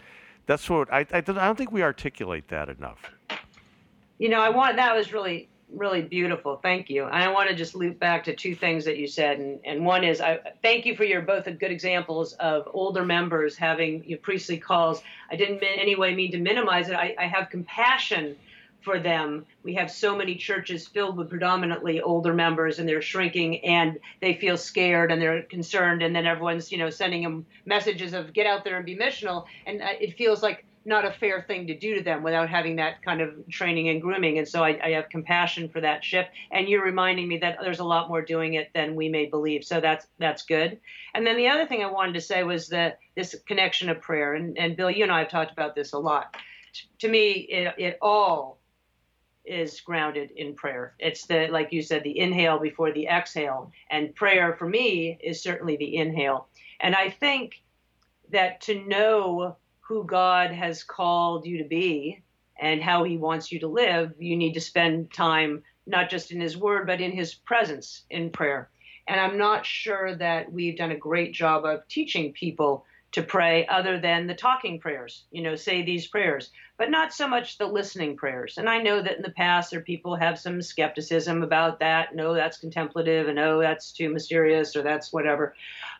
that's 0.47 0.69
what 0.69 0.93
I 0.93 1.07
I 1.13 1.21
don't, 1.21 1.57
think 1.57 1.73
we 1.73 1.83
articulate 1.83 2.49
that 2.49 2.69
enough. 2.69 3.13
You 4.19 4.29
know, 4.29 4.41
I 4.41 4.49
want 4.51 4.77
that 4.77 4.95
was 4.95 5.13
really 5.13 5.49
really 5.73 6.03
beautiful. 6.03 6.57
Thank 6.57 6.89
you. 6.89 7.05
And 7.05 7.17
I 7.17 7.31
want 7.33 7.49
to 7.49 7.55
just 7.55 7.75
loop 7.75 7.99
back 7.99 8.23
to 8.25 8.35
two 8.35 8.55
things 8.55 8.85
that 8.85 8.97
you 8.97 9.07
said, 9.07 9.39
and 9.39 9.61
and 9.65 9.85
one 9.85 10.05
is 10.05 10.21
I 10.21 10.41
thank 10.63 10.87
you 10.87 10.97
for 10.97 11.05
your 11.05 11.23
both 11.23 11.45
good 11.45 11.71
examples 11.71 12.33
of 12.35 12.69
older 12.73 13.05
members 13.05 13.57
having 13.57 14.05
you 14.05 14.17
know, 14.17 14.23
priestly 14.23 14.59
calls. 14.59 15.03
I 15.31 15.37
didn't 15.37 15.63
in 15.63 15.79
any 15.79 15.97
way 15.97 16.15
mean 16.15 16.31
to 16.33 16.39
minimize 16.39 16.89
it. 16.89 16.95
I, 16.95 17.15
I 17.19 17.27
have 17.27 17.51
compassion 17.51 18.37
for 18.85 19.01
them. 19.01 19.47
We 19.63 19.75
have 19.75 19.91
so 19.91 20.17
many 20.17 20.37
churches 20.37 20.87
filled 20.87 21.17
with 21.17 21.31
predominantly 21.31 22.01
older 22.01 22.35
members 22.35 22.79
and 22.79 22.89
they're 22.89 23.03
shrinking 23.03 23.65
and 23.65 23.99
they 24.21 24.35
feel 24.35 24.57
scared 24.57 25.11
and 25.11 25.21
they're 25.21 25.43
concerned 25.43 26.03
and 26.03 26.15
then 26.15 26.27
everyone's, 26.27 26.71
you 26.71 26.79
know, 26.79 26.91
sending 26.91 27.23
them 27.23 27.47
messages 27.65 28.13
of 28.13 28.33
get 28.33 28.47
out 28.47 28.65
there 28.65 28.77
and 28.77 28.87
be 28.87 28.97
missional 28.97 29.47
and 29.67 29.83
uh, 29.83 29.89
it 30.01 30.17
feels 30.17 30.43
like 30.43 30.65
not 30.87 31.07
a 31.07 31.11
fair 31.11 31.43
thing 31.43 31.67
to 31.67 31.77
do 31.77 31.95
to 31.95 32.03
them 32.03 32.23
without 32.23 32.49
having 32.49 32.77
that 32.77 33.03
kind 33.03 33.21
of 33.21 33.31
training 33.49 33.89
and 33.89 34.03
grooming. 34.03 34.39
And 34.39 34.47
so 34.47 34.63
I, 34.63 34.79
I 34.83 34.91
have 34.91 35.09
compassion 35.09 35.69
for 35.69 35.81
that 35.81 36.05
shift. 36.05 36.29
And 36.51 36.69
you're 36.69 36.85
reminding 36.85 37.27
me 37.27 37.39
that 37.39 37.59
there's 37.63 37.79
a 37.79 37.85
lot 37.85 38.09
more 38.09 38.21
doing 38.21 38.55
it 38.55 38.71
than 38.75 38.95
we 38.95 39.09
may 39.09 39.27
believe. 39.27 39.65
So 39.65 39.81
that's 39.81 40.07
that's 40.19 40.45
good. 40.45 40.79
And 41.15 41.27
then 41.27 41.37
the 41.37 41.49
other 41.49 41.67
thing 41.67 41.83
I 41.83 41.91
wanted 41.91 42.15
to 42.15 42.21
say 42.21 42.43
was 42.43 42.69
that 42.69 42.99
this 43.17 43.35
connection 43.47 43.89
of 43.89 44.01
prayer. 44.01 44.35
And, 44.35 44.59
and 44.59 44.77
Bill, 44.77 44.91
you 44.91 45.05
and 45.05 45.13
I 45.13 45.21
have 45.21 45.31
talked 45.31 45.53
about 45.53 45.75
this 45.75 45.93
a 45.95 45.99
lot. 45.99 46.37
To 46.99 47.09
me, 47.09 47.31
it, 47.31 47.75
it 47.79 47.99
all 48.03 48.59
is 49.45 49.81
grounded 49.81 50.31
in 50.33 50.55
prayer. 50.55 50.95
It's 50.99 51.27
the, 51.27 51.49
like 51.49 51.73
you 51.73 51.83
said, 51.83 52.03
the 52.03 52.19
inhale 52.19 52.59
before 52.59 52.93
the 52.93 53.07
exhale. 53.07 53.73
And 53.91 54.15
prayer 54.15 54.55
for 54.55 54.69
me 54.69 55.19
is 55.23 55.43
certainly 55.43 55.77
the 55.77 55.97
inhale. 55.97 56.49
And 56.81 56.95
I 56.95 57.11
think 57.11 57.63
that 58.31 58.61
to 58.63 58.85
know 58.85 59.57
who 59.81 60.05
God 60.05 60.51
has 60.51 60.83
called 60.83 61.47
you 61.47 61.59
to 61.59 61.69
be 61.69 62.23
and 62.59 62.83
how 62.83 63.05
he 63.05 63.19
wants 63.19 63.53
you 63.53 63.61
to 63.61 63.69
live, 63.69 64.15
you 64.19 64.37
need 64.37 64.55
to 64.55 64.61
spend 64.61 65.13
time 65.13 65.63
not 65.87 66.09
just 66.09 66.31
in 66.31 66.41
his 66.41 66.57
word, 66.57 66.87
but 66.87 67.01
in 67.01 67.13
his 67.13 67.35
presence 67.35 68.05
in 68.11 68.31
prayer. 68.31 68.71
And 69.07 69.21
I'm 69.21 69.37
not 69.37 69.67
sure 69.67 70.15
that 70.17 70.51
we've 70.51 70.79
done 70.79 70.93
a 70.93 70.97
great 70.97 71.35
job 71.35 71.67
of 71.67 71.87
teaching 71.89 72.33
people 72.33 72.87
to 73.15 73.23
pray 73.23 73.65
other 73.69 74.01
than 74.01 74.27
the 74.27 74.35
talking 74.35 74.81
prayers, 74.81 75.23
you 75.31 75.41
know, 75.41 75.55
say 75.55 75.85
these 75.85 76.09
prayers, 76.09 76.51
but 76.77 76.91
not 76.91 77.13
so 77.13 77.29
much 77.29 77.59
the 77.59 77.67
listening 77.67 78.17
prayers. 78.17 78.59
And 78.59 78.69
I 78.69 78.83
know 78.83 79.01
that 79.01 79.17
in 79.17 79.23
the 79.23 79.31
past 79.31 79.71
there 79.71 79.81
people 79.81 80.17
have 80.17 80.37
some 80.37 80.61
skepticism 80.61 81.45
about 81.45 81.79
that. 81.79 82.17
No, 82.17 82.35
that's 82.35 82.59
contemplative, 82.59 83.29
and 83.29 83.39
oh, 83.39 83.61
that's 83.61 83.93
too 83.93 84.13
mysterious, 84.13 84.75
or 84.75 84.83
that's 84.83 85.13
whatever. 85.13 85.55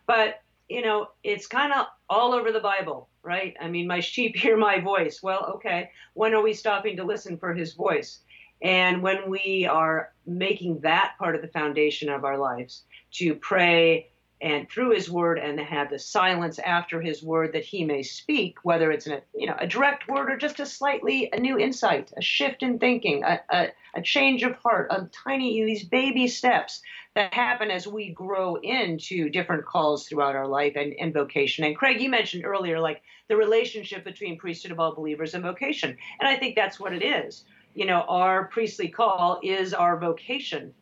But 0.07 0.41
you 0.69 0.83
know, 0.83 1.07
it's 1.23 1.47
kind 1.47 1.73
of 1.73 1.87
all 2.11 2.33
over 2.33 2.51
the 2.51 2.59
Bible, 2.59 3.09
right? 3.23 3.55
I 3.61 3.69
mean, 3.69 3.87
my 3.87 4.01
sheep 4.01 4.35
hear 4.37 4.57
my 4.57 4.81
voice. 4.81 5.23
Well, 5.23 5.53
okay, 5.55 5.91
when 6.15 6.35
are 6.35 6.43
we 6.43 6.53
stopping 6.53 6.97
to 6.97 7.05
listen 7.05 7.39
for 7.39 7.55
his 7.55 7.75
voice? 7.75 8.19
And 8.61 9.03
when 9.03 9.31
we 9.31 9.69
are 9.71 10.13
making 10.27 10.81
that 10.81 11.15
part 11.21 11.37
of 11.37 11.43
the 11.43 11.49
foundation 11.49 12.09
of 12.09 12.25
our 12.25 12.39
lives 12.39 12.83
to 13.13 13.37
pray 13.37 14.11
and 14.45 14.69
through 14.69 14.91
his 14.91 15.11
word 15.11 15.39
and 15.39 15.59
have 15.59 15.89
the 15.89 15.99
silence 15.99 16.59
after 16.59 17.01
his 17.01 17.23
word 17.23 17.55
that 17.55 17.65
he 17.65 17.83
may 17.83 18.03
speak, 18.03 18.59
whether 18.63 18.93
it's 18.93 19.07
a 19.07 19.23
you 19.35 19.47
know 19.47 19.57
a 19.59 19.67
direct 19.67 20.07
word 20.07 20.31
or 20.31 20.37
just 20.37 20.61
a 20.61 20.67
slightly 20.67 21.31
a 21.33 21.41
new 21.41 21.59
insight, 21.59 22.13
a 22.19 22.21
shift 22.21 22.63
in 22.63 22.79
thinking, 22.79 23.25
a, 23.25 23.41
a, 23.51 23.69
a 23.97 24.03
change 24.03 24.43
of 24.43 24.55
heart, 24.57 24.89
a 24.91 25.09
tiny 25.25 25.65
these 25.65 25.85
baby 25.85 26.29
steps 26.29 26.83
that 27.15 27.33
happen 27.33 27.71
as 27.71 27.87
we 27.87 28.11
grow 28.11 28.57
into 28.57 29.31
different 29.31 29.65
calls 29.65 30.07
throughout 30.07 30.37
our 30.37 30.47
life 30.47 30.75
and, 30.77 30.93
and 31.01 31.15
vocation. 31.15 31.65
And 31.65 31.75
Craig, 31.75 32.03
you 32.03 32.11
mentioned 32.11 32.45
earlier 32.45 32.79
like 32.79 33.01
the 33.29 33.37
relationship 33.37 34.05
between 34.05 34.39
priesthood 34.39 34.73
of 34.73 34.79
all 34.81 34.95
believers 34.95 35.33
and 35.33 35.43
vocation. 35.43 35.97
And 36.21 36.29
I 36.29 36.37
think 36.37 36.55
that's 36.55 36.79
what 36.79 36.93
it 36.93 37.03
is. 37.03 37.45
You 37.75 37.87
know, 37.87 38.03
our 38.09 38.45
priestly 38.49 38.89
call 38.89 39.41
is 39.43 39.73
our 39.73 39.99
vocation. 39.99 40.75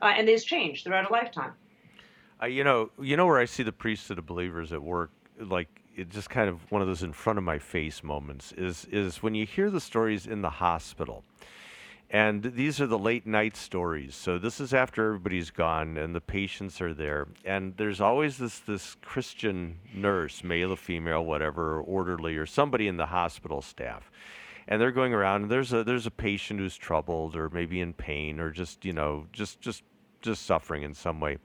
Uh, 0.00 0.14
and 0.16 0.28
it's 0.28 0.44
changed 0.44 0.84
throughout 0.84 1.10
a 1.10 1.12
lifetime. 1.12 1.54
Uh, 2.40 2.46
you 2.46 2.62
know, 2.62 2.90
you 3.00 3.16
know 3.16 3.26
where 3.26 3.38
I 3.38 3.46
see 3.46 3.62
the 3.62 3.72
priesthood 3.72 4.18
of 4.18 4.26
believers 4.26 4.72
at 4.72 4.82
work, 4.82 5.10
like 5.40 5.68
it 5.96 6.10
just 6.10 6.30
kind 6.30 6.48
of 6.48 6.70
one 6.70 6.80
of 6.80 6.86
those 6.86 7.02
in 7.02 7.12
front 7.12 7.38
of 7.38 7.44
my 7.44 7.58
face 7.58 8.04
moments 8.04 8.52
is 8.52 8.86
is 8.92 9.22
when 9.22 9.34
you 9.34 9.44
hear 9.44 9.70
the 9.70 9.80
stories 9.80 10.26
in 10.26 10.42
the 10.42 10.50
hospital. 10.50 11.24
And 12.10 12.42
these 12.42 12.80
are 12.80 12.86
the 12.86 12.98
late 12.98 13.26
night 13.26 13.54
stories. 13.54 14.14
So 14.14 14.38
this 14.38 14.60
is 14.60 14.72
after 14.72 15.04
everybody's 15.04 15.50
gone 15.50 15.98
and 15.98 16.14
the 16.14 16.22
patients 16.22 16.80
are 16.80 16.94
there. 16.94 17.28
And 17.44 17.76
there's 17.76 18.00
always 18.00 18.38
this 18.38 18.60
this 18.60 18.96
Christian 19.02 19.78
nurse, 19.92 20.42
male 20.42 20.72
or 20.72 20.76
female, 20.76 21.24
whatever, 21.24 21.76
or 21.76 21.80
orderly 21.82 22.36
or 22.36 22.46
somebody 22.46 22.88
in 22.88 22.96
the 22.96 23.06
hospital 23.06 23.60
staff. 23.60 24.10
And 24.68 24.80
they're 24.80 24.92
going 24.92 25.12
around 25.12 25.42
and 25.42 25.50
there's 25.50 25.72
a 25.72 25.82
there's 25.84 26.06
a 26.06 26.10
patient 26.10 26.60
who's 26.60 26.76
troubled 26.76 27.36
or 27.36 27.50
maybe 27.50 27.80
in 27.80 27.92
pain 27.92 28.38
or 28.40 28.50
just, 28.50 28.84
you 28.84 28.92
know, 28.92 29.26
just 29.32 29.60
just 29.60 29.82
just 30.22 30.46
suffering 30.46 30.84
in 30.84 30.94
some 30.94 31.20
way. 31.20 31.38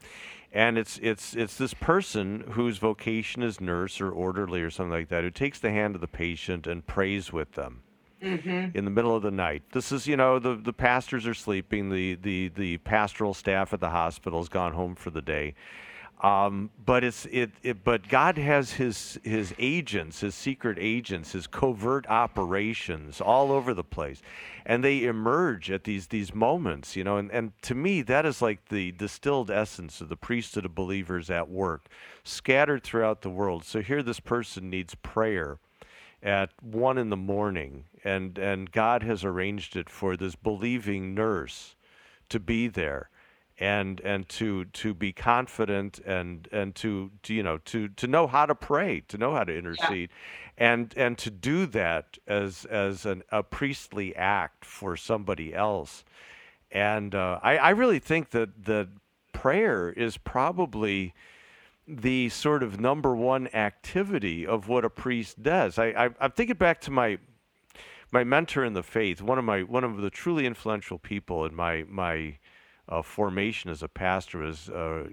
And 0.54 0.78
it's 0.78 1.00
it's 1.02 1.36
it's 1.36 1.58
this 1.58 1.74
person 1.74 2.44
whose 2.52 2.78
vocation 2.78 3.44
is 3.44 3.60
nurse 3.60 4.00
or 4.00 4.12
orderly 4.12 4.62
or 4.62 4.70
something 4.70 4.92
like 4.92 5.10
that 5.10 5.24
who 5.24 5.32
takes 5.32 5.60
the 5.60 5.72
hand 5.72 5.96
of 5.96 6.02
the 6.02 6.08
patient 6.08 6.68
and 6.68 6.86
prays 6.88 7.34
with 7.34 7.54
them 7.54 7.82
Mm-hmm. 8.22 8.78
in 8.78 8.86
the 8.86 8.92
middle 8.92 9.14
of 9.14 9.22
the 9.22 9.32
night. 9.32 9.64
This 9.74 9.92
is, 9.92 10.08
you 10.08 10.16
know, 10.16 10.40
the, 10.40 10.56
the 10.56 10.72
pastors 10.72 11.28
are 11.28 11.34
sleeping, 11.34 11.90
the, 11.90 12.16
the, 12.16 12.48
the 12.48 12.78
pastoral 12.78 13.34
staff 13.34 13.74
at 13.74 13.82
the 13.82 13.90
hospital 13.90 14.40
has 14.40 14.48
gone 14.48 14.72
home 14.72 14.96
for 14.96 15.10
the 15.10 15.22
day. 15.22 15.56
Um, 16.24 16.70
but 16.86 17.04
it's 17.04 17.26
it, 17.26 17.52
it 17.64 17.84
but 17.84 18.08
God 18.08 18.38
has 18.38 18.72
his 18.72 19.20
his 19.24 19.54
agents, 19.60 20.22
his 20.22 20.34
secret 20.34 20.78
agents, 20.80 21.34
his 21.34 21.48
covert 21.48 22.08
operations 22.08 23.20
all 23.20 23.52
over 23.52 23.74
the 23.74 23.84
place. 23.84 24.22
And 24.66 24.82
they 24.82 25.04
emerge 25.04 25.70
at 25.70 25.84
these 25.84 26.08
these 26.08 26.34
moments, 26.34 26.96
you 26.96 27.04
know, 27.04 27.18
and, 27.18 27.30
and 27.30 27.52
to 27.64 27.76
me 27.76 28.02
that 28.04 28.26
is 28.26 28.42
like 28.42 28.70
the 28.70 28.94
distilled 28.94 29.52
essence 29.52 30.00
of 30.00 30.08
the 30.08 30.16
priesthood 30.16 30.64
of 30.64 30.74
believers 30.74 31.30
at 31.30 31.50
work, 31.50 31.88
scattered 32.24 32.84
throughout 32.84 33.22
the 33.22 33.30
world. 33.30 33.66
So 33.66 33.82
here 33.82 34.02
this 34.02 34.22
person 34.22 34.70
needs 34.70 34.96
prayer 34.96 35.58
at 36.22 36.52
one 36.62 36.98
in 36.98 37.10
the 37.10 37.18
morning, 37.18 37.84
and 38.06 38.38
and 38.38 38.72
God 38.72 39.04
has 39.04 39.26
arranged 39.26 39.76
it 39.76 39.90
for 39.90 40.16
this 40.16 40.36
believing 40.36 41.14
nurse 41.14 41.76
to 42.30 42.40
be 42.40 42.70
there, 42.70 43.10
and 43.64 44.02
and 44.02 44.28
to 44.28 44.66
to 44.66 44.94
be 44.94 45.14
confident 45.14 45.98
and 46.00 46.50
and 46.52 46.76
to, 46.76 47.10
to 47.24 47.34
you 47.34 47.42
know 47.42 47.60
to 47.60 47.88
to 47.88 48.08
know 48.08 48.28
how 48.28 48.46
to 48.46 48.54
pray, 48.54 49.00
to 49.08 49.18
know 49.18 49.34
how 49.36 49.46
to 49.46 49.58
intercede, 49.58 50.10
and 50.58 50.94
and 50.98 51.18
to 51.18 51.32
do 51.32 51.66
that 51.68 52.18
as 52.28 52.66
as 52.66 53.06
an, 53.06 53.24
a 53.32 53.42
priestly 53.42 54.14
act 54.18 54.66
for 54.66 54.98
somebody 54.98 55.56
else, 55.56 56.04
and 56.74 57.16
uh, 57.16 57.40
I 57.42 57.56
I 57.58 57.70
really 57.70 58.00
think 58.00 58.32
that 58.32 58.66
that 58.66 58.90
prayer 59.32 59.90
is 59.92 60.18
probably 60.18 61.14
the 61.88 62.28
sort 62.28 62.64
of 62.64 62.82
number 62.82 63.16
one 63.16 63.48
activity 63.54 64.46
of 64.46 64.68
what 64.68 64.84
a 64.84 64.90
priest 64.90 65.42
does. 65.42 65.80
I, 65.80 65.86
I 65.86 66.10
I'm 66.20 66.32
thinking 66.32 66.58
back 66.58 66.82
to 66.82 66.92
my 66.92 67.18
my 68.12 68.26
mentor 68.26 68.66
in 68.66 68.74
the 68.74 68.84
faith, 68.84 69.22
one 69.22 69.40
of 69.40 69.46
my 69.46 69.64
one 69.64 69.86
of 69.86 70.02
the 70.02 70.10
truly 70.10 70.46
influential 70.46 71.00
people 71.00 71.46
in 71.46 71.56
my 71.56 71.86
my 71.88 72.40
formation 73.04 73.70
as 73.70 73.82
a 73.82 73.88
pastor 73.88 74.40
was 74.40 74.70
uh, 74.70 75.08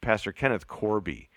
Pastor 0.00 0.32
Kenneth 0.32 0.66
Korby, 0.66 1.28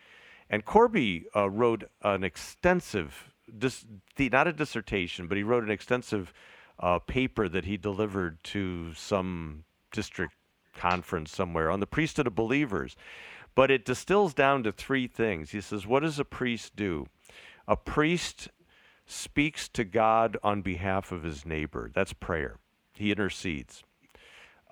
and 0.49 0.65
Korby 0.65 1.25
uh, 1.35 1.49
wrote 1.49 1.85
an 2.03 2.23
extensive, 2.23 3.33
dis, 3.57 3.85
not 4.19 4.47
a 4.47 4.53
dissertation, 4.53 5.27
but 5.27 5.37
he 5.37 5.43
wrote 5.43 5.63
an 5.63 5.71
extensive 5.71 6.33
uh, 6.79 6.99
paper 6.99 7.49
that 7.49 7.65
he 7.65 7.77
delivered 7.77 8.43
to 8.45 8.93
some 8.93 9.63
district 9.91 10.33
conference 10.75 11.31
somewhere 11.31 11.71
on 11.71 11.79
the 11.79 11.87
priesthood 11.87 12.27
of 12.27 12.35
believers. 12.35 12.95
But 13.55 13.71
it 13.71 13.85
distills 13.85 14.33
down 14.33 14.63
to 14.63 14.71
three 14.71 15.07
things. 15.07 15.49
He 15.49 15.61
says, 15.61 15.87
What 15.87 16.03
does 16.03 16.19
a 16.19 16.25
priest 16.25 16.75
do? 16.75 17.07
A 17.67 17.75
priest 17.75 18.49
speaks 19.05 19.67
to 19.69 19.83
God 19.83 20.37
on 20.43 20.61
behalf 20.61 21.11
of 21.11 21.23
his 21.23 21.45
neighbor. 21.45 21.89
That's 21.93 22.13
prayer. 22.13 22.59
He 22.93 23.11
intercedes. 23.11 23.83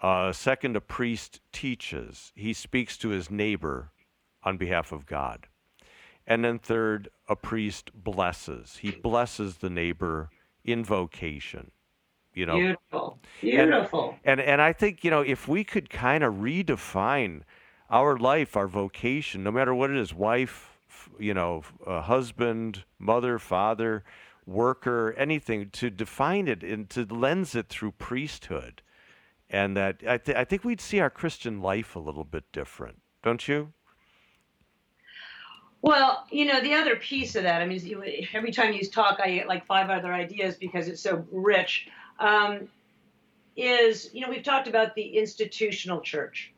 Uh, 0.01 0.31
second, 0.31 0.75
a 0.75 0.81
priest 0.81 1.39
teaches. 1.51 2.31
He 2.35 2.53
speaks 2.53 2.97
to 2.97 3.09
his 3.09 3.31
neighbor 3.31 3.91
on 4.43 4.57
behalf 4.57 4.91
of 4.91 5.05
God. 5.05 5.47
And 6.27 6.43
then 6.43 6.59
third, 6.59 7.09
a 7.29 7.35
priest 7.35 7.91
blesses. 7.93 8.77
He 8.81 8.91
blesses 8.91 9.57
the 9.57 9.69
neighbor 9.69 10.29
in 10.63 10.83
vocation. 10.83 11.71
You 12.33 12.45
know, 12.45 12.55
Beautiful. 12.55 13.19
Beautiful. 13.39 14.17
and 14.25 14.41
and 14.41 14.61
I 14.61 14.73
think 14.73 15.05
you 15.05 15.09
know 15.11 15.21
if 15.21 15.47
we 15.47 15.63
could 15.63 15.89
kind 15.89 16.21
of 16.21 16.33
redefine 16.35 17.43
our 17.89 18.17
life, 18.17 18.57
our 18.57 18.67
vocation, 18.67 19.43
no 19.43 19.51
matter 19.51 19.73
what 19.73 19.89
it 19.89 19.95
is, 19.95 20.13
wife, 20.13 20.77
you 21.19 21.33
know, 21.33 21.63
uh, 21.85 22.01
husband, 22.01 22.83
mother, 22.99 23.39
father, 23.39 24.03
worker, 24.45 25.13
anything, 25.17 25.69
to 25.71 25.89
define 25.89 26.47
it 26.47 26.63
and 26.63 26.89
to 26.89 27.05
lens 27.05 27.55
it 27.55 27.69
through 27.69 27.91
priesthood, 27.91 28.81
and 29.49 29.75
that 29.77 30.01
I, 30.07 30.17
th- 30.17 30.37
I 30.37 30.43
think 30.43 30.63
we'd 30.63 30.81
see 30.81 30.99
our 30.99 31.09
Christian 31.09 31.61
life 31.61 31.95
a 31.95 31.99
little 31.99 32.23
bit 32.23 32.45
different, 32.51 33.01
don't 33.23 33.47
you? 33.47 33.73
Well, 35.81 36.25
you 36.31 36.45
know, 36.45 36.61
the 36.61 36.73
other 36.73 36.95
piece 36.95 37.35
of 37.35 37.43
that, 37.43 37.61
I 37.61 37.65
mean, 37.67 37.79
every 38.33 38.51
time 38.51 38.73
you 38.73 38.83
talk, 38.85 39.19
I 39.23 39.29
get 39.35 39.47
like 39.47 39.67
five 39.67 39.91
other 39.91 40.11
ideas 40.11 40.55
because 40.55 40.87
it's 40.87 41.01
so 41.01 41.25
rich. 41.31 41.87
Um, 42.19 42.69
is, 43.55 44.09
you 44.13 44.21
know, 44.21 44.29
we've 44.29 44.43
talked 44.43 44.67
about 44.67 44.95
the 44.95 45.17
institutional 45.17 46.01
church 46.01 46.51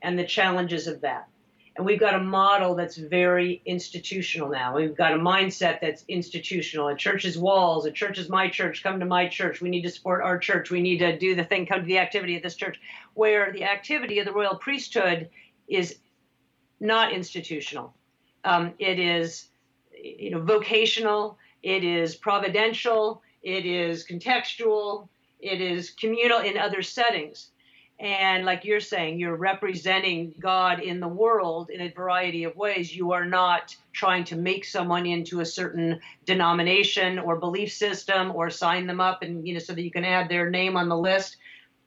and 0.00 0.18
the 0.18 0.24
challenges 0.24 0.86
of 0.86 1.02
that. 1.02 1.28
And 1.74 1.86
we've 1.86 2.00
got 2.00 2.14
a 2.14 2.20
model 2.20 2.74
that's 2.74 2.96
very 2.96 3.62
institutional 3.64 4.50
now. 4.50 4.74
We've 4.74 4.96
got 4.96 5.14
a 5.14 5.16
mindset 5.16 5.80
that's 5.80 6.04
institutional. 6.06 6.88
A 6.88 6.96
church's 6.96 7.38
walls, 7.38 7.86
a 7.86 7.90
church 7.90 8.18
is 8.18 8.28
my 8.28 8.50
church, 8.50 8.82
come 8.82 9.00
to 9.00 9.06
my 9.06 9.26
church. 9.26 9.62
We 9.62 9.70
need 9.70 9.82
to 9.82 9.90
support 9.90 10.22
our 10.22 10.38
church. 10.38 10.70
We 10.70 10.82
need 10.82 10.98
to 10.98 11.18
do 11.18 11.34
the 11.34 11.44
thing, 11.44 11.64
come 11.64 11.80
to 11.80 11.86
the 11.86 11.98
activity 11.98 12.36
of 12.36 12.42
this 12.42 12.56
church. 12.56 12.78
Where 13.14 13.52
the 13.52 13.64
activity 13.64 14.18
of 14.18 14.26
the 14.26 14.32
royal 14.32 14.56
priesthood 14.56 15.30
is 15.66 15.96
not 16.78 17.12
institutional. 17.12 17.94
Um, 18.44 18.74
it 18.78 18.98
is, 18.98 19.48
you 19.96 20.30
know, 20.30 20.42
vocational. 20.42 21.38
It 21.62 21.84
is 21.84 22.16
providential. 22.16 23.22
It 23.42 23.64
is 23.64 24.06
contextual. 24.06 25.08
It 25.40 25.60
is 25.60 25.90
communal 25.90 26.40
in 26.40 26.58
other 26.58 26.82
settings. 26.82 27.51
And 28.02 28.44
like 28.44 28.64
you're 28.64 28.80
saying, 28.80 29.20
you're 29.20 29.36
representing 29.36 30.34
God 30.40 30.80
in 30.80 30.98
the 30.98 31.06
world 31.06 31.70
in 31.70 31.80
a 31.80 31.88
variety 31.88 32.42
of 32.42 32.56
ways. 32.56 32.94
You 32.94 33.12
are 33.12 33.24
not 33.24 33.76
trying 33.92 34.24
to 34.24 34.36
make 34.36 34.64
someone 34.64 35.06
into 35.06 35.38
a 35.38 35.46
certain 35.46 36.00
denomination 36.26 37.20
or 37.20 37.36
belief 37.36 37.72
system 37.72 38.32
or 38.34 38.50
sign 38.50 38.88
them 38.88 39.00
up 39.00 39.22
and 39.22 39.46
you 39.46 39.54
know 39.54 39.60
so 39.60 39.72
that 39.72 39.82
you 39.82 39.92
can 39.92 40.04
add 40.04 40.28
their 40.28 40.50
name 40.50 40.76
on 40.76 40.88
the 40.88 40.96
list 40.96 41.36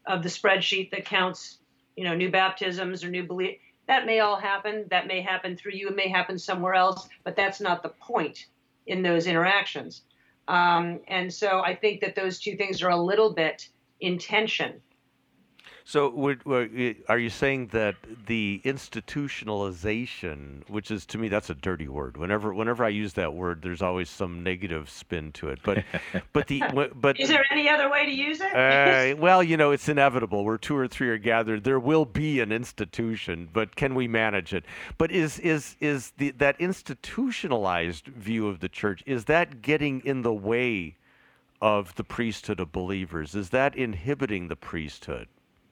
of 0.07 0.23
the 0.23 0.29
spreadsheet 0.29 0.89
that 0.91 1.03
counts, 1.03 1.57
you 1.97 2.05
know, 2.05 2.15
new 2.15 2.31
baptisms 2.31 3.03
or 3.03 3.09
new 3.09 3.23
belief. 3.23 3.59
That 3.87 4.05
may 4.05 4.21
all 4.21 4.39
happen. 4.39 4.85
That 4.91 5.07
may 5.07 5.19
happen 5.19 5.57
through 5.57 5.73
you. 5.73 5.89
It 5.89 5.97
may 5.97 6.07
happen 6.07 6.39
somewhere 6.39 6.75
else, 6.75 7.09
but 7.25 7.35
that's 7.35 7.59
not 7.59 7.83
the 7.83 7.89
point 7.89 8.45
in 8.87 9.03
those 9.03 9.27
interactions. 9.27 10.03
Um, 10.47 11.01
and 11.09 11.33
so 11.33 11.59
I 11.59 11.75
think 11.75 11.99
that 12.01 12.15
those 12.15 12.39
two 12.39 12.55
things 12.55 12.81
are 12.83 12.89
a 12.89 12.97
little 12.97 13.33
bit 13.33 13.67
in 13.99 14.17
tension. 14.17 14.81
So, 15.87 16.09
would, 16.09 16.43
would, 16.45 16.95
are 17.07 17.19
you 17.19 17.29
saying 17.29 17.67
that 17.67 17.93
the 18.25 18.59
institutionalization, 18.65 20.67
which 20.67 20.89
is 20.89 21.05
to 21.05 21.19
me 21.19 21.27
that's 21.27 21.51
a 21.51 21.53
dirty 21.53 21.87
word. 21.87 22.17
Whenever 22.17 22.55
whenever 22.55 22.83
I 22.83 22.89
use 22.89 23.13
that 23.13 23.35
word, 23.35 23.61
there's 23.61 23.83
always 23.83 24.09
some 24.09 24.41
negative 24.41 24.89
spin 24.89 25.31
to 25.33 25.49
it. 25.49 25.59
But 25.63 25.83
but 26.33 26.47
the 26.47 26.63
but 26.95 27.19
Is 27.19 27.29
there 27.29 27.45
any 27.51 27.69
other 27.69 27.87
way 27.87 28.03
to 28.03 28.11
use 28.11 28.41
it? 28.41 28.51
uh, 28.55 29.15
well, 29.19 29.43
you 29.43 29.57
know, 29.57 29.69
it's 29.69 29.87
inevitable. 29.87 30.43
Where 30.43 30.57
two 30.57 30.75
or 30.75 30.87
three 30.87 31.09
are 31.09 31.19
gathered, 31.19 31.63
there 31.63 31.79
will 31.79 32.05
be 32.05 32.39
an 32.39 32.51
institution. 32.51 33.47
But 33.53 33.75
can 33.75 33.93
we 33.93 34.07
manage 34.07 34.55
it? 34.55 34.65
But 34.97 35.11
is 35.11 35.37
is 35.37 35.75
is 35.79 36.13
the 36.17 36.31
that 36.31 36.59
institutionalized 36.59 38.07
view 38.07 38.47
of 38.47 38.59
the 38.59 38.69
church 38.69 39.03
is 39.05 39.25
that 39.25 39.61
getting 39.61 40.01
in 40.03 40.23
the 40.23 40.33
way 40.33 40.95
of 41.61 41.93
the 41.93 42.03
priesthood 42.03 42.59
of 42.59 42.71
believers? 42.71 43.35
Is 43.35 43.51
that 43.51 43.75
inhibiting 43.75 44.47
the 44.47 44.55
priesthood? 44.55 45.27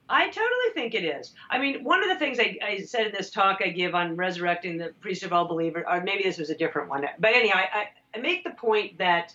I 0.08 0.26
totally 0.26 0.70
think 0.74 0.94
it 0.94 1.04
is. 1.04 1.32
I 1.50 1.58
mean, 1.58 1.82
one 1.82 2.02
of 2.02 2.08
the 2.10 2.16
things 2.16 2.38
I, 2.38 2.58
I 2.62 2.80
said 2.82 3.06
in 3.06 3.12
this 3.12 3.30
talk 3.30 3.60
I 3.64 3.68
give 3.68 3.94
on 3.94 4.16
resurrecting 4.16 4.76
the 4.76 4.92
priest 5.00 5.22
of 5.22 5.32
all 5.32 5.46
believers, 5.46 5.84
or 5.90 6.02
maybe 6.02 6.24
this 6.24 6.38
was 6.38 6.50
a 6.50 6.54
different 6.54 6.90
one. 6.90 7.06
But 7.18 7.34
anyhow, 7.34 7.58
I, 7.58 7.88
I, 8.14 8.18
make 8.18 8.44
the 8.44 8.50
point 8.50 8.98
that 8.98 9.34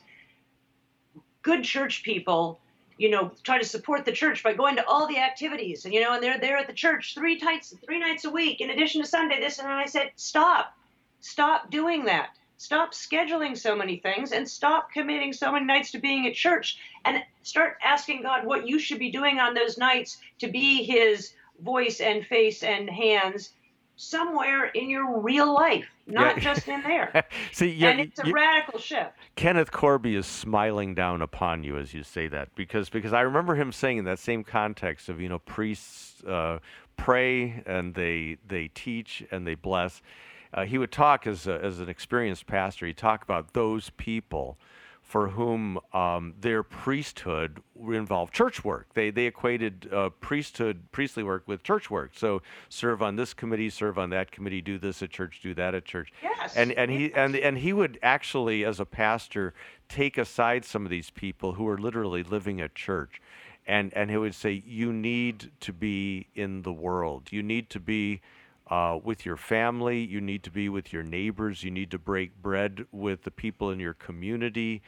good 1.42 1.64
church 1.64 2.04
people, 2.04 2.60
you 2.98 3.10
know, 3.10 3.32
try 3.44 3.58
to 3.58 3.66
support 3.66 4.06
the 4.06 4.12
church 4.12 4.44
by 4.44 4.54
going 4.54 4.76
to 4.76 4.86
all 4.86 5.08
the 5.08 5.18
activities, 5.18 5.86
and 5.86 5.94
you 5.94 6.02
know, 6.02 6.14
and 6.14 6.22
they're 6.22 6.40
there 6.40 6.58
at 6.58 6.68
the 6.68 6.74
church 6.74 7.16
three 7.16 7.38
nights, 7.38 7.74
three 7.84 8.00
nights 8.00 8.26
a 8.26 8.30
week, 8.30 8.62
in 8.62 8.70
addition 8.70 9.02
to 9.02 9.08
Sunday. 9.08 9.40
This 9.40 9.58
and 9.58 9.68
I 9.68 9.86
said, 9.86 10.12
stop, 10.18 10.78
stop 11.20 11.72
doing 11.72 12.06
that. 12.06 12.30
Stop 12.60 12.92
scheduling 12.92 13.58
so 13.58 13.74
many 13.74 13.98
things 13.98 14.34
and 14.34 14.48
stop 14.48 14.92
committing 14.92 15.32
so 15.32 15.50
many 15.50 15.66
nights 15.66 15.92
to 15.92 15.98
being 15.98 16.28
at 16.28 16.34
church 16.34 16.78
and 17.06 17.24
start 17.42 17.78
asking 17.82 18.22
God 18.22 18.46
what 18.46 18.68
you 18.68 18.78
should 18.80 19.00
be 19.00 19.12
doing 19.12 19.40
on 19.40 19.54
those 19.54 19.78
nights 19.78 20.18
to 20.40 20.50
be 20.50 20.84
his 20.84 21.32
voice 21.64 22.02
and 22.02 22.26
face 22.26 22.62
and 22.62 22.90
hands 22.90 23.52
somewhere 23.96 24.66
in 24.66 24.90
your 24.90 25.22
real 25.22 25.54
life, 25.54 25.88
not 26.06 26.36
Yeah. 26.36 26.54
just 26.54 26.68
in 26.68 26.82
there. 26.82 27.24
See, 27.54 27.82
and 27.86 28.02
it's 28.02 28.20
a 28.20 28.30
radical 28.30 28.78
shift. 28.78 29.12
Kenneth 29.38 29.72
Korby 29.72 30.18
is 30.18 30.26
smiling 30.26 30.94
down 30.94 31.22
upon 31.22 31.64
you 31.64 31.78
as 31.78 31.94
you 31.94 32.04
say 32.04 32.28
that 32.28 32.54
because 32.56 32.90
because 32.90 33.14
I 33.14 33.22
remember 33.22 33.56
him 33.56 33.72
saying 33.72 34.00
in 34.00 34.06
that 34.06 34.20
same 34.20 34.44
context 34.44 35.08
of 35.08 35.22
you 35.22 35.30
know 35.30 35.40
priests 35.40 36.22
uh, 36.26 36.60
pray 36.98 37.64
and 37.66 37.96
they 37.96 38.36
they 38.46 38.68
teach 38.68 39.24
and 39.32 39.48
they 39.48 39.56
bless. 39.56 40.02
Uh, 40.54 40.66
he 40.66 40.78
would 40.78 40.92
talk 40.92 41.28
as 41.28 41.48
a, 41.48 41.64
as 41.64 41.80
an 41.80 41.90
experienced 41.90 42.48
pastor. 42.48 42.86
He'd 42.86 42.98
talk 42.98 43.24
about 43.24 43.54
those 43.54 43.92
people 43.92 44.58
for 45.10 45.30
whom 45.30 45.80
um, 45.92 46.36
their 46.40 46.62
priesthood 46.62 47.64
involved 47.88 48.32
church 48.32 48.64
work. 48.64 48.94
They 48.94 49.10
they 49.10 49.26
equated 49.26 49.90
uh, 49.92 50.10
priesthood 50.22 50.84
priestly 50.92 51.24
work 51.24 51.48
with 51.48 51.64
church 51.64 51.90
work. 51.90 52.12
So 52.14 52.44
serve 52.70 53.02
on 53.02 53.16
this 53.16 53.34
committee, 53.34 53.72
serve 53.72 53.98
on 53.98 54.12
that 54.12 54.32
committee, 54.32 54.62
do 54.62 54.78
this 54.78 55.02
at 55.02 55.10
church, 55.10 55.40
do 55.42 55.56
that 55.56 55.74
at 55.74 55.86
church. 55.86 56.14
Yes. 56.22 56.56
And 56.56 56.72
and 56.74 56.92
he 56.92 57.12
and 57.14 57.36
and 57.36 57.58
he 57.58 57.74
would 57.74 57.98
actually, 58.04 58.64
as 58.64 58.80
a 58.80 58.86
pastor, 58.86 59.56
take 59.88 60.20
aside 60.20 60.64
some 60.64 60.86
of 60.86 60.92
these 60.92 61.10
people 61.10 61.54
who 61.54 61.68
are 61.68 61.78
literally 61.80 62.22
living 62.22 62.62
at 62.62 62.76
church, 62.76 63.20
and 63.66 63.92
and 63.96 64.12
he 64.12 64.18
would 64.18 64.36
say, 64.36 64.62
you 64.64 64.94
need 64.94 65.52
to 65.62 65.74
be 65.74 66.28
in 66.36 66.62
the 66.62 66.74
world. 66.74 67.32
You 67.32 67.42
need 67.42 67.72
to 67.72 67.80
be 67.80 68.22
uh, 68.70 69.00
with 69.04 69.26
your 69.26 69.38
family. 69.38 70.00
You 70.00 70.22
need 70.22 70.44
to 70.44 70.52
be 70.52 70.70
with 70.70 70.94
your 70.94 71.04
neighbors. 71.04 71.64
You 71.64 71.72
need 71.72 71.92
to 71.92 72.00
break 72.00 72.42
bread 72.42 72.86
with 72.92 73.24
the 73.24 73.32
people 73.32 73.72
in 73.72 73.80
your 73.80 73.94
community. 73.94 74.82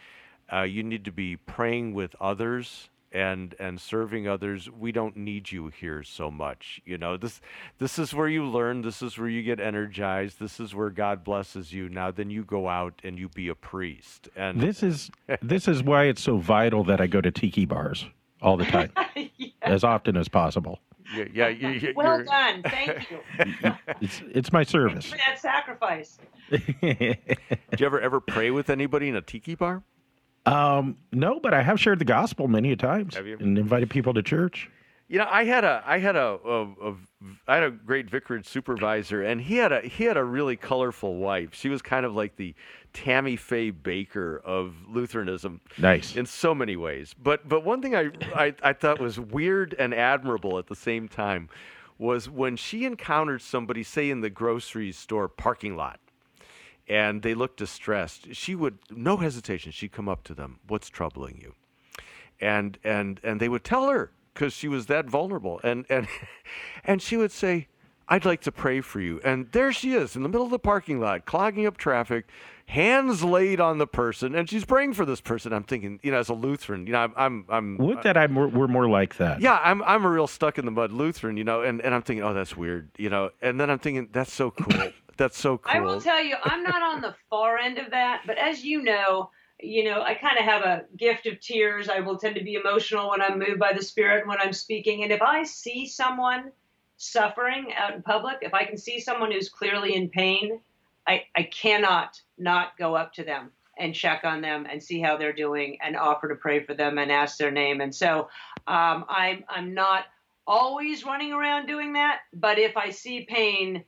Uh, 0.51 0.63
you 0.63 0.83
need 0.83 1.05
to 1.05 1.11
be 1.11 1.37
praying 1.37 1.93
with 1.93 2.15
others 2.19 2.89
and 3.11 3.55
and 3.59 3.79
serving 3.79 4.27
others. 4.27 4.69
We 4.69 4.91
don't 4.91 5.17
need 5.17 5.51
you 5.51 5.67
here 5.67 6.03
so 6.03 6.31
much. 6.31 6.81
You 6.85 6.97
know 6.97 7.17
this 7.17 7.41
this 7.77 7.99
is 7.99 8.13
where 8.13 8.27
you 8.27 8.45
learn. 8.45 8.81
This 8.81 9.01
is 9.01 9.17
where 9.17 9.27
you 9.27 9.43
get 9.43 9.59
energized. 9.59 10.39
This 10.39 10.59
is 10.59 10.73
where 10.73 10.89
God 10.89 11.23
blesses 11.23 11.73
you. 11.73 11.89
Now 11.89 12.11
then 12.11 12.29
you 12.29 12.43
go 12.43 12.67
out 12.69 13.01
and 13.03 13.17
you 13.19 13.29
be 13.29 13.49
a 13.49 13.55
priest. 13.55 14.29
And 14.35 14.59
This 14.59 14.83
is 14.83 15.11
this 15.41 15.67
is 15.67 15.83
why 15.83 16.05
it's 16.05 16.21
so 16.21 16.37
vital 16.37 16.83
that 16.85 17.01
I 17.01 17.07
go 17.07 17.21
to 17.21 17.31
tiki 17.31 17.65
bars 17.65 18.05
all 18.41 18.57
the 18.57 18.65
time, 18.65 18.91
as 19.61 19.83
often 19.83 20.17
as 20.17 20.27
possible. 20.27 20.79
Yeah, 21.15 21.25
yeah, 21.33 21.47
you, 21.49 21.69
you- 21.69 21.93
well 21.95 22.17
you're- 22.17 22.25
done. 22.25 22.63
Thank 22.63 23.09
you 23.11 23.19
It's 24.01 24.21
it's 24.31 24.51
my 24.53 24.63
service. 24.63 25.05
for 25.11 25.17
that 25.17 25.39
sacrifice. 25.39 26.17
Do 26.49 26.57
you 26.89 27.85
ever 27.85 27.99
ever 28.01 28.19
pray 28.19 28.51
with 28.51 28.69
anybody 28.69 29.07
in 29.09 29.15
a 29.15 29.21
tiki 29.21 29.55
bar? 29.55 29.83
um, 30.45 30.97
no, 31.11 31.39
but 31.39 31.53
I 31.53 31.61
have 31.61 31.79
shared 31.79 31.99
the 31.99 32.05
gospel 32.05 32.47
many 32.47 32.71
a 32.71 32.75
times 32.75 33.15
Have 33.15 33.27
you? 33.27 33.37
and 33.39 33.57
invited 33.57 33.89
people 33.89 34.13
to 34.15 34.23
church. 34.23 34.69
You 35.11 35.17
know, 35.17 35.27
I 35.29 35.43
had 35.43 35.65
a 35.65 35.83
I 35.85 35.99
had 35.99 36.15
a, 36.15 36.39
a, 36.45 36.63
a 36.63 36.95
I 37.45 37.55
had 37.55 37.63
a 37.65 37.71
great 37.71 38.09
vicarage 38.09 38.47
supervisor, 38.47 39.21
and 39.21 39.41
he 39.41 39.57
had 39.57 39.73
a 39.73 39.81
he 39.81 40.05
had 40.05 40.15
a 40.15 40.23
really 40.23 40.55
colorful 40.55 41.17
wife. 41.17 41.49
She 41.51 41.67
was 41.67 41.81
kind 41.81 42.05
of 42.05 42.15
like 42.15 42.37
the 42.37 42.55
Tammy 42.93 43.35
Faye 43.35 43.73
Bakker 43.73 44.41
of 44.45 44.73
Lutheranism 44.87 45.59
Nice. 45.77 46.15
in 46.15 46.25
so 46.25 46.55
many 46.55 46.77
ways. 46.77 47.13
But 47.21 47.49
but 47.49 47.65
one 47.65 47.81
thing 47.81 47.93
I, 47.93 48.11
I 48.33 48.55
I 48.63 48.71
thought 48.71 49.01
was 49.01 49.19
weird 49.19 49.75
and 49.77 49.93
admirable 49.93 50.57
at 50.57 50.67
the 50.67 50.77
same 50.77 51.09
time 51.09 51.49
was 51.97 52.29
when 52.29 52.55
she 52.55 52.85
encountered 52.85 53.41
somebody, 53.41 53.83
say 53.83 54.09
in 54.09 54.21
the 54.21 54.29
grocery 54.29 54.93
store 54.93 55.27
parking 55.27 55.75
lot, 55.75 55.99
and 56.87 57.21
they 57.21 57.33
looked 57.33 57.57
distressed. 57.57 58.33
She 58.33 58.55
would 58.55 58.77
no 58.89 59.17
hesitation. 59.17 59.73
She'd 59.73 59.91
come 59.91 60.07
up 60.07 60.23
to 60.23 60.33
them. 60.33 60.59
What's 60.69 60.87
troubling 60.87 61.37
you? 61.41 61.53
and 62.39 62.77
and 62.85 63.19
and 63.25 63.41
they 63.41 63.49
would 63.49 63.65
tell 63.65 63.89
her 63.89 64.11
because 64.33 64.53
she 64.53 64.67
was 64.67 64.85
that 64.87 65.05
vulnerable. 65.07 65.59
And 65.63 65.85
and 65.89 66.07
and 66.83 67.01
she 67.01 67.17
would 67.17 67.31
say 67.31 67.67
i'd 68.09 68.25
like 68.25 68.41
to 68.41 68.51
pray 68.51 68.81
for 68.81 68.99
you. 68.99 69.21
And 69.23 69.51
there 69.51 69.71
she 69.71 69.93
is 69.93 70.15
in 70.15 70.23
the 70.23 70.29
middle 70.29 70.45
of 70.45 70.51
the 70.51 70.59
parking 70.59 70.99
lot 70.99 71.25
clogging 71.25 71.65
up 71.65 71.77
traffic 71.77 72.27
hands 72.67 73.23
laid 73.23 73.59
on 73.59 73.77
the 73.77 73.87
person 73.87 74.33
and 74.33 74.49
she's 74.49 74.63
praying 74.65 74.93
for 74.93 75.05
this 75.05 75.21
person. 75.21 75.51
I'm 75.53 75.63
thinking 75.63 75.99
you 76.03 76.11
know 76.11 76.19
as 76.19 76.29
a 76.29 76.33
lutheran 76.33 76.87
you 76.87 76.93
know 76.93 76.99
i'm 76.99 77.13
i'm, 77.17 77.45
I'm 77.49 77.77
Would 77.77 77.97
uh, 77.99 78.01
that 78.03 78.17
I 78.17 78.25
were, 78.27 78.47
were 78.47 78.67
more 78.67 78.87
like 78.89 79.17
that? 79.17 79.41
yeah, 79.41 79.59
I'm 79.63 79.81
I'm 79.83 80.03
a 80.05 80.09
real 80.09 80.27
stuck 80.27 80.57
in 80.57 80.65
the 80.65 80.71
mud 80.71 80.91
Lutheran, 80.91 81.37
you 81.37 81.43
know, 81.43 81.61
and, 81.61 81.81
and 81.81 81.93
I'm 81.93 82.01
thinking, 82.01 82.23
oh, 82.23 82.33
that's 82.33 82.55
weird, 82.55 82.89
you 82.97 83.09
know, 83.09 83.29
and 83.41 83.59
then 83.59 83.69
I'm 83.69 83.79
thinking, 83.79 84.09
that's 84.11 84.31
so 84.33 84.51
cool, 84.51 84.91
that's 85.17 85.37
so 85.37 85.57
cool. 85.57 85.71
I 85.73 85.79
will 85.79 85.99
tell 86.01 86.23
you, 86.23 86.35
I'm 86.43 86.63
not 86.63 86.81
on 86.81 87.01
the 87.01 87.13
far 87.29 87.57
end 87.57 87.77
of 87.77 87.91
that, 87.91 88.23
but 88.25 88.37
as 88.37 88.63
you 88.63 88.81
know, 88.83 89.29
you 89.61 89.83
know, 89.83 90.01
I 90.01 90.13
kind 90.15 90.37
of 90.37 90.45
have 90.45 90.63
a 90.63 90.85
gift 90.97 91.27
of 91.27 91.39
tears. 91.39 91.89
I 91.89 91.99
will 91.99 92.17
tend 92.17 92.35
to 92.35 92.43
be 92.43 92.55
emotional 92.55 93.09
when 93.09 93.21
I'm 93.21 93.39
moved 93.39 93.59
by 93.59 93.73
the 93.73 93.83
Spirit 93.83 94.27
when 94.27 94.39
I'm 94.39 94.53
speaking. 94.53 95.03
And 95.03 95.11
if 95.11 95.21
I 95.21 95.43
see 95.43 95.87
someone 95.87 96.51
suffering 96.97 97.73
out 97.75 97.95
in 97.95 98.01
public, 98.01 98.37
if 98.41 98.53
I 98.53 98.65
can 98.65 98.77
see 98.77 98.99
someone 98.99 99.31
who's 99.31 99.49
clearly 99.49 99.95
in 99.95 100.09
pain, 100.09 100.59
I, 101.07 101.23
I 101.35 101.43
cannot 101.43 102.21
not 102.37 102.77
go 102.77 102.95
up 102.95 103.13
to 103.13 103.23
them 103.23 103.51
and 103.77 103.95
check 103.95 104.23
on 104.23 104.41
them 104.41 104.67
and 104.69 104.81
see 104.81 105.01
how 105.01 105.17
they're 105.17 105.33
doing 105.33 105.77
and 105.81 105.95
offer 105.95 106.27
to 106.29 106.35
pray 106.35 106.63
for 106.63 106.73
them 106.73 106.97
and 106.97 107.11
ask 107.11 107.37
their 107.37 107.51
name. 107.51 107.81
And 107.81 107.93
so 107.93 108.29
um, 108.67 109.05
I'm, 109.09 109.43
I'm 109.49 109.73
not 109.73 110.05
always 110.45 111.05
running 111.05 111.33
around 111.33 111.67
doing 111.67 111.93
that, 111.93 112.19
but 112.33 112.59
if 112.59 112.77
I 112.77 112.91
see 112.91 113.25
pain, 113.27 113.83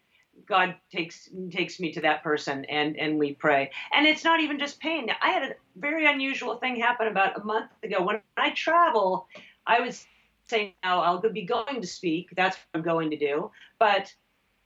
God 0.47 0.75
takes 0.91 1.29
takes 1.51 1.79
me 1.79 1.91
to 1.93 2.01
that 2.01 2.23
person 2.23 2.65
and 2.65 2.97
and 2.97 3.17
we 3.17 3.33
pray. 3.33 3.71
And 3.93 4.05
it's 4.05 4.23
not 4.23 4.39
even 4.39 4.59
just 4.59 4.79
pain. 4.79 5.09
I 5.21 5.29
had 5.29 5.43
a 5.43 5.55
very 5.75 6.05
unusual 6.05 6.57
thing 6.57 6.75
happen 6.75 7.07
about 7.07 7.39
a 7.39 7.43
month 7.43 7.71
ago. 7.83 8.03
When 8.03 8.21
I 8.37 8.51
travel, 8.51 9.27
I 9.65 9.79
was 9.79 10.05
saying 10.45 10.73
now 10.83 11.01
I'll 11.01 11.21
be 11.21 11.43
going 11.43 11.81
to 11.81 11.87
speak. 11.87 12.29
That's 12.35 12.57
what 12.57 12.79
I'm 12.79 12.81
going 12.83 13.09
to 13.11 13.17
do. 13.17 13.51
But 13.79 14.13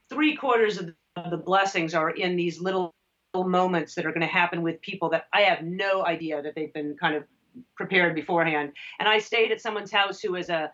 three 0.08 0.36
quarters 0.36 0.78
of 0.78 0.86
the, 0.86 0.94
of 1.16 1.30
the 1.30 1.36
blessings 1.36 1.94
are 1.94 2.10
in 2.10 2.36
these 2.36 2.60
little 2.60 2.94
moments 3.34 3.94
that 3.94 4.06
are 4.06 4.10
going 4.10 4.20
to 4.20 4.26
happen 4.26 4.62
with 4.62 4.80
people 4.80 5.10
that 5.10 5.26
I 5.32 5.42
have 5.42 5.62
no 5.62 6.04
idea 6.04 6.42
that 6.42 6.54
they've 6.54 6.72
been 6.72 6.96
kind 6.96 7.14
of 7.14 7.24
prepared 7.76 8.14
beforehand. 8.14 8.72
And 8.98 9.08
I 9.08 9.18
stayed 9.18 9.52
at 9.52 9.60
someone's 9.60 9.92
house 9.92 10.20
who 10.20 10.34
is 10.34 10.48
a 10.48 10.72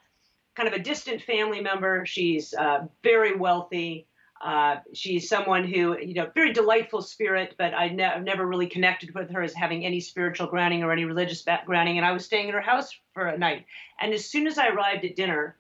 kind 0.55 0.69
of 0.69 0.75
a 0.75 0.79
distant 0.79 1.23
family 1.23 1.61
member. 1.61 2.07
She's 2.07 2.55
uh, 2.55 2.87
very 3.03 3.37
wealthy. 3.37 4.07
Uh, 4.45 4.77
she's 4.93 5.27
someone 5.27 5.65
who, 5.65 5.99
you 5.99 6.13
know, 6.13 6.31
very 6.35 6.53
delightful 6.53 7.01
spirit, 7.01 7.55
but 7.57 7.73
I 7.73 7.89
ne- 7.89 8.05
I've 8.05 8.25
never 8.25 8.47
really 8.47 8.67
connected 8.67 9.15
with 9.15 9.31
her 9.31 9.43
as 9.43 9.55
having 9.55 9.87
any 9.87 10.01
spiritual 10.01 10.49
grounding 10.49 10.83
or 10.83 10.93
any 10.93 11.07
religious 11.07 11.43
grounding. 11.65 11.97
And 11.97 12.07
I 12.07 12.13
was 12.13 12.27
staying 12.27 12.49
at 12.49 12.55
her 12.55 12.61
house 12.61 12.95
for 13.15 13.27
a 13.27 13.39
night. 13.39 13.65
And 13.99 14.13
as 14.13 14.27
soon 14.27 14.47
as 14.47 14.59
I 14.59 14.69
arrived 14.69 15.07
at 15.07 15.17
dinner, 15.17 15.57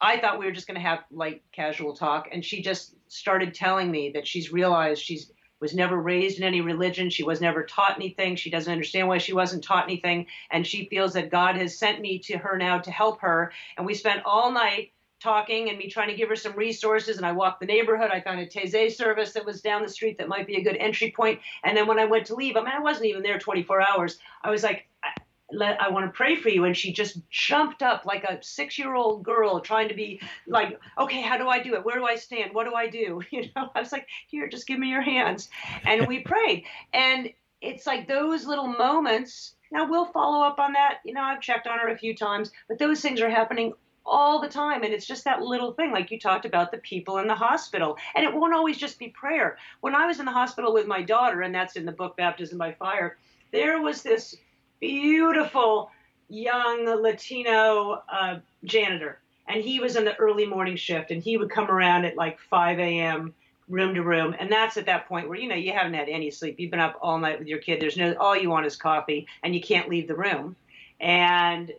I 0.00 0.18
thought 0.18 0.40
we 0.40 0.46
were 0.46 0.52
just 0.52 0.66
going 0.66 0.80
to 0.80 0.86
have 0.86 1.04
light, 1.12 1.44
casual 1.52 1.94
talk. 1.94 2.28
And 2.32 2.44
she 2.44 2.60
just 2.60 2.96
started 3.06 3.54
telling 3.54 3.88
me 3.88 4.10
that 4.14 4.26
she's 4.26 4.52
realized 4.52 5.00
she's 5.00 5.30
was 5.60 5.74
never 5.74 5.96
raised 5.96 6.38
in 6.38 6.44
any 6.44 6.60
religion. 6.60 7.08
She 7.08 7.22
was 7.22 7.40
never 7.40 7.62
taught 7.64 7.96
anything. 7.96 8.36
She 8.36 8.50
doesn't 8.50 8.70
understand 8.70 9.08
why 9.08 9.18
she 9.18 9.32
wasn't 9.32 9.64
taught 9.64 9.84
anything. 9.84 10.26
And 10.50 10.66
she 10.66 10.86
feels 10.90 11.14
that 11.14 11.30
God 11.30 11.56
has 11.56 11.78
sent 11.78 12.00
me 12.00 12.18
to 12.20 12.36
her 12.36 12.58
now 12.58 12.78
to 12.78 12.90
help 12.90 13.20
her. 13.22 13.52
And 13.76 13.86
we 13.86 13.94
spent 13.94 14.22
all 14.26 14.52
night 14.52 14.92
talking 15.26 15.68
and 15.68 15.76
me 15.76 15.88
trying 15.90 16.08
to 16.08 16.14
give 16.14 16.28
her 16.28 16.36
some 16.36 16.54
resources. 16.54 17.16
And 17.16 17.26
I 17.26 17.32
walked 17.32 17.58
the 17.58 17.66
neighborhood. 17.66 18.10
I 18.12 18.20
found 18.20 18.38
a 18.38 18.46
Taizé 18.46 18.92
service 18.92 19.32
that 19.32 19.44
was 19.44 19.60
down 19.60 19.82
the 19.82 19.88
street 19.88 20.18
that 20.18 20.28
might 20.28 20.46
be 20.46 20.56
a 20.56 20.62
good 20.62 20.76
entry 20.76 21.10
point. 21.10 21.40
And 21.64 21.76
then 21.76 21.88
when 21.88 21.98
I 21.98 22.04
went 22.04 22.26
to 22.26 22.36
leave, 22.36 22.56
I 22.56 22.60
mean, 22.60 22.72
I 22.72 22.80
wasn't 22.80 23.06
even 23.06 23.24
there 23.24 23.38
24 23.38 23.82
hours. 23.82 24.18
I 24.44 24.50
was 24.50 24.62
like, 24.62 24.86
I, 25.04 25.76
I 25.80 25.90
want 25.90 26.06
to 26.06 26.16
pray 26.16 26.36
for 26.36 26.48
you. 26.48 26.64
And 26.64 26.76
she 26.76 26.92
just 26.92 27.18
jumped 27.28 27.82
up 27.82 28.06
like 28.06 28.22
a 28.22 28.38
six 28.40 28.78
year 28.78 28.94
old 28.94 29.24
girl 29.24 29.58
trying 29.58 29.88
to 29.88 29.94
be 29.94 30.20
like, 30.46 30.78
okay, 30.96 31.22
how 31.22 31.36
do 31.36 31.48
I 31.48 31.60
do 31.60 31.74
it? 31.74 31.84
Where 31.84 31.96
do 31.96 32.04
I 32.04 32.14
stand? 32.14 32.54
What 32.54 32.64
do 32.64 32.74
I 32.74 32.88
do? 32.88 33.20
You 33.32 33.50
know, 33.56 33.68
I 33.74 33.80
was 33.80 33.90
like, 33.90 34.06
here, 34.28 34.48
just 34.48 34.68
give 34.68 34.78
me 34.78 34.88
your 34.88 35.02
hands. 35.02 35.48
And 35.84 36.06
we 36.06 36.20
prayed. 36.20 36.64
And 36.94 37.30
it's 37.60 37.84
like 37.84 38.06
those 38.06 38.46
little 38.46 38.68
moments. 38.68 39.56
Now 39.72 39.90
we'll 39.90 40.06
follow 40.06 40.46
up 40.46 40.60
on 40.60 40.74
that. 40.74 40.98
You 41.04 41.14
know, 41.14 41.22
I've 41.22 41.40
checked 41.40 41.66
on 41.66 41.80
her 41.80 41.88
a 41.88 41.98
few 41.98 42.14
times, 42.14 42.52
but 42.68 42.78
those 42.78 43.00
things 43.00 43.20
are 43.20 43.28
happening 43.28 43.72
all 44.06 44.40
the 44.40 44.48
time. 44.48 44.82
And 44.82 44.94
it's 44.94 45.06
just 45.06 45.24
that 45.24 45.42
little 45.42 45.72
thing, 45.72 45.92
like 45.92 46.10
you 46.10 46.18
talked 46.18 46.44
about 46.44 46.70
the 46.70 46.78
people 46.78 47.18
in 47.18 47.26
the 47.26 47.34
hospital. 47.34 47.96
And 48.14 48.24
it 48.24 48.32
won't 48.32 48.54
always 48.54 48.78
just 48.78 48.98
be 48.98 49.08
prayer. 49.08 49.58
When 49.80 49.94
I 49.94 50.06
was 50.06 50.20
in 50.20 50.26
the 50.26 50.32
hospital 50.32 50.72
with 50.72 50.86
my 50.86 51.02
daughter, 51.02 51.42
and 51.42 51.54
that's 51.54 51.76
in 51.76 51.84
the 51.84 51.92
book 51.92 52.16
Baptism 52.16 52.56
by 52.56 52.72
Fire, 52.72 53.18
there 53.52 53.80
was 53.80 54.02
this 54.02 54.36
beautiful 54.80 55.90
young 56.28 56.86
Latino 57.02 58.02
uh, 58.08 58.38
janitor. 58.64 59.18
And 59.48 59.62
he 59.62 59.78
was 59.78 59.96
in 59.96 60.04
the 60.04 60.16
early 60.16 60.46
morning 60.46 60.76
shift, 60.76 61.10
and 61.10 61.22
he 61.22 61.36
would 61.36 61.50
come 61.50 61.70
around 61.70 62.04
at 62.04 62.16
like 62.16 62.40
5 62.40 62.78
a.m. 62.80 63.32
room 63.68 63.94
to 63.94 64.02
room. 64.02 64.34
And 64.38 64.50
that's 64.50 64.76
at 64.76 64.86
that 64.86 65.06
point 65.08 65.28
where, 65.28 65.38
you 65.38 65.48
know, 65.48 65.54
you 65.54 65.72
haven't 65.72 65.94
had 65.94 66.08
any 66.08 66.30
sleep. 66.30 66.58
You've 66.58 66.72
been 66.72 66.80
up 66.80 66.98
all 67.00 67.18
night 67.18 67.38
with 67.38 67.46
your 67.46 67.58
kid. 67.58 67.80
There's 67.80 67.96
no, 67.96 68.14
all 68.14 68.36
you 68.36 68.50
want 68.50 68.66
is 68.66 68.76
coffee, 68.76 69.26
and 69.44 69.54
you 69.54 69.60
can't 69.60 69.88
leave 69.88 70.08
the 70.08 70.16
room. 70.16 70.56
And 70.98 71.72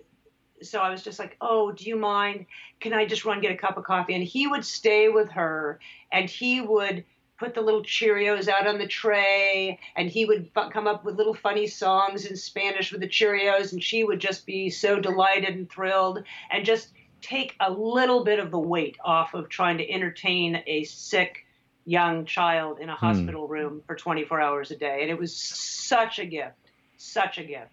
so 0.62 0.80
I 0.80 0.89
was 0.89 1.03
just 1.03 1.20
like, 1.20 1.38
oh, 1.41 1.72
do 1.72 1.86
you 1.86 1.95
mind? 1.95 2.45
Can 2.80 2.93
I 2.93 3.05
just 3.05 3.26
run 3.26 3.41
get 3.41 3.51
a 3.51 3.58
cup 3.58 3.78
of 3.78 3.84
coffee? 3.84 4.14
And 4.14 4.24
he 4.24 4.47
would 4.47 4.66
stay 4.66 5.10
with 5.10 5.30
her, 5.32 5.80
and 6.12 6.30
he 6.30 6.62
would 6.62 7.03
put 7.38 7.53
the 7.53 7.62
little 7.62 7.84
Cheerios 7.84 8.47
out 8.47 8.66
on 8.66 8.80
the 8.80 8.88
tray, 8.88 9.80
and 9.95 10.10
he 10.10 10.26
would 10.26 10.49
fu- 10.53 10.70
come 10.70 10.88
up 10.88 11.05
with 11.05 11.16
little 11.16 11.36
funny 11.36 11.68
songs 11.68 12.26
in 12.26 12.36
Spanish 12.36 12.91
with 12.91 13.01
the 13.01 13.08
Cheerios, 13.08 13.74
and 13.74 13.84
she 13.84 14.03
would 14.03 14.20
just 14.20 14.45
be 14.45 14.70
so 14.70 14.99
delighted 14.99 15.55
and 15.55 15.70
thrilled, 15.70 16.24
and 16.51 16.66
just 16.66 16.93
take 17.22 17.55
a 17.60 17.72
little 17.72 18.24
bit 18.24 18.39
of 18.39 18.51
the 18.51 18.60
weight 18.60 18.97
off 19.03 19.34
of 19.34 19.49
trying 19.49 19.78
to 19.78 19.89
entertain 19.89 20.64
a 20.68 20.84
sick 20.84 21.45
young 21.86 22.26
child 22.26 22.80
in 22.80 22.89
a 22.89 22.95
hmm. 22.95 23.05
hospital 23.05 23.47
room 23.47 23.82
for 23.88 23.95
24 23.95 24.41
hours 24.41 24.72
a 24.72 24.76
day. 24.76 24.99
And 25.01 25.10
it 25.10 25.18
was 25.18 25.36
such 25.36 26.20
a 26.20 26.26
gift, 26.26 26.55
such 26.97 27.38
a 27.38 27.43
gift. 27.43 27.72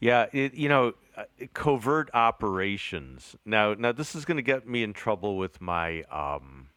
Yeah, 0.00 0.26
it, 0.32 0.54
you 0.54 0.68
know, 0.68 0.94
covert 1.54 2.10
operations. 2.14 3.36
Now, 3.44 3.74
now 3.74 3.92
this 3.92 4.14
is 4.14 4.24
going 4.24 4.36
to 4.36 4.42
get 4.42 4.68
me 4.68 4.82
in 4.82 4.92
trouble 4.92 5.36
with 5.36 5.60
my 5.60 6.02
um, 6.04 6.68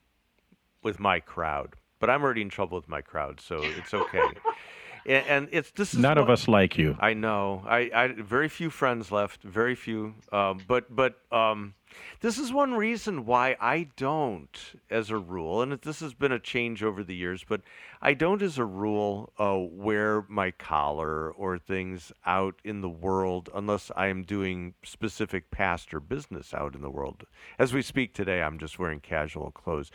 with 0.82 1.00
my 1.00 1.20
crowd, 1.20 1.76
but 2.00 2.10
I'm 2.10 2.24
already 2.24 2.42
in 2.42 2.50
trouble 2.50 2.78
with 2.78 2.90
my 2.90 3.02
crowd, 3.02 3.40
so 3.40 3.60
it's 3.62 3.94
okay. 3.94 4.22
and, 5.06 5.26
and 5.28 5.48
it's 5.52 5.72
this 5.72 5.94
is 5.94 6.00
None 6.00 6.18
of 6.18 6.30
us 6.30 6.48
like 6.48 6.78
you. 6.78 6.96
I 7.00 7.14
know. 7.14 7.64
I, 7.66 7.90
I 7.94 8.08
very 8.08 8.50
few 8.50 8.70
friends 8.70 9.12
left. 9.12 9.44
Very 9.44 9.76
few. 9.76 10.16
Um, 10.32 10.62
but 10.68 10.94
but 10.96 11.20
um, 11.32 11.74
this 12.22 12.38
is 12.38 12.52
one 12.52 12.74
reason 12.74 13.26
why 13.26 13.56
I 13.60 13.90
don't, 13.98 14.58
as 14.90 15.10
a 15.10 15.18
rule, 15.18 15.62
and 15.62 15.74
this 15.74 16.00
has 16.00 16.14
been 16.14 16.32
a 16.32 16.40
change 16.40 16.84
over 16.84 17.04
the 17.04 17.16
years. 17.16 17.44
But 17.48 17.62
I 18.02 18.14
don't, 18.14 18.42
as 18.42 18.58
a 18.58 18.66
rule, 18.66 19.32
uh, 19.40 19.58
wear 19.60 20.26
my 20.28 20.52
collar 20.52 21.32
or 21.32 21.58
things 21.58 22.12
out 22.26 22.56
in 22.64 22.82
the 22.82 22.90
world 22.90 23.50
unless 23.54 23.92
I 23.96 24.08
am 24.08 24.24
doing 24.24 24.74
specific 24.84 25.52
pastor 25.52 26.00
business 26.00 26.54
out 26.54 26.76
in 26.76 26.82
the 26.82 26.90
world. 26.90 27.26
As 27.60 27.74
we 27.74 27.82
speak 27.82 28.14
today, 28.14 28.42
I'm 28.42 28.58
just 28.58 28.80
wearing 28.80 29.00
casual 29.00 29.52
clothes, 29.52 29.92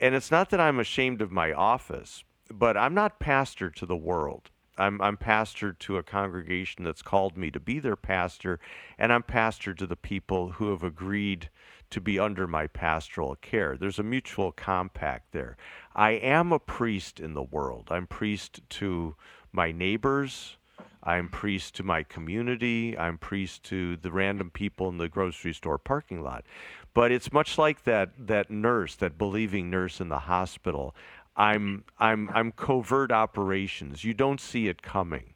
and 0.00 0.14
it's 0.14 0.30
not 0.30 0.50
that 0.50 0.60
I'm 0.60 0.78
ashamed 0.78 1.20
of 1.20 1.30
my 1.30 1.52
office, 1.52 2.24
but 2.52 2.76
I'm 2.76 2.94
not 2.94 3.18
pastor 3.18 3.70
to 3.70 3.86
the 3.86 3.96
world. 3.96 4.50
I'm, 4.76 5.00
I'm 5.00 5.16
pastor 5.16 5.72
to 5.72 5.96
a 5.96 6.02
congregation 6.02 6.84
that's 6.84 7.02
called 7.02 7.36
me 7.36 7.50
to 7.52 7.60
be 7.60 7.78
their 7.78 7.96
pastor, 7.96 8.58
and 8.98 9.12
I'm 9.12 9.22
pastor 9.22 9.72
to 9.74 9.86
the 9.86 9.96
people 9.96 10.52
who 10.52 10.70
have 10.70 10.82
agreed 10.82 11.48
to 11.90 12.00
be 12.00 12.18
under 12.18 12.46
my 12.46 12.66
pastoral 12.66 13.36
care. 13.36 13.76
There's 13.76 14.00
a 14.00 14.02
mutual 14.02 14.50
compact 14.50 15.32
there. 15.32 15.56
I 15.94 16.12
am 16.12 16.52
a 16.52 16.58
priest 16.58 17.20
in 17.20 17.34
the 17.34 17.42
world. 17.42 17.88
I'm 17.90 18.08
priest 18.08 18.60
to 18.70 19.14
my 19.52 19.70
neighbors. 19.70 20.56
I'm 21.04 21.28
priest 21.28 21.76
to 21.76 21.82
my 21.82 22.02
community. 22.02 22.98
I'm 22.98 23.18
priest 23.18 23.62
to 23.64 23.96
the 23.96 24.10
random 24.10 24.50
people 24.50 24.88
in 24.88 24.98
the 24.98 25.08
grocery 25.08 25.52
store 25.52 25.78
parking 25.78 26.22
lot. 26.22 26.44
But 26.94 27.12
it's 27.12 27.32
much 27.32 27.58
like 27.58 27.84
that 27.84 28.10
that 28.18 28.50
nurse, 28.50 28.96
that 28.96 29.18
believing 29.18 29.70
nurse 29.70 30.00
in 30.00 30.08
the 30.08 30.20
hospital. 30.20 30.94
I'm 31.36 31.84
I'm 31.98 32.30
I'm 32.32 32.52
covert 32.52 33.10
operations. 33.10 34.04
You 34.04 34.14
don't 34.14 34.40
see 34.40 34.68
it 34.68 34.82
coming, 34.82 35.34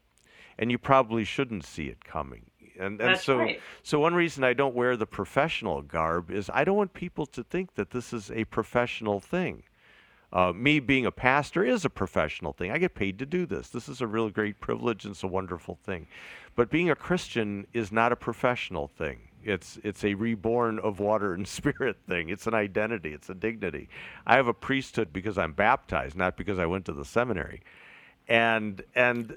and 0.58 0.70
you 0.70 0.78
probably 0.78 1.24
shouldn't 1.24 1.64
see 1.64 1.86
it 1.86 2.04
coming. 2.04 2.50
And 2.78 3.00
and 3.00 3.14
That's 3.14 3.24
so 3.24 3.38
right. 3.38 3.60
so 3.82 3.98
one 3.98 4.14
reason 4.14 4.44
I 4.44 4.52
don't 4.52 4.74
wear 4.74 4.96
the 4.96 5.06
professional 5.06 5.82
garb 5.82 6.30
is 6.30 6.48
I 6.54 6.64
don't 6.64 6.76
want 6.76 6.94
people 6.94 7.26
to 7.26 7.42
think 7.42 7.74
that 7.74 7.90
this 7.90 8.12
is 8.12 8.30
a 8.30 8.44
professional 8.44 9.18
thing. 9.18 9.64
Uh, 10.30 10.52
me 10.52 10.78
being 10.78 11.06
a 11.06 11.10
pastor 11.10 11.64
is 11.64 11.84
a 11.84 11.90
professional 11.90 12.52
thing. 12.52 12.70
I 12.70 12.78
get 12.78 12.94
paid 12.94 13.18
to 13.18 13.26
do 13.26 13.46
this. 13.46 13.70
This 13.70 13.88
is 13.88 14.00
a 14.00 14.06
real 14.06 14.28
great 14.28 14.60
privilege 14.60 15.04
and 15.04 15.12
it's 15.12 15.22
a 15.22 15.26
wonderful 15.28 15.78
thing. 15.82 16.06
But 16.54 16.70
being 16.70 16.90
a 16.90 16.94
Christian 16.94 17.66
is 17.72 17.90
not 17.90 18.12
a 18.12 18.16
professional 18.16 18.88
thing. 18.88 19.27
It's 19.44 19.78
it's 19.84 20.04
a 20.04 20.14
reborn 20.14 20.78
of 20.78 21.00
water 21.00 21.34
and 21.34 21.46
spirit 21.58 21.96
thing. 22.08 22.28
It's 22.28 22.46
an 22.46 22.54
identity. 22.54 23.12
It's 23.12 23.30
a 23.30 23.34
dignity. 23.34 23.88
I 24.26 24.36
have 24.36 24.48
a 24.48 24.54
priesthood 24.54 25.12
because 25.12 25.38
I'm 25.38 25.52
baptized, 25.52 26.16
not 26.16 26.36
because 26.36 26.58
I 26.58 26.66
went 26.66 26.84
to 26.86 26.92
the 26.92 27.04
seminary. 27.04 27.62
And 28.28 28.82
and 28.94 29.36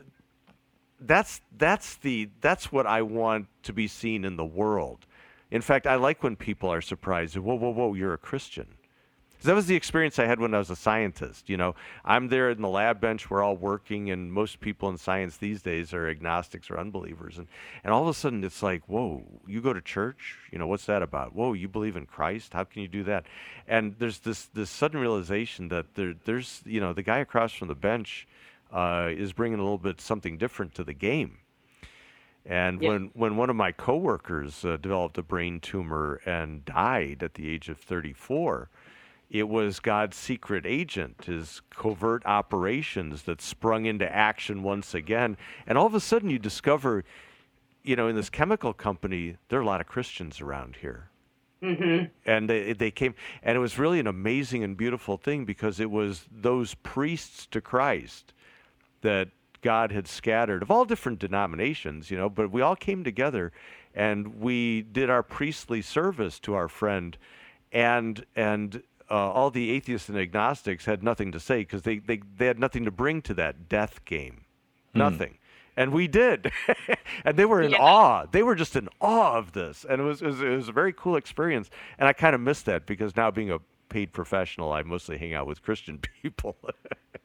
that's 1.00 1.42
that's 1.58 1.96
the 1.96 2.30
that's 2.42 2.72
what 2.72 2.86
I 2.86 3.02
want 3.02 3.48
to 3.64 3.74
be 3.74 3.88
seen 3.88 4.26
in 4.26 4.38
the 4.38 4.46
world. 4.46 5.06
In 5.50 5.62
fact, 5.62 5.86
I 5.86 5.96
like 5.96 6.24
when 6.24 6.36
people 6.36 6.72
are 6.72 6.82
surprised. 6.82 7.36
Whoa, 7.38 7.56
whoa, 7.56 7.70
whoa! 7.70 7.94
You're 7.94 8.14
a 8.14 8.18
Christian. 8.18 8.68
That 9.48 9.56
was 9.56 9.68
the 9.68 9.76
experience 9.76 10.20
I 10.20 10.26
had 10.26 10.40
when 10.40 10.54
I 10.54 10.58
was 10.58 10.70
a 10.70 10.76
scientist. 10.76 11.50
You 11.50 11.58
know, 11.58 11.76
I'm 12.06 12.28
there 12.28 12.50
in 12.50 12.62
the 12.62 12.68
lab 12.70 13.00
bench. 13.02 13.30
We're 13.30 13.42
all 13.44 13.56
working, 13.56 14.10
and 14.12 14.32
most 14.32 14.60
people 14.60 14.90
in 14.90 14.98
science 14.98 15.38
these 15.38 15.62
days 15.62 15.94
are 15.94 16.08
agnostics 16.08 16.70
or 16.70 16.80
unbelievers. 16.80 17.38
And 17.38 17.48
and 17.84 17.94
all 17.94 18.04
of 18.04 18.08
a 18.10 18.14
sudden, 18.14 18.44
it's 18.44 18.62
like, 18.64 18.84
whoa! 18.88 19.24
You 19.48 19.62
go 19.62 19.74
to 19.74 19.82
church? 19.82 20.38
You 20.52 20.60
know, 20.60 20.68
what's 20.68 20.86
that 20.86 21.02
about? 21.02 21.34
Whoa! 21.36 21.54
You 21.54 21.68
believe 21.68 21.96
in 21.96 22.06
Christ? 22.06 22.54
How 22.54 22.64
can 22.64 22.82
you 22.82 22.88
do 22.88 23.04
that? 23.04 23.26
And 23.68 23.96
there's 24.00 24.20
this 24.20 24.46
this 24.54 24.70
sudden 24.70 25.00
realization 25.00 25.70
that 25.70 25.96
there 25.96 26.14
there's 26.26 26.62
you 26.66 26.80
know 26.80 26.94
the 26.94 27.04
guy 27.04 27.20
across 27.20 27.54
from 27.54 27.68
the 27.68 27.76
bench 27.76 28.28
uh, 28.72 29.10
is 29.12 29.34
bringing 29.34 29.60
a 29.60 29.64
little 29.64 29.78
bit 29.78 30.00
something 30.02 30.38
different 30.38 30.74
to 30.76 30.84
the 30.84 30.94
game. 30.94 31.38
And 32.46 32.82
Yeah. 32.82 32.90
when, 32.90 33.12
when 33.14 33.38
one 33.38 33.50
of 33.50 33.56
my 33.56 33.72
coworkers 33.72 34.66
uh, 34.66 34.78
developed 34.78 35.18
a 35.18 35.24
brain 35.24 35.60
tumor 35.60 36.22
and 36.26 36.66
died 36.66 37.22
at 37.22 37.36
the 37.36 37.48
age 37.50 37.70
of 37.70 37.78
34, 37.78 38.70
it 39.32 39.48
was 39.48 39.80
God's 39.80 40.18
secret 40.18 40.66
agent, 40.66 41.24
his 41.26 41.62
covert 41.70 42.22
operations 42.26 43.24
that 43.24 43.42
sprung 43.42 43.86
into 43.86 44.14
action 44.14 44.62
once 44.62 44.94
again. 44.94 45.38
And 45.66 45.78
all 45.78 45.86
of 45.86 45.96
a 45.96 46.02
sudden, 46.02 46.30
you 46.30 46.38
discover, 46.38 47.06
you 47.82 47.96
know, 47.96 48.10
in 48.10 48.16
this 48.18 48.30
chemical 48.30 48.74
company, 48.74 49.38
there 49.48 49.60
are 49.60 49.62
a 49.64 49.66
lot 49.66 49.80
of 49.80 49.88
Christians 49.88 50.42
around 50.42 50.78
here 50.82 51.08
hmm 51.64 52.06
and 52.26 52.50
they, 52.50 52.74
they 52.74 52.90
came 52.90 53.14
and 53.44 53.56
it 53.56 53.60
was 53.60 53.78
really 53.78 54.00
an 54.00 54.08
amazing 54.08 54.64
and 54.64 54.76
beautiful 54.76 55.16
thing 55.16 55.46
because 55.46 55.80
it 55.80 55.92
was 55.92 56.26
those 56.32 56.74
priests 56.74 57.46
to 57.46 57.62
christ 57.62 58.34
that 59.02 59.30
god 59.62 59.92
had 59.92 60.08
scattered 60.08 60.64
of 60.64 60.72
all 60.72 60.86
different 60.86 61.20
denominations 61.20 62.10
you 62.10 62.18
know 62.18 62.30
but 62.30 62.52
we 62.52 62.62
all 62.62 62.76
came 62.76 63.04
together 63.04 63.52
and 63.94 64.40
we 64.42 64.82
did 64.82 65.08
our 65.08 65.22
priestly 65.22 65.84
service 65.84 66.40
to 66.40 66.56
our 66.56 66.68
friend 66.68 67.16
and 67.72 68.26
and 68.36 68.82
uh, 69.12 69.32
all 69.32 69.52
the 69.52 69.70
atheists 69.72 70.10
and 70.10 70.18
agnostics 70.18 70.86
had 70.86 71.04
nothing 71.04 71.32
to 71.34 71.40
say 71.40 71.60
because 71.60 71.84
they, 71.84 72.00
they, 72.00 72.22
they 72.38 72.46
had 72.48 72.58
nothing 72.60 72.86
to 72.86 72.92
bring 72.92 73.22
to 73.24 73.34
that 73.36 73.68
death 73.70 74.06
game. 74.06 74.46
Nothing. 74.94 75.38
And 75.78 75.92
we 75.94 76.08
did. 76.08 76.52
And 77.26 77.38
they 77.38 77.46
were 77.46 77.62
in 77.62 77.72
Yeah. 77.72 77.78
awe. 77.80 78.26
They 78.32 78.42
were 78.44 78.56
just 78.56 78.76
in 78.76 78.90
awe 79.00 79.34
of 79.38 79.52
this. 79.52 79.86
And 79.88 80.02
it 80.02 80.04
was, 80.06 80.22
it 80.22 80.28
was, 80.28 80.42
it 80.42 80.50
was 80.50 80.70
a 80.70 80.72
very 80.72 80.94
cool 80.94 81.16
experience. 81.16 81.70
And 82.00 82.08
i 82.08 82.14
kind 82.14 82.34
of 82.36 82.42
missed 82.42 82.66
that 82.66 82.86
because 82.86 83.16
now 83.16 83.30
being 83.32 83.52
a 83.52 83.60
paid 83.90 84.14
professional 84.14 84.72
i 84.72 84.82
mostly 84.84 85.18
hang 85.18 85.34
out 85.34 85.46
with 85.46 85.62
christian 85.62 86.00
people 86.22 86.56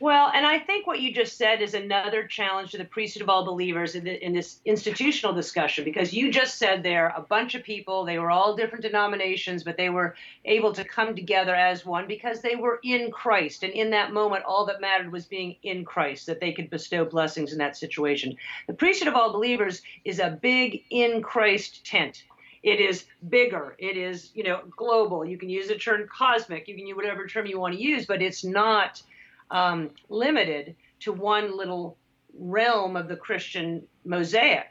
Well, 0.00 0.30
and 0.32 0.46
I 0.46 0.60
think 0.60 0.86
what 0.86 1.00
you 1.00 1.12
just 1.12 1.36
said 1.36 1.60
is 1.60 1.74
another 1.74 2.24
challenge 2.24 2.70
to 2.70 2.78
the 2.78 2.84
priesthood 2.84 3.22
of 3.22 3.28
all 3.28 3.44
believers 3.44 3.96
in, 3.96 4.04
the, 4.04 4.24
in 4.24 4.32
this 4.32 4.60
institutional 4.64 5.34
discussion, 5.34 5.84
because 5.84 6.12
you 6.12 6.30
just 6.30 6.56
said 6.56 6.84
there 6.84 7.12
a 7.16 7.20
bunch 7.20 7.56
of 7.56 7.64
people, 7.64 8.04
they 8.04 8.20
were 8.20 8.30
all 8.30 8.54
different 8.54 8.82
denominations, 8.82 9.64
but 9.64 9.76
they 9.76 9.90
were 9.90 10.14
able 10.44 10.72
to 10.72 10.84
come 10.84 11.16
together 11.16 11.52
as 11.52 11.84
one 11.84 12.06
because 12.06 12.40
they 12.40 12.54
were 12.54 12.78
in 12.84 13.10
Christ. 13.10 13.64
And 13.64 13.72
in 13.72 13.90
that 13.90 14.12
moment, 14.12 14.44
all 14.44 14.66
that 14.66 14.80
mattered 14.80 15.10
was 15.10 15.26
being 15.26 15.56
in 15.64 15.84
Christ, 15.84 16.26
that 16.26 16.38
they 16.38 16.52
could 16.52 16.70
bestow 16.70 17.04
blessings 17.04 17.50
in 17.50 17.58
that 17.58 17.76
situation. 17.76 18.36
The 18.68 18.74
priesthood 18.74 19.08
of 19.08 19.14
all 19.14 19.32
believers 19.32 19.82
is 20.04 20.20
a 20.20 20.30
big 20.30 20.84
in 20.90 21.22
Christ 21.22 21.84
tent. 21.84 22.22
It 22.62 22.80
is 22.80 23.04
bigger. 23.28 23.74
It 23.78 23.96
is, 23.96 24.30
you 24.34 24.44
know, 24.44 24.60
global. 24.76 25.24
You 25.24 25.38
can 25.38 25.48
use 25.48 25.66
the 25.66 25.74
term 25.74 26.06
cosmic. 26.06 26.68
You 26.68 26.76
can 26.76 26.86
use 26.86 26.96
whatever 26.96 27.26
term 27.26 27.46
you 27.46 27.58
want 27.58 27.74
to 27.74 27.82
use, 27.82 28.06
but 28.06 28.22
it's 28.22 28.44
not 28.44 29.02
um, 29.50 29.90
limited 30.08 30.74
to 31.00 31.12
one 31.12 31.56
little 31.56 31.96
realm 32.38 32.96
of 32.96 33.08
the 33.08 33.16
Christian 33.16 33.82
mosaic. 34.04 34.66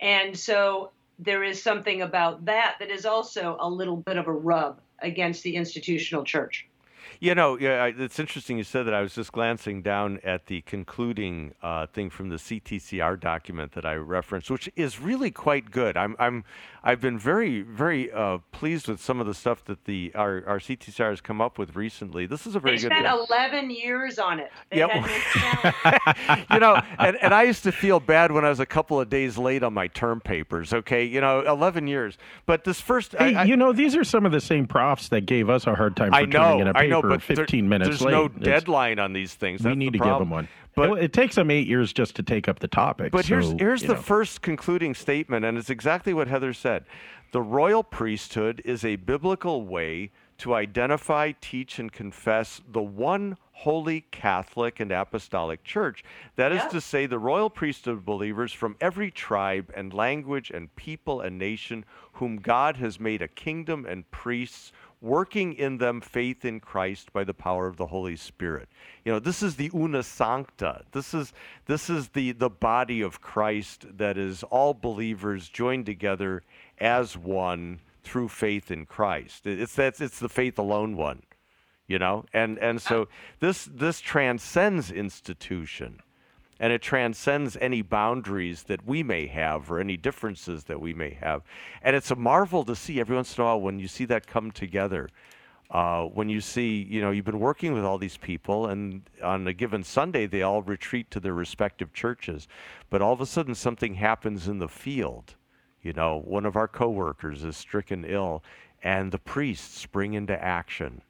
And 0.00 0.36
so 0.36 0.90
there 1.18 1.44
is 1.44 1.62
something 1.62 2.02
about 2.02 2.44
that 2.46 2.76
that 2.80 2.90
is 2.90 3.06
also 3.06 3.56
a 3.60 3.68
little 3.68 3.96
bit 3.96 4.16
of 4.16 4.26
a 4.26 4.32
rub 4.32 4.80
against 5.00 5.42
the 5.42 5.56
institutional 5.56 6.24
church. 6.24 6.66
You 7.20 7.36
know, 7.36 7.56
yeah, 7.56 7.84
it's 7.86 8.18
interesting 8.18 8.58
you 8.58 8.64
said 8.64 8.84
that. 8.86 8.94
I 8.94 9.00
was 9.00 9.14
just 9.14 9.30
glancing 9.30 9.80
down 9.80 10.18
at 10.24 10.46
the 10.46 10.62
concluding 10.62 11.54
uh, 11.62 11.86
thing 11.86 12.10
from 12.10 12.30
the 12.30 12.36
CTCR 12.36 13.20
document 13.20 13.72
that 13.72 13.84
I 13.84 13.94
referenced, 13.94 14.50
which 14.50 14.68
is 14.74 14.98
really 14.98 15.30
quite 15.30 15.70
good. 15.70 15.96
I'm, 15.96 16.16
I'm, 16.18 16.42
I've 16.84 17.00
been 17.00 17.16
very, 17.18 17.62
very 17.62 18.10
uh, 18.10 18.38
pleased 18.50 18.88
with 18.88 19.00
some 19.00 19.20
of 19.20 19.26
the 19.26 19.34
stuff 19.34 19.64
that 19.66 19.84
the 19.84 20.10
our, 20.16 20.42
our 20.46 20.58
CTCR 20.58 21.10
has 21.10 21.20
come 21.20 21.40
up 21.40 21.56
with 21.56 21.76
recently. 21.76 22.26
This 22.26 22.44
is 22.46 22.56
a 22.56 22.60
very 22.60 22.76
They 22.76 22.82
good. 22.82 22.92
spent 22.92 23.06
thing. 23.06 23.26
11 23.30 23.70
years 23.70 24.18
on 24.18 24.40
it. 24.40 24.50
They 24.70 24.78
Yeah, 24.78 24.88
had 24.88 25.02
no 25.06 26.00
challenge. 26.32 26.46
you 26.50 26.58
know, 26.58 26.80
and, 26.98 27.16
and 27.22 27.32
I 27.32 27.44
used 27.44 27.62
to 27.64 27.72
feel 27.72 28.00
bad 28.00 28.32
when 28.32 28.44
I 28.44 28.48
was 28.48 28.58
a 28.58 28.66
couple 28.66 29.00
of 29.00 29.08
days 29.08 29.38
late 29.38 29.62
on 29.62 29.72
my 29.74 29.86
term 29.86 30.20
papers. 30.20 30.72
Okay, 30.72 31.04
you 31.04 31.20
know, 31.20 31.40
11 31.42 31.86
years. 31.86 32.18
But 32.46 32.64
this 32.64 32.80
first, 32.80 33.12
Hey, 33.12 33.34
I, 33.36 33.42
I, 33.42 33.44
you 33.44 33.56
know, 33.56 33.72
these 33.72 33.94
are 33.94 34.02
some 34.04 34.26
of 34.26 34.32
the 34.32 34.40
same 34.40 34.66
profs 34.66 35.08
that 35.10 35.24
gave 35.26 35.48
us 35.48 35.66
a 35.68 35.74
hard 35.76 35.94
time 35.96 36.10
for 36.10 36.16
I 36.16 36.26
turning 36.26 36.60
in 36.60 36.66
a 36.66 36.70
I 36.70 36.82
paper 36.82 36.88
know, 36.88 37.02
but 37.02 37.08
there- 37.28 37.36
15 37.36 37.68
minutes 37.68 37.88
there's 37.90 38.02
late. 38.02 38.12
no 38.12 38.24
It's- 38.26 38.40
deadline 38.42 38.98
on 38.98 39.12
these 39.12 39.34
things. 39.34 39.62
We 39.62 39.74
need 39.76 39.94
the 39.94 39.98
to 39.98 40.04
give 40.04 40.18
them 40.18 40.30
one. 40.30 40.48
But- 40.74 40.90
Well, 40.90 40.98
it 40.98 41.12
takes 41.12 41.34
them 41.34 41.50
eight 41.50 41.66
years 41.66 41.92
just 41.92 42.16
to 42.16 42.22
take 42.22 42.48
up 42.48 42.60
the 42.60 42.68
topic. 42.68 43.12
But 43.12 43.26
here's 43.26 43.50
so, 43.50 43.56
here's 43.58 43.82
you 43.82 43.88
the 43.88 43.94
know. 43.94 44.00
first 44.00 44.42
concluding 44.42 44.94
statement, 44.94 45.44
and 45.44 45.58
it's 45.58 45.70
exactly 45.70 46.14
what 46.14 46.28
Heather 46.28 46.52
said. 46.52 46.84
The 47.32 47.42
royal 47.42 47.82
priesthood 47.82 48.60
is 48.64 48.84
a 48.84 48.96
biblical 48.96 49.64
way 49.66 50.10
to 50.38 50.54
identify, 50.54 51.32
teach, 51.40 51.78
and 51.78 51.92
confess 51.92 52.60
the 52.70 52.82
one 52.82 53.36
holy 53.52 54.00
Catholic 54.10 54.80
and 54.80 54.90
Apostolic 54.90 55.62
Church. 55.62 56.02
That 56.36 56.52
is 56.52 56.62
Yeah. 56.62 56.68
to 56.68 56.80
say, 56.80 57.06
the 57.06 57.18
royal 57.18 57.48
priesthood 57.48 57.94
of 57.98 58.04
believers 58.04 58.52
from 58.52 58.76
every 58.80 59.10
tribe 59.10 59.70
and 59.76 59.94
language 59.94 60.50
and 60.50 60.74
people 60.74 61.20
and 61.20 61.38
nation 61.38 61.84
whom 62.14 62.36
God 62.38 62.76
has 62.78 62.98
made 62.98 63.22
a 63.22 63.28
kingdom 63.28 63.86
and 63.86 64.10
priests 64.10 64.72
working 65.02 65.52
in 65.52 65.78
them 65.78 66.00
faith 66.00 66.44
in 66.44 66.60
Christ 66.60 67.12
by 67.12 67.24
the 67.24 67.34
power 67.34 67.66
of 67.66 67.76
the 67.76 67.88
Holy 67.88 68.16
Spirit. 68.16 68.68
You 69.04 69.12
know, 69.12 69.18
this 69.18 69.42
is 69.42 69.56
the 69.56 69.70
una 69.74 70.02
sancta. 70.02 70.84
This 70.92 71.12
is 71.12 71.32
this 71.66 71.90
is 71.90 72.10
the 72.10 72.32
the 72.32 72.48
body 72.48 73.02
of 73.02 73.20
Christ 73.20 73.84
that 73.98 74.16
is 74.16 74.44
all 74.44 74.72
believers 74.72 75.48
joined 75.48 75.86
together 75.86 76.42
as 76.78 77.18
one 77.18 77.80
through 78.04 78.28
faith 78.28 78.70
in 78.70 78.86
Christ. 78.86 79.46
It's 79.46 79.74
that's 79.74 80.00
it's 80.00 80.20
the 80.20 80.28
faith 80.28 80.58
alone 80.58 80.96
one. 80.96 81.24
You 81.88 81.98
know? 81.98 82.24
And 82.32 82.58
and 82.58 82.80
so 82.80 83.02
uh, 83.02 83.06
this 83.40 83.64
this 83.64 84.00
transcends 84.00 84.92
institution. 84.92 86.00
And 86.62 86.72
it 86.72 86.80
transcends 86.80 87.56
any 87.60 87.82
boundaries 87.82 88.62
that 88.62 88.86
we 88.86 89.02
may 89.02 89.26
have 89.26 89.68
or 89.68 89.80
any 89.80 89.96
differences 89.96 90.62
that 90.62 90.80
we 90.80 90.94
may 90.94 91.10
have. 91.10 91.42
And 91.82 91.96
it's 91.96 92.12
a 92.12 92.16
marvel 92.16 92.64
to 92.66 92.76
see 92.76 93.00
every 93.00 93.16
once 93.16 93.36
in 93.36 93.42
a 93.42 93.44
while 93.44 93.60
when 93.60 93.80
you 93.80 93.88
see 93.88 94.04
that 94.04 94.28
come 94.28 94.52
together. 94.52 95.08
Uh, 95.72 96.04
when 96.04 96.28
you 96.28 96.40
see, 96.40 96.86
you 96.88 97.00
know, 97.00 97.10
you've 97.10 97.24
been 97.24 97.40
working 97.40 97.72
with 97.72 97.84
all 97.84 97.98
these 97.98 98.16
people, 98.16 98.66
and 98.66 99.02
on 99.24 99.44
a 99.48 99.52
given 99.52 99.82
Sunday, 99.82 100.26
they 100.26 100.42
all 100.42 100.62
retreat 100.62 101.10
to 101.10 101.18
their 101.18 101.34
respective 101.34 101.92
churches. 101.92 102.46
But 102.90 103.02
all 103.02 103.12
of 103.12 103.20
a 103.20 103.26
sudden, 103.26 103.56
something 103.56 103.94
happens 103.94 104.46
in 104.46 104.60
the 104.60 104.68
field. 104.68 105.34
You 105.82 105.94
know, 105.94 106.22
one 106.24 106.46
of 106.46 106.54
our 106.54 106.68
coworkers 106.68 107.42
is 107.42 107.56
stricken 107.56 108.04
ill, 108.04 108.44
and 108.84 109.10
the 109.10 109.18
priests 109.18 109.80
spring 109.80 110.14
into 110.14 110.40
action. 110.40 111.02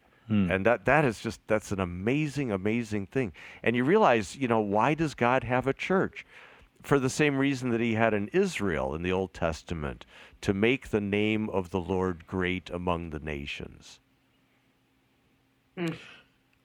And 0.50 0.66
that 0.66 0.84
that 0.86 1.04
is 1.04 1.20
just 1.20 1.40
that's 1.46 1.72
an 1.72 1.80
amazing, 1.80 2.50
amazing 2.50 3.06
thing. 3.06 3.32
And 3.62 3.76
you 3.76 3.84
realize, 3.84 4.36
you 4.36 4.48
know, 4.48 4.60
why 4.60 4.94
does 4.94 5.14
God 5.14 5.44
have 5.44 5.66
a 5.66 5.72
church? 5.72 6.24
For 6.82 6.98
the 6.98 7.10
same 7.10 7.36
reason 7.36 7.70
that 7.70 7.80
He 7.80 7.94
had 7.94 8.14
an 8.14 8.28
Israel 8.32 8.94
in 8.94 9.02
the 9.02 9.12
Old 9.12 9.34
Testament, 9.34 10.04
to 10.40 10.52
make 10.52 10.88
the 10.88 11.00
name 11.00 11.48
of 11.50 11.70
the 11.70 11.80
Lord 11.80 12.26
great 12.26 12.70
among 12.70 13.10
the 13.10 13.20
nations. 13.20 14.00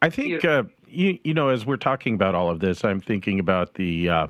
I 0.01 0.09
think 0.09 0.45
uh, 0.45 0.63
you 0.87 1.19
you 1.23 1.33
know 1.33 1.49
as 1.49 1.65
we're 1.65 1.77
talking 1.77 2.15
about 2.15 2.35
all 2.35 2.49
of 2.49 2.59
this, 2.59 2.83
I'm 2.83 3.01
thinking 3.01 3.39
about 3.39 3.75
the 3.75 4.09
uh, 4.09 4.27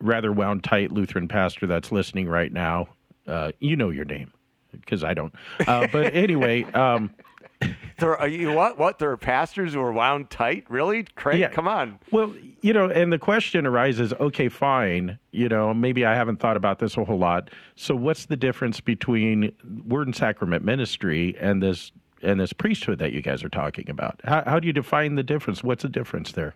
rather 0.00 0.32
wound 0.32 0.64
tight 0.64 0.92
Lutheran 0.92 1.28
pastor 1.28 1.66
that's 1.66 1.92
listening 1.92 2.28
right 2.28 2.52
now. 2.52 2.88
Uh, 3.26 3.52
you 3.60 3.76
know 3.76 3.90
your 3.90 4.04
name 4.04 4.32
because 4.72 5.04
I 5.04 5.14
don't. 5.14 5.34
Uh, 5.66 5.86
but 5.90 6.14
anyway, 6.14 6.64
um, 6.72 7.10
There 7.98 8.12
are 8.12 8.22
uh, 8.22 8.26
you 8.26 8.52
what? 8.52 8.78
What? 8.78 9.00
There 9.00 9.10
are 9.10 9.16
pastors 9.16 9.74
who 9.74 9.80
are 9.80 9.90
wound 9.90 10.30
tight? 10.30 10.64
Really? 10.68 11.02
Craig, 11.16 11.40
Yeah. 11.40 11.48
come 11.48 11.66
on. 11.66 11.98
well, 12.12 12.32
you 12.60 12.72
know, 12.72 12.88
and 12.88 13.12
the 13.12 13.18
question 13.18 13.66
arises: 13.66 14.12
Okay, 14.20 14.48
fine. 14.48 15.18
You 15.32 15.48
know, 15.48 15.74
maybe 15.74 16.06
I 16.06 16.14
haven't 16.14 16.38
thought 16.38 16.56
about 16.56 16.78
this 16.78 16.96
a 16.96 17.02
whole 17.04 17.18
lot. 17.18 17.50
So, 17.74 17.96
what's 17.96 18.26
the 18.26 18.36
difference 18.36 18.80
between 18.80 19.50
word 19.84 20.06
and 20.06 20.14
sacrament 20.14 20.64
ministry 20.64 21.36
and 21.40 21.60
this 21.60 21.90
and 22.22 22.38
this 22.38 22.52
priesthood 22.52 23.00
that 23.00 23.12
you 23.12 23.20
guys 23.20 23.42
are 23.42 23.48
talking 23.48 23.90
about? 23.90 24.20
How, 24.22 24.44
how 24.46 24.60
do 24.60 24.68
you 24.68 24.72
define 24.72 25.16
the 25.16 25.24
difference? 25.24 25.64
What's 25.64 25.82
the 25.82 25.88
difference 25.88 26.30
there? 26.30 26.54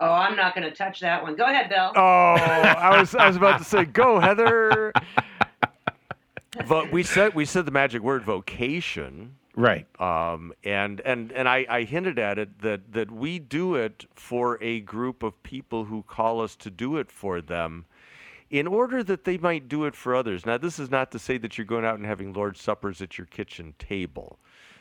Oh, 0.00 0.10
I'm 0.12 0.34
not 0.34 0.54
going 0.54 0.68
to 0.68 0.74
touch 0.74 1.00
that 1.00 1.22
one. 1.22 1.36
Go 1.36 1.44
ahead, 1.44 1.68
Bill. 1.68 1.92
Oh, 1.94 2.00
I 2.00 2.98
was 2.98 3.14
I 3.14 3.26
was 3.28 3.36
about 3.36 3.58
to 3.58 3.64
say, 3.64 3.84
go 3.84 4.18
Heather. 4.18 4.92
but 6.68 6.92
we 6.92 7.02
said 7.02 7.34
we 7.34 7.44
said 7.44 7.66
the 7.66 7.72
magic 7.72 8.02
word 8.02 8.24
vocation. 8.24 9.36
Right. 9.56 9.86
um, 10.00 10.52
and 10.64 11.00
and 11.02 11.30
and 11.30 11.48
I, 11.48 11.64
I 11.68 11.82
hinted 11.84 12.18
at 12.18 12.38
it 12.38 12.60
that 12.62 12.92
that 12.92 13.10
we 13.10 13.38
do 13.38 13.76
it 13.76 14.04
for 14.14 14.60
a 14.60 14.80
group 14.80 15.22
of 15.22 15.40
people 15.44 15.84
who 15.84 16.02
call 16.02 16.40
us 16.40 16.56
to 16.56 16.70
do 16.70 16.96
it 16.96 17.12
for 17.12 17.40
them, 17.40 17.84
in 18.50 18.66
order 18.66 19.04
that 19.04 19.24
they 19.24 19.38
might 19.38 19.68
do 19.68 19.84
it 19.84 19.94
for 19.94 20.14
others. 20.14 20.44
Now, 20.44 20.58
this 20.58 20.78
is 20.78 20.90
not 20.90 21.12
to 21.12 21.18
say 21.20 21.38
that 21.38 21.56
you're 21.56 21.64
going 21.64 21.84
out 21.84 21.96
and 21.96 22.06
having 22.06 22.32
Lord's 22.32 22.60
suppers 22.60 23.00
at 23.00 23.16
your 23.16 23.26
kitchen 23.26 23.74
table. 23.78 24.38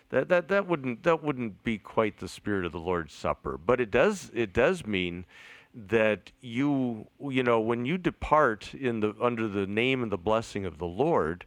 That 0.10 0.30
that 0.30 0.48
that 0.48 0.68
wouldn't 0.68 1.04
that 1.04 1.24
wouldn't 1.24 1.64
be 1.64 1.78
quite 1.78 2.18
the 2.20 2.28
spirit 2.28 2.66
of 2.66 2.72
the 2.72 2.80
Lord's 2.80 3.14
Supper. 3.14 3.58
But 3.58 3.80
it 3.80 3.92
does 3.92 4.32
it 4.34 4.54
does 4.54 4.86
mean 4.86 5.26
that 5.74 6.32
you 6.42 7.08
you 7.20 7.44
know 7.44 7.60
when 7.60 7.86
you 7.86 7.98
depart 7.98 8.74
in 8.74 9.00
the 9.00 9.16
under 9.20 9.48
the 9.48 9.66
name 9.66 10.04
and 10.04 10.12
the 10.12 10.18
blessing 10.18 10.66
of 10.66 10.78
the 10.78 10.86
Lord 10.86 11.46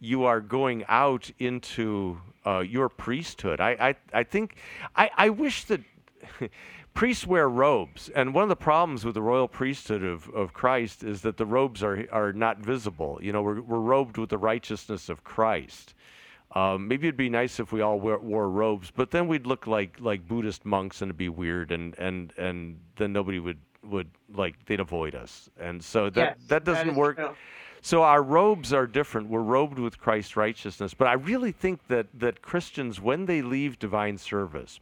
you 0.00 0.24
are 0.24 0.40
going 0.40 0.84
out 0.88 1.30
into 1.38 2.20
uh, 2.46 2.60
your 2.60 2.88
priesthood. 2.88 3.60
I, 3.60 3.70
I, 4.12 4.18
I 4.20 4.22
think, 4.24 4.56
I, 4.96 5.10
I 5.16 5.28
wish 5.30 5.64
that 5.64 5.80
priests 6.94 7.26
wear 7.26 7.48
robes. 7.48 8.08
And 8.10 8.34
one 8.34 8.42
of 8.44 8.48
the 8.48 8.56
problems 8.56 9.04
with 9.04 9.14
the 9.14 9.22
royal 9.22 9.48
priesthood 9.48 10.02
of, 10.02 10.28
of 10.30 10.52
Christ 10.52 11.02
is 11.04 11.22
that 11.22 11.36
the 11.36 11.46
robes 11.46 11.82
are, 11.82 12.06
are 12.12 12.32
not 12.32 12.58
visible. 12.58 13.18
You 13.22 13.32
know, 13.32 13.42
we're, 13.42 13.60
we're 13.60 13.80
robed 13.80 14.18
with 14.18 14.30
the 14.30 14.38
righteousness 14.38 15.08
of 15.08 15.24
Christ. 15.24 15.94
Um, 16.54 16.88
maybe 16.88 17.06
it'd 17.08 17.16
be 17.18 17.28
nice 17.28 17.60
if 17.60 17.72
we 17.72 17.82
all 17.82 18.00
wear, 18.00 18.18
wore 18.18 18.48
robes, 18.48 18.90
but 18.90 19.10
then 19.10 19.28
we'd 19.28 19.46
look 19.46 19.66
like 19.66 19.98
like 20.00 20.26
Buddhist 20.26 20.64
monks 20.64 21.02
and 21.02 21.10
it'd 21.10 21.18
be 21.18 21.28
weird, 21.28 21.70
and 21.72 21.94
and 21.98 22.32
and 22.38 22.80
then 22.96 23.12
nobody 23.12 23.38
would 23.38 23.58
would 23.84 24.08
like 24.32 24.64
they'd 24.64 24.80
avoid 24.80 25.14
us, 25.14 25.50
and 25.60 25.84
so 25.84 26.08
that 26.08 26.38
Yes, 26.38 26.48
that 26.48 26.64
doesn't 26.64 26.88
is 26.88 26.96
work. 26.96 27.16
true. 27.16 27.36
So 27.88 28.02
our 28.02 28.22
robes 28.22 28.74
are 28.74 28.86
different. 28.86 29.30
We're 29.30 29.40
robed 29.40 29.78
with 29.78 29.98
Christ's 29.98 30.36
righteousness. 30.36 30.92
But 30.92 31.08
I 31.08 31.14
really 31.14 31.52
think 31.52 31.86
that 31.88 32.06
that 32.20 32.42
Christians, 32.42 33.00
when 33.00 33.24
they 33.24 33.40
leave 33.40 33.78
divine 33.78 34.18
service, 34.18 34.78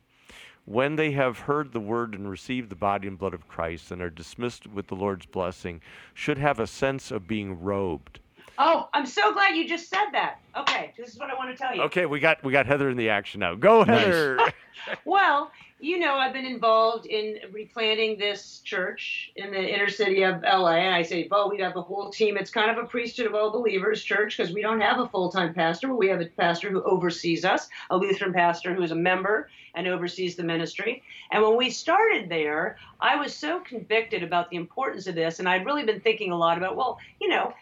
when 0.64 0.96
they 0.96 1.12
have 1.12 1.38
heard 1.38 1.70
the 1.72 1.78
word 1.78 2.16
and 2.16 2.28
received 2.28 2.68
the 2.68 2.74
body 2.74 3.06
and 3.06 3.16
blood 3.16 3.32
of 3.32 3.46
Christ 3.46 3.92
and 3.92 4.02
are 4.02 4.10
dismissed 4.10 4.66
with 4.66 4.88
the 4.88 4.96
Lord's 4.96 5.24
blessing, 5.24 5.80
should 6.14 6.38
have 6.38 6.58
a 6.58 6.66
sense 6.66 7.12
of 7.12 7.28
being 7.28 7.62
robed. 7.62 8.18
Oh, 8.58 8.88
I'm 8.92 9.06
so 9.06 9.32
glad 9.32 9.54
you 9.54 9.68
just 9.68 9.88
said 9.88 10.10
that. 10.10 10.40
Okay, 10.56 10.92
this 10.96 11.08
is 11.10 11.16
what 11.16 11.30
I 11.30 11.34
want 11.34 11.56
to 11.56 11.56
tell 11.56 11.76
you. 11.76 11.82
Okay, 11.82 12.06
we 12.06 12.18
got 12.18 12.42
we 12.42 12.50
got 12.50 12.66
Heather 12.66 12.90
in 12.90 12.96
the 12.96 13.10
action 13.10 13.38
now. 13.38 13.54
Go 13.54 13.84
Nice. 13.84 14.04
Heather. 14.04 14.38
Well, 15.04 15.52
you 15.78 15.98
know, 15.98 16.14
I've 16.14 16.32
been 16.32 16.46
involved 16.46 17.04
in 17.04 17.38
replanting 17.52 18.18
this 18.18 18.60
church 18.60 19.30
in 19.36 19.50
the 19.50 19.60
inner 19.60 19.90
city 19.90 20.22
of 20.22 20.42
LA. 20.42 20.76
And 20.76 20.94
I 20.94 21.02
say, 21.02 21.28
well, 21.30 21.50
we 21.50 21.58
have 21.58 21.76
a 21.76 21.82
whole 21.82 22.10
team. 22.10 22.38
It's 22.38 22.50
kind 22.50 22.70
of 22.70 22.82
a 22.82 22.86
priesthood 22.86 23.26
of 23.26 23.34
all 23.34 23.50
believers 23.50 24.02
church 24.02 24.36
because 24.36 24.54
we 24.54 24.62
don't 24.62 24.80
have 24.80 25.00
a 25.00 25.08
full 25.08 25.30
time 25.30 25.52
pastor. 25.52 25.94
We 25.94 26.08
have 26.08 26.20
a 26.22 26.26
pastor 26.26 26.70
who 26.70 26.82
oversees 26.82 27.44
us, 27.44 27.68
a 27.90 27.96
Lutheran 27.96 28.32
pastor 28.32 28.74
who 28.74 28.82
is 28.82 28.90
a 28.90 28.96
member 28.96 29.50
and 29.74 29.86
oversees 29.86 30.34
the 30.34 30.42
ministry. 30.42 31.02
And 31.30 31.42
when 31.42 31.58
we 31.58 31.68
started 31.68 32.30
there, 32.30 32.78
I 32.98 33.16
was 33.16 33.34
so 33.34 33.60
convicted 33.60 34.22
about 34.22 34.48
the 34.48 34.56
importance 34.56 35.06
of 35.06 35.14
this. 35.14 35.40
And 35.40 35.48
I'd 35.48 35.66
really 35.66 35.84
been 35.84 36.00
thinking 36.00 36.32
a 36.32 36.38
lot 36.38 36.56
about, 36.56 36.76
well, 36.76 36.98
you 37.20 37.28
know, 37.28 37.52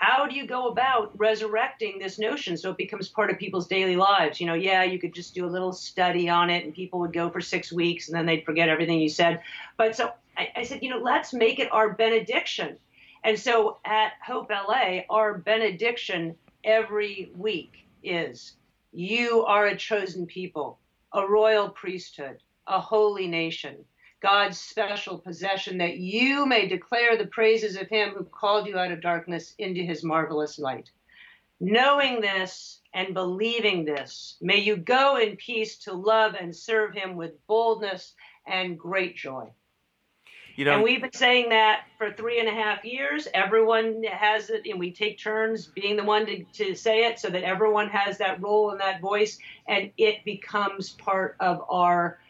how 0.00 0.26
do 0.26 0.34
you 0.34 0.46
go 0.46 0.68
about 0.68 1.12
resurrecting 1.16 1.98
this 1.98 2.18
notion 2.18 2.56
so 2.56 2.70
it 2.70 2.76
becomes 2.76 3.08
part 3.08 3.30
of 3.30 3.38
people's 3.38 3.68
daily 3.68 3.94
lives? 3.94 4.40
You 4.40 4.46
know, 4.46 4.54
yeah, 4.54 4.82
you 4.82 4.98
could 4.98 5.14
just 5.14 5.34
do 5.34 5.46
a 5.46 5.48
little 5.48 5.72
study 5.72 6.28
on 6.28 6.50
it 6.50 6.64
and 6.64 6.74
people 6.74 6.98
would 7.00 7.12
go 7.12 7.30
for 7.30 7.40
six 7.40 7.72
weeks 7.72 8.08
and 8.08 8.16
then 8.16 8.26
they'd 8.26 8.44
forget 8.44 8.68
everything 8.68 9.00
you 9.00 9.08
said. 9.08 9.40
But 9.76 9.94
so 9.94 10.12
I, 10.36 10.48
I 10.56 10.62
said, 10.64 10.82
you 10.82 10.90
know, 10.90 10.98
let's 10.98 11.32
make 11.32 11.60
it 11.60 11.72
our 11.72 11.92
benediction. 11.94 12.76
And 13.22 13.38
so 13.38 13.78
at 13.84 14.12
Hope 14.26 14.50
LA, 14.50 15.02
our 15.08 15.38
benediction 15.38 16.34
every 16.64 17.30
week 17.36 17.86
is 18.02 18.56
you 18.92 19.44
are 19.44 19.66
a 19.66 19.76
chosen 19.76 20.26
people, 20.26 20.78
a 21.12 21.26
royal 21.26 21.68
priesthood, 21.68 22.38
a 22.66 22.80
holy 22.80 23.28
nation. 23.28 23.84
God's 24.24 24.58
special 24.58 25.18
possession, 25.18 25.76
that 25.78 25.98
you 25.98 26.46
may 26.46 26.66
declare 26.66 27.14
the 27.14 27.26
praises 27.26 27.76
of 27.76 27.90
him 27.90 28.14
who 28.16 28.24
called 28.24 28.66
you 28.66 28.78
out 28.78 28.90
of 28.90 29.02
darkness 29.02 29.54
into 29.58 29.82
his 29.82 30.02
marvelous 30.02 30.58
light. 30.58 30.90
Knowing 31.60 32.22
this 32.22 32.80
and 32.94 33.12
believing 33.12 33.84
this, 33.84 34.38
may 34.40 34.56
you 34.56 34.78
go 34.78 35.18
in 35.18 35.36
peace 35.36 35.76
to 35.80 35.92
love 35.92 36.36
and 36.40 36.56
serve 36.56 36.94
him 36.94 37.16
with 37.16 37.46
boldness 37.46 38.14
and 38.46 38.78
great 38.78 39.14
joy. 39.14 39.46
You 40.56 40.64
know, 40.64 40.76
and 40.76 40.82
we've 40.82 41.02
been 41.02 41.12
saying 41.12 41.50
that 41.50 41.82
for 41.98 42.10
three 42.10 42.40
and 42.40 42.48
a 42.48 42.54
half 42.54 42.82
years. 42.82 43.28
Everyone 43.34 44.04
has 44.04 44.48
it, 44.48 44.62
and 44.64 44.80
we 44.80 44.90
take 44.90 45.18
turns 45.18 45.66
being 45.66 45.96
the 45.96 46.04
one 46.04 46.24
to, 46.24 46.44
to 46.44 46.74
say 46.74 47.04
it 47.04 47.18
so 47.18 47.28
that 47.28 47.42
everyone 47.42 47.90
has 47.90 48.16
that 48.18 48.40
role 48.40 48.70
and 48.70 48.80
that 48.80 49.02
voice, 49.02 49.38
and 49.68 49.90
it 49.98 50.24
becomes 50.24 50.92
part 50.92 51.36
of 51.40 51.62
our 51.68 52.20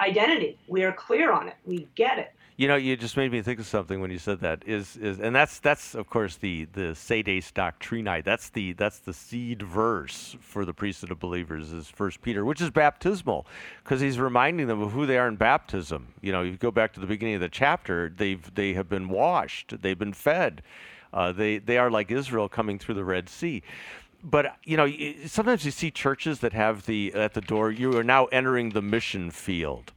identity. 0.00 0.58
We 0.66 0.84
are 0.84 0.92
clear 0.92 1.32
on 1.32 1.48
it. 1.48 1.56
We 1.64 1.88
get 1.94 2.18
it. 2.18 2.32
You 2.56 2.68
know, 2.68 2.76
you 2.76 2.96
just 2.96 3.16
made 3.16 3.32
me 3.32 3.42
think 3.42 3.58
of 3.58 3.66
something 3.66 4.00
when 4.00 4.12
you 4.12 4.18
said 4.18 4.38
that. 4.40 4.62
Is 4.64 4.96
is 4.96 5.18
and 5.18 5.34
that's 5.34 5.58
that's 5.58 5.96
of 5.96 6.08
course 6.08 6.36
the 6.36 6.66
the 6.66 6.94
Sedes 6.94 7.50
Doctrinae. 7.50 8.22
That's 8.22 8.48
the 8.50 8.74
that's 8.74 9.00
the 9.00 9.12
seed 9.12 9.62
verse 9.62 10.36
for 10.40 10.64
the 10.64 10.72
priesthood 10.72 11.10
of 11.10 11.18
believers 11.18 11.72
is 11.72 11.88
First 11.88 12.22
Peter, 12.22 12.44
which 12.44 12.60
is 12.60 12.70
baptismal, 12.70 13.46
because 13.82 14.00
he's 14.00 14.20
reminding 14.20 14.68
them 14.68 14.80
of 14.80 14.92
who 14.92 15.04
they 15.04 15.18
are 15.18 15.26
in 15.26 15.34
baptism. 15.34 16.14
You 16.20 16.30
know, 16.30 16.42
you 16.42 16.56
go 16.56 16.70
back 16.70 16.92
to 16.92 17.00
the 17.00 17.08
beginning 17.08 17.34
of 17.34 17.40
the 17.40 17.48
chapter. 17.48 18.12
They've 18.16 18.54
they 18.54 18.74
have 18.74 18.88
been 18.88 19.08
washed. 19.08 19.74
They've 19.82 19.98
been 19.98 20.12
fed. 20.12 20.62
Uh, 21.12 21.32
they 21.32 21.58
they 21.58 21.78
are 21.78 21.90
like 21.90 22.12
Israel 22.12 22.48
coming 22.48 22.78
through 22.78 22.94
the 22.94 23.04
Red 23.04 23.28
Sea. 23.28 23.64
But 24.24 24.56
you 24.64 24.76
know, 24.76 24.90
sometimes 25.26 25.64
you 25.64 25.70
see 25.70 25.90
churches 25.90 26.40
that 26.40 26.52
have 26.54 26.86
the 26.86 27.12
at 27.14 27.34
the 27.34 27.42
door. 27.42 27.70
You 27.70 27.96
are 27.98 28.04
now 28.04 28.24
entering 28.26 28.70
the 28.70 28.82
mission 28.82 29.30
field. 29.30 29.92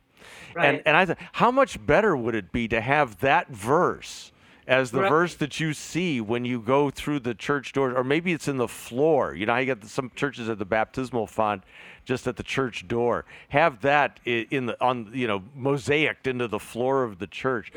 And, 0.55 0.55
Right. 0.55 0.81
and 0.85 0.97
I 0.97 1.05
thought, 1.05 1.17
how 1.33 1.51
much 1.51 1.83
better 1.85 2.17
would 2.17 2.33
it 2.35 2.51
be 2.51 2.67
to 2.69 2.81
have 2.81 3.19
that 3.19 3.49
verse 3.49 4.31
as 4.67 4.91
the 4.91 5.01
Right. 5.01 5.09
verse 5.09 5.35
that 5.35 5.59
you 5.59 5.73
see 5.73 6.19
when 6.19 6.43
you 6.45 6.59
go 6.59 6.89
through 6.89 7.19
the 7.21 7.33
church 7.33 7.71
doors, 7.73 7.93
or 7.95 8.03
maybe 8.03 8.33
it's 8.33 8.47
in 8.49 8.57
the 8.57 8.67
floor. 8.67 9.33
You 9.33 9.45
know, 9.45 9.55
you 9.55 9.65
got 9.73 9.85
some 9.85 10.11
churches 10.15 10.49
at 10.49 10.57
the 10.59 10.65
baptismal 10.65 11.27
font 11.27 11.63
just 12.05 12.27
at 12.27 12.35
the 12.35 12.43
church 12.43 12.87
door. 12.87 13.23
Have 13.49 13.81
that 13.81 14.19
in 14.25 14.65
the 14.65 14.81
on 14.83 15.09
you 15.13 15.27
know 15.27 15.43
mosaicked 15.57 16.27
into 16.27 16.47
the 16.47 16.59
floor 16.59 17.03
of 17.03 17.19
the 17.19 17.27
church, 17.27 17.71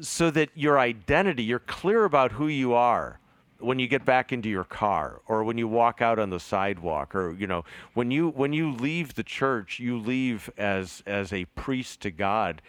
so 0.00 0.30
that 0.30 0.50
your 0.54 0.78
identity, 0.78 1.42
you're 1.42 1.58
clear 1.58 2.04
about 2.04 2.32
who 2.32 2.46
you 2.46 2.74
are 2.74 3.18
when 3.58 3.78
you 3.78 3.88
get 3.88 4.04
back 4.04 4.32
into 4.32 4.48
your 4.48 4.64
car 4.64 5.20
or 5.26 5.42
when 5.44 5.56
you 5.58 5.66
walk 5.68 6.02
out 6.02 6.18
on 6.18 6.30
the 6.30 6.40
sidewalk 6.40 7.14
or 7.14 7.32
you 7.32 7.46
know 7.46 7.64
when 7.94 8.10
you 8.10 8.28
when 8.28 8.52
you 8.52 8.70
leave 8.72 9.14
the 9.14 9.22
church 9.22 9.78
you 9.78 9.98
leave 9.98 10.50
as 10.58 11.02
as 11.06 11.32
a 11.32 11.44
priest 11.46 12.00
to 12.02 12.10
God 12.10 12.60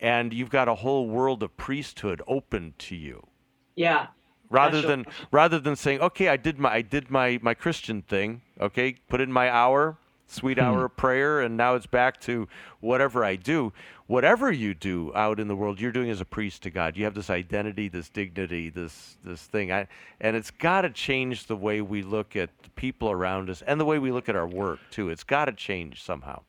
and 0.00 0.32
you've 0.34 0.50
got 0.50 0.68
a 0.68 0.74
whole 0.76 1.08
world 1.08 1.42
of 1.42 1.56
priesthood 1.56 2.20
open 2.26 2.74
to 2.78 2.94
you 2.96 3.26
Yeah. 3.76 4.08
rather 4.50 4.82
That's 4.82 4.88
than 4.88 5.06
rather 5.30 5.58
than 5.58 5.76
saying 5.76 6.00
okay 6.00 6.28
i 6.28 6.36
did 6.36 6.58
my 6.58 6.72
i 6.74 6.82
did 6.82 7.10
my 7.10 7.38
my 7.42 7.54
christian 7.54 8.02
thing 8.02 8.42
okay 8.60 8.96
put 9.08 9.20
in 9.20 9.32
my 9.32 9.48
hour 9.50 9.96
sweet 10.26 10.58
hmm. 10.58 10.64
hour 10.64 10.84
of 10.86 10.96
prayer 10.96 11.40
and 11.40 11.56
now 11.56 11.74
it's 11.74 11.86
back 11.86 12.20
to 12.20 12.48
whatever 12.80 13.24
i 13.24 13.36
do. 13.36 13.72
Whatever 14.06 14.52
you 14.52 14.74
do 14.74 15.12
out 15.14 15.40
in 15.40 15.48
the 15.48 15.56
world 15.56 15.80
you're 15.80 15.92
doing 15.92 16.10
as 16.10 16.20
a 16.20 16.24
priest 16.24 16.62
to 16.64 16.70
god. 16.70 16.96
You 16.96 17.04
have 17.04 17.14
this 17.14 17.30
identity 17.30 17.88
this 17.88 18.08
dignity 18.08 18.70
this 18.70 19.16
this 19.24 19.42
thing. 19.42 19.72
I, 19.72 19.86
and 20.20 20.36
it's 20.36 20.50
got 20.50 20.82
to 20.82 20.90
change 20.90 21.46
the 21.46 21.56
way 21.56 21.80
we 21.80 22.02
look 22.02 22.36
at 22.36 22.50
the 22.62 22.70
people 22.70 23.10
around 23.10 23.50
us 23.50 23.62
and 23.62 23.80
the 23.80 23.84
way 23.84 23.98
we 23.98 24.12
look 24.12 24.28
at 24.28 24.36
our 24.36 24.46
work 24.46 24.78
too. 24.90 25.10
It's 25.10 25.24
got 25.24 25.46
to 25.46 25.52
change 25.52 26.02
somehow. 26.02 26.42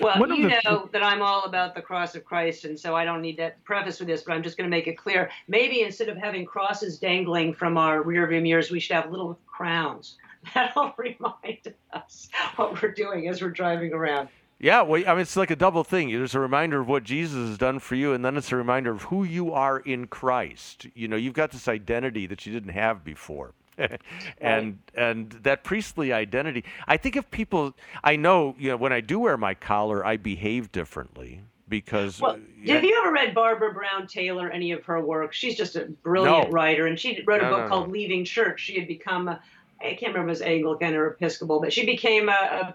Well, 0.00 0.18
One 0.18 0.34
you 0.34 0.48
the- 0.48 0.60
know 0.64 0.88
that 0.92 1.02
I'm 1.02 1.22
all 1.22 1.44
about 1.44 1.74
the 1.74 1.82
cross 1.82 2.14
of 2.14 2.24
Christ, 2.24 2.64
and 2.64 2.78
so 2.78 2.96
I 2.96 3.04
don't 3.04 3.22
need 3.22 3.36
to 3.36 3.52
preface 3.64 3.98
with 3.98 4.08
this, 4.08 4.22
but 4.22 4.32
I'm 4.32 4.42
just 4.42 4.56
going 4.56 4.68
to 4.68 4.76
make 4.76 4.86
it 4.86 4.98
clear. 4.98 5.30
Maybe 5.48 5.82
instead 5.82 6.08
of 6.08 6.16
having 6.16 6.44
crosses 6.44 6.98
dangling 6.98 7.54
from 7.54 7.78
our 7.78 8.02
rearview 8.02 8.42
mirrors, 8.42 8.70
we 8.70 8.80
should 8.80 8.96
have 8.96 9.10
little 9.10 9.38
crowns. 9.46 10.16
That'll 10.54 10.94
remind 10.96 11.74
us 11.92 12.28
what 12.56 12.80
we're 12.82 12.92
doing 12.92 13.28
as 13.28 13.42
we're 13.42 13.50
driving 13.50 13.92
around. 13.92 14.28
Yeah, 14.58 14.82
well, 14.82 15.02
I 15.06 15.12
mean, 15.12 15.20
it's 15.20 15.36
like 15.36 15.50
a 15.50 15.56
double 15.56 15.84
thing. 15.84 16.10
There's 16.10 16.34
a 16.34 16.40
reminder 16.40 16.80
of 16.80 16.88
what 16.88 17.04
Jesus 17.04 17.48
has 17.48 17.58
done 17.58 17.78
for 17.78 17.94
you, 17.94 18.14
and 18.14 18.24
then 18.24 18.38
it's 18.38 18.50
a 18.52 18.56
reminder 18.56 18.90
of 18.92 19.02
who 19.02 19.22
you 19.22 19.52
are 19.52 19.80
in 19.80 20.06
Christ. 20.06 20.86
You 20.94 21.08
know, 21.08 21.16
you've 21.16 21.34
got 21.34 21.50
this 21.50 21.68
identity 21.68 22.26
that 22.26 22.46
you 22.46 22.52
didn't 22.52 22.72
have 22.72 23.04
before. 23.04 23.52
and 24.40 24.78
and 24.94 25.30
that 25.42 25.62
priestly 25.62 26.10
identity. 26.10 26.64
I 26.88 26.96
think 26.96 27.14
if 27.16 27.30
people, 27.30 27.74
I 28.02 28.16
know, 28.16 28.54
you 28.58 28.70
know, 28.70 28.76
when 28.78 28.92
I 28.92 29.02
do 29.02 29.18
wear 29.18 29.36
my 29.36 29.52
collar, 29.52 30.04
I 30.06 30.16
behave 30.16 30.72
differently 30.72 31.42
because. 31.68 32.20
Well, 32.20 32.38
yeah, 32.62 32.76
have 32.76 32.84
you 32.84 32.98
ever 33.04 33.12
read 33.12 33.34
Barbara 33.34 33.74
Brown 33.74 34.06
Taylor, 34.06 34.48
any 34.50 34.72
of 34.72 34.82
her 34.86 35.00
work? 35.04 35.34
She's 35.34 35.56
just 35.56 35.76
a 35.76 35.84
brilliant 36.02 36.48
No. 36.48 36.52
writer, 36.52 36.86
and 36.86 36.98
she 36.98 37.22
wrote 37.26 37.42
a 37.42 37.44
No, 37.44 37.50
book 37.50 37.64
no. 37.64 37.68
called 37.68 37.90
Leaving 37.90 38.24
Church. 38.24 38.60
She 38.60 38.78
had 38.78 38.88
become, 38.88 39.28
a, 39.28 39.40
I 39.86 39.94
can't 39.94 40.12
remember 40.14 40.30
if 40.32 40.38
it 40.38 40.40
was 40.40 40.42
Anglican 40.42 40.94
or 40.94 41.06
Episcopal, 41.08 41.60
but 41.60 41.72
she 41.72 41.86
became 41.86 42.28
a, 42.28 42.74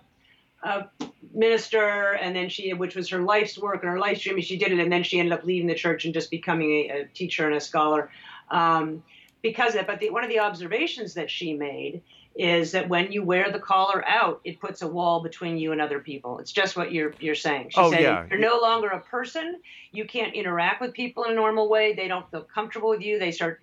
a, 0.63 0.67
a 0.67 0.89
minister, 1.33 2.13
and 2.13 2.35
then 2.35 2.49
she, 2.49 2.73
which 2.73 2.95
was 2.95 3.09
her 3.09 3.21
life's 3.21 3.57
work 3.57 3.83
and 3.83 3.91
her 3.91 3.99
life's 3.99 4.21
dream, 4.21 4.35
and 4.35 4.43
she 4.45 4.57
did 4.57 4.71
it, 4.71 4.79
and 4.79 4.91
then 4.91 5.03
she 5.03 5.19
ended 5.19 5.33
up 5.33 5.43
leaving 5.43 5.67
the 5.67 5.75
church 5.75 6.05
and 6.05 6.13
just 6.13 6.29
becoming 6.31 6.71
a, 6.71 7.01
a 7.01 7.05
teacher 7.13 7.47
and 7.47 7.55
a 7.55 7.59
scholar. 7.61 8.09
Um, 8.49 9.03
because 9.41 9.73
of 9.73 9.81
it, 9.81 9.87
but 9.87 9.99
the, 9.99 10.09
one 10.11 10.23
of 10.23 10.29
the 10.29 10.39
observations 10.39 11.15
that 11.15 11.31
she 11.31 11.53
made 11.53 12.01
is 12.35 12.71
that 12.71 12.87
when 12.87 13.11
you 13.11 13.23
wear 13.23 13.51
the 13.51 13.59
collar 13.59 14.07
out, 14.07 14.39
it 14.45 14.59
puts 14.59 14.81
a 14.81 14.87
wall 14.87 15.21
between 15.21 15.57
you 15.57 15.71
and 15.71 15.81
other 15.81 15.99
people. 15.99 16.39
It's 16.39 16.51
just 16.51 16.77
what 16.77 16.91
you're 16.93 17.13
you're 17.19 17.35
saying. 17.35 17.71
She 17.71 17.79
Oh, 17.81 17.91
said 17.91 18.01
yeah. 18.01 18.25
you're 18.29 18.39
no 18.39 18.59
longer 18.61 18.87
a 18.87 19.01
person. 19.01 19.59
You 19.91 20.05
can't 20.05 20.33
interact 20.33 20.79
with 20.79 20.93
people 20.93 21.25
in 21.25 21.31
a 21.31 21.35
normal 21.35 21.67
way. 21.69 21.93
They 21.93 22.07
don't 22.07 22.29
feel 22.31 22.43
comfortable 22.43 22.89
with 22.89 23.01
you. 23.01 23.19
They 23.19 23.31
start 23.31 23.61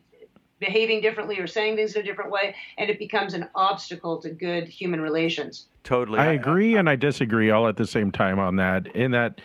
behaving 0.61 1.01
differently 1.01 1.39
or 1.39 1.47
saying 1.47 1.77
things 1.77 1.95
in 1.95 2.03
a 2.03 2.05
different 2.05 2.31
way, 2.31 2.55
and 2.79 2.91
it 2.91 2.99
becomes 2.99 3.35
an 3.35 3.49
obstacle 3.55 4.19
to 4.19 4.31
good 4.31 4.67
human 4.69 5.01
relations. 5.01 5.67
totally. 5.85 6.19
I 6.19 6.33
agree 6.33 6.77
and 6.77 6.89
I 6.89 6.97
disagree 6.97 7.51
all 7.51 7.69
at 7.69 7.77
the 7.77 7.87
same 7.87 8.11
time 8.11 8.39
on 8.39 8.57
that. 8.57 8.87
In 8.95 9.13
that, 9.13 9.41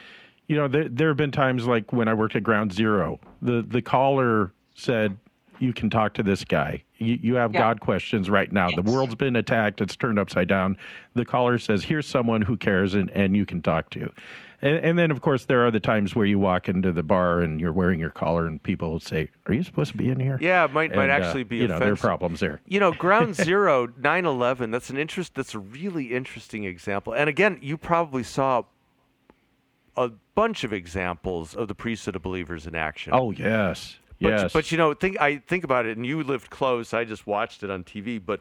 you 0.47 0.55
know, 0.55 0.67
there 0.67 0.89
there 0.89 1.07
have 1.09 1.17
been 1.17 1.31
times 1.31 1.65
like 1.67 1.93
when 1.93 2.07
I 2.07 2.13
worked 2.13 2.35
at 2.35 2.43
Ground 2.43 2.73
Zero, 2.73 3.19
the 3.41 3.63
the 3.67 3.81
caller 3.81 4.51
said, 4.75 5.17
"You 5.59 5.71
can 5.73 5.89
talk 5.89 6.13
to 6.15 6.23
this 6.23 6.43
guy. 6.43 6.83
You 6.97 7.17
you 7.21 7.35
have 7.35 7.53
Yeah. 7.53 7.59
God 7.59 7.79
questions 7.79 8.29
right 8.29 8.51
now. 8.51 8.69
The 8.71 8.81
world's 8.81 9.15
been 9.15 9.35
attacked. 9.35 9.81
It's 9.81 9.95
turned 9.95 10.19
upside 10.19 10.47
down." 10.47 10.77
The 11.13 11.25
caller 11.25 11.57
says, 11.59 11.83
"Here's 11.85 12.07
someone 12.07 12.41
who 12.41 12.57
cares 12.57 12.93
and 12.93 13.09
and 13.11 13.35
you 13.37 13.45
can 13.45 13.61
talk 13.61 13.89
to." 13.91 14.11
And, 14.63 14.77
and 14.77 14.97
then, 14.97 15.11
of 15.11 15.19
course, 15.19 15.43
there 15.43 15.65
are 15.67 15.71
the 15.71 15.81
times 15.81 16.15
where 16.15 16.25
you 16.25 16.39
walk 16.39 16.69
into 16.69 16.93
the 16.93 17.03
bar 17.03 17.41
and 17.41 17.59
you're 17.59 17.73
wearing 17.73 17.99
your 17.99 18.09
collar, 18.09 18.47
and 18.47 18.63
people 18.63 18.97
say, 19.01 19.29
"Are 19.45 19.53
you 19.53 19.61
supposed 19.61 19.91
to 19.91 19.97
be 19.97 20.07
in 20.09 20.21
here?" 20.21 20.37
Yeah, 20.39 20.63
it 20.63 20.71
might 20.71 20.95
might 20.95 21.09
And, 21.09 21.11
uh, 21.11 21.25
actually 21.25 21.43
be 21.43 21.57
you 21.57 21.67
know 21.67 21.79
there 21.79 21.91
are 21.91 21.97
problems 21.97 22.39
there. 22.39 22.61
You 22.65 22.79
know, 22.79 22.93
Ground 22.93 23.35
Zero, 23.49 23.87
9/11. 23.87 24.71
That's 24.71 24.89
an 24.89 24.97
interest. 24.97 25.35
That's 25.35 25.53
a 25.53 25.59
really 25.59 26.13
interesting 26.13 26.63
example. 26.63 27.11
And 27.13 27.29
again, 27.29 27.59
you 27.61 27.77
probably 27.77 28.23
saw 28.23 28.63
a 29.97 30.11
bunch 30.33 30.63
of 30.63 30.71
examples 30.71 31.55
of 31.55 31.67
the 31.67 31.75
priesthood 31.75 32.15
of 32.15 32.21
believers 32.21 32.65
in 32.65 32.73
action. 32.73 33.11
Oh 33.13 33.31
yes, 33.31 33.97
But, 34.21 34.29
yes. 34.29 34.53
but 34.53 34.71
you 34.71 34.77
know, 34.77 34.93
think 34.93 35.19
I 35.19 35.39
think 35.39 35.65
about 35.65 35.85
it, 35.85 35.97
and 35.97 36.05
you 36.05 36.23
lived 36.23 36.49
close. 36.49 36.93
I 36.93 37.03
just 37.03 37.27
watched 37.27 37.63
it 37.63 37.69
on 37.69 37.83
TV, 37.83 38.17
but 38.25 38.39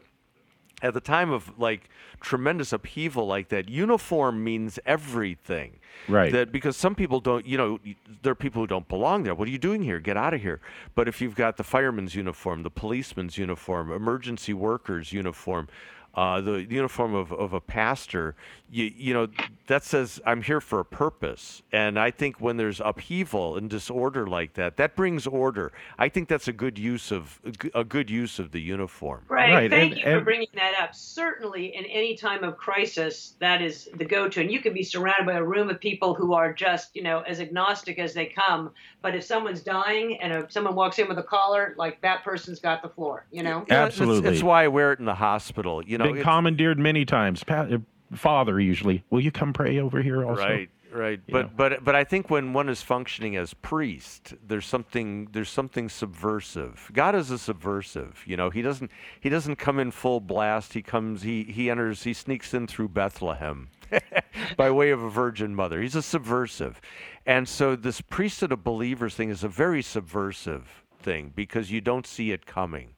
at 0.83 0.93
the 0.93 0.99
time 0.99 1.31
of 1.31 1.57
like 1.57 1.89
tremendous 2.19 2.73
upheaval 2.73 3.25
like 3.25 3.49
that, 3.49 3.69
uniform 3.69 4.43
means 4.43 4.77
everything. 4.85 5.79
Right. 6.07 6.31
That 6.31 6.51
because 6.51 6.75
some 6.75 6.93
people 6.93 7.19
don't, 7.21 7.45
you 7.45 7.57
know, 7.57 7.79
there 8.21 8.31
are 8.31 8.35
people 8.35 8.61
who 8.61 8.67
don't 8.67 8.87
belong 8.87 9.23
there. 9.23 9.33
What 9.33 9.47
are 9.47 9.51
you 9.51 9.57
doing 9.57 9.81
here? 9.81 9.99
Get 9.99 10.17
out 10.17 10.33
of 10.33 10.41
here. 10.41 10.59
But 10.93 11.07
if 11.07 11.21
you've 11.21 11.35
got 11.35 11.57
the 11.57 11.63
fireman's 11.63 12.13
uniform, 12.13 12.63
the 12.63 12.69
policeman's 12.69 13.37
uniform, 13.37 13.91
emergency 13.91 14.53
workers 14.53 15.13
uniform, 15.13 15.69
uh, 16.15 16.41
the 16.41 16.63
uniform 16.69 17.15
of, 17.15 17.31
of 17.33 17.53
a 17.53 17.59
pastor, 17.61 18.35
you, 18.69 18.91
you 18.95 19.13
know, 19.13 19.27
that 19.67 19.83
says 19.83 20.19
I'm 20.25 20.41
here 20.41 20.61
for 20.61 20.79
a 20.79 20.85
purpose. 20.85 21.61
And 21.71 21.97
I 21.97 22.11
think 22.11 22.39
when 22.41 22.57
there's 22.57 22.79
upheaval 22.79 23.55
and 23.57 23.69
disorder 23.69 24.27
like 24.27 24.53
that, 24.53 24.77
that 24.77 24.95
brings 24.95 25.25
order. 25.25 25.71
I 25.97 26.09
think 26.09 26.27
that's 26.29 26.47
a 26.47 26.53
good 26.53 26.77
use 26.77 27.11
of 27.11 27.39
a 27.45 27.51
g- 27.51 27.71
a 27.73 27.83
good 27.83 28.09
use 28.09 28.39
of 28.39 28.51
the 28.51 28.61
uniform. 28.61 29.21
Right. 29.27 29.53
Right, 29.53 29.69
Thank 29.71 29.93
and- 29.93 30.01
you 30.01 30.19
for 30.19 30.21
bringing 30.23 30.47
that 30.55 30.73
up. 30.79 30.93
Certainly, 30.95 31.75
in 31.75 31.85
any 31.85 32.15
time 32.15 32.43
of 32.43 32.57
crisis, 32.57 33.35
that 33.39 33.61
is 33.61 33.89
the 33.95 34.05
go-to. 34.05 34.41
And 34.41 34.51
you 34.51 34.59
can 34.59 34.73
be 34.73 34.83
surrounded 34.83 35.25
by 35.25 35.33
a 35.33 35.43
room 35.43 35.69
of 35.69 35.79
people 35.79 36.13
who 36.13 36.33
are 36.33 36.51
just, 36.53 36.95
you 36.95 37.03
know, 37.03 37.21
as 37.21 37.39
agnostic 37.39 37.99
as 37.99 38.13
they 38.13 38.25
come. 38.27 38.71
But 39.01 39.15
if 39.15 39.23
someone's 39.23 39.61
dying 39.61 40.19
and 40.21 40.33
if 40.33 40.51
someone 40.51 40.75
walks 40.75 40.99
in 40.99 41.07
with 41.07 41.17
a 41.19 41.23
collar, 41.23 41.73
like 41.77 42.01
that 42.01 42.23
person's 42.23 42.59
got 42.59 42.81
the 42.81 42.89
floor. 42.89 43.25
You 43.31 43.43
know. 43.43 43.49
You 43.49 43.53
know, 43.53 43.85
it's- 43.85 43.87
Absolutely. 43.99 44.33
It's, 44.33 44.43
why 44.43 44.63
I 44.63 44.67
wear 44.67 44.91
it 44.93 44.99
in 44.99 45.05
the 45.05 45.15
hospital. 45.15 45.83
You 45.83 45.97
know, 45.97 46.02
been 46.03 46.23
commandeered 46.23 46.79
many 46.79 47.05
times. 47.05 47.43
Uh, 47.47 47.77
Father, 48.13 48.59
usually, 48.59 49.03
will 49.09 49.21
you 49.21 49.31
come 49.31 49.53
pray 49.53 49.79
over 49.79 50.01
here 50.01 50.23
also? 50.25 50.43
Right, 50.43 50.69
right. 50.91 51.19
You 51.25 51.31
But 51.31 51.45
know. 51.45 51.51
but 51.55 51.83
but 51.83 51.95
I 51.95 52.03
think 52.03 52.29
when 52.29 52.53
one 52.53 52.69
is 52.69 52.81
functioning 52.81 53.35
as 53.35 53.53
priest, 53.55 54.35
there's 54.45 54.65
something 54.65 55.29
there's 55.31 55.49
something 55.49 55.89
subversive. 55.89 56.89
God 56.93 57.15
is 57.15 57.31
a 57.31 57.37
subversive. 57.39 58.23
You 58.25 58.37
know, 58.37 58.49
he 58.49 58.61
doesn't 58.61 58.91
he 59.19 59.29
doesn't 59.29 59.55
come 59.55 59.79
in 59.79 59.91
full 59.91 60.19
blast. 60.19 60.73
He 60.73 60.81
comes 60.81 61.23
he 61.23 61.43
he 61.43 61.69
enters 61.69 62.03
he 62.03 62.13
sneaks 62.13 62.53
in 62.53 62.67
through 62.67 62.89
Bethlehem 62.89 63.69
by 64.57 64.69
way 64.71 64.91
of 64.91 65.01
a 65.01 65.09
virgin 65.09 65.55
mother. 65.55 65.81
He's 65.81 65.95
a 65.95 66.01
subversive. 66.01 66.79
And 67.25 67.47
so 67.47 67.75
this 67.75 68.01
priesthood 68.01 68.51
of 68.51 68.63
believers 68.63 69.15
thing 69.15 69.29
is 69.29 69.43
a 69.43 69.49
very 69.49 69.81
subversive 69.81 70.83
thing 70.99 71.31
because 71.35 71.71
you 71.71 71.81
don't 71.81 72.05
see 72.07 72.31
it 72.31 72.45
coming 72.45 72.92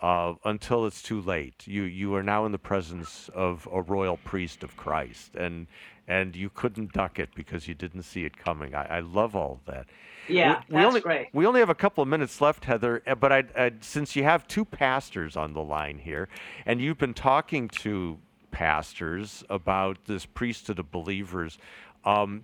uh, 0.00 0.34
until 0.44 0.86
it's 0.86 1.02
too 1.02 1.20
late. 1.20 1.66
You 1.66 1.82
you 1.82 2.14
are 2.14 2.22
now 2.22 2.46
in 2.46 2.52
the 2.52 2.58
presence 2.58 3.30
of 3.34 3.68
a 3.72 3.82
royal 3.82 4.16
priest 4.16 4.62
of 4.62 4.76
Christ, 4.76 5.34
and 5.36 5.66
and 6.08 6.34
you 6.34 6.50
couldn't 6.50 6.92
duck 6.92 7.18
it 7.18 7.30
because 7.34 7.68
you 7.68 7.74
didn't 7.74 8.02
see 8.02 8.24
it 8.24 8.36
coming. 8.36 8.74
I, 8.74 8.98
I 8.98 9.00
love 9.00 9.36
all 9.36 9.52
of 9.52 9.72
that. 9.72 9.86
Yeah, 10.28 10.62
we, 10.68 10.74
that's 10.74 10.86
only, 10.86 11.00
great. 11.00 11.28
We 11.32 11.46
only 11.46 11.60
have 11.60 11.70
a 11.70 11.74
couple 11.74 12.02
of 12.02 12.08
minutes 12.08 12.40
left, 12.40 12.64
Heather. 12.64 13.02
uh, 13.06 13.14
But 13.14 13.32
I, 13.32 13.44
I, 13.56 13.72
since 13.80 14.16
you 14.16 14.24
have 14.24 14.46
two 14.46 14.64
pastors 14.64 15.36
on 15.36 15.52
the 15.52 15.62
line 15.62 15.98
here, 15.98 16.28
and 16.66 16.80
you've 16.80 16.98
been 16.98 17.14
talking 17.14 17.68
to 17.68 18.18
pastors 18.50 19.44
about 19.48 20.04
this 20.06 20.26
priesthood 20.26 20.78
of 20.78 20.90
believers, 20.90 21.58
um, 22.04 22.42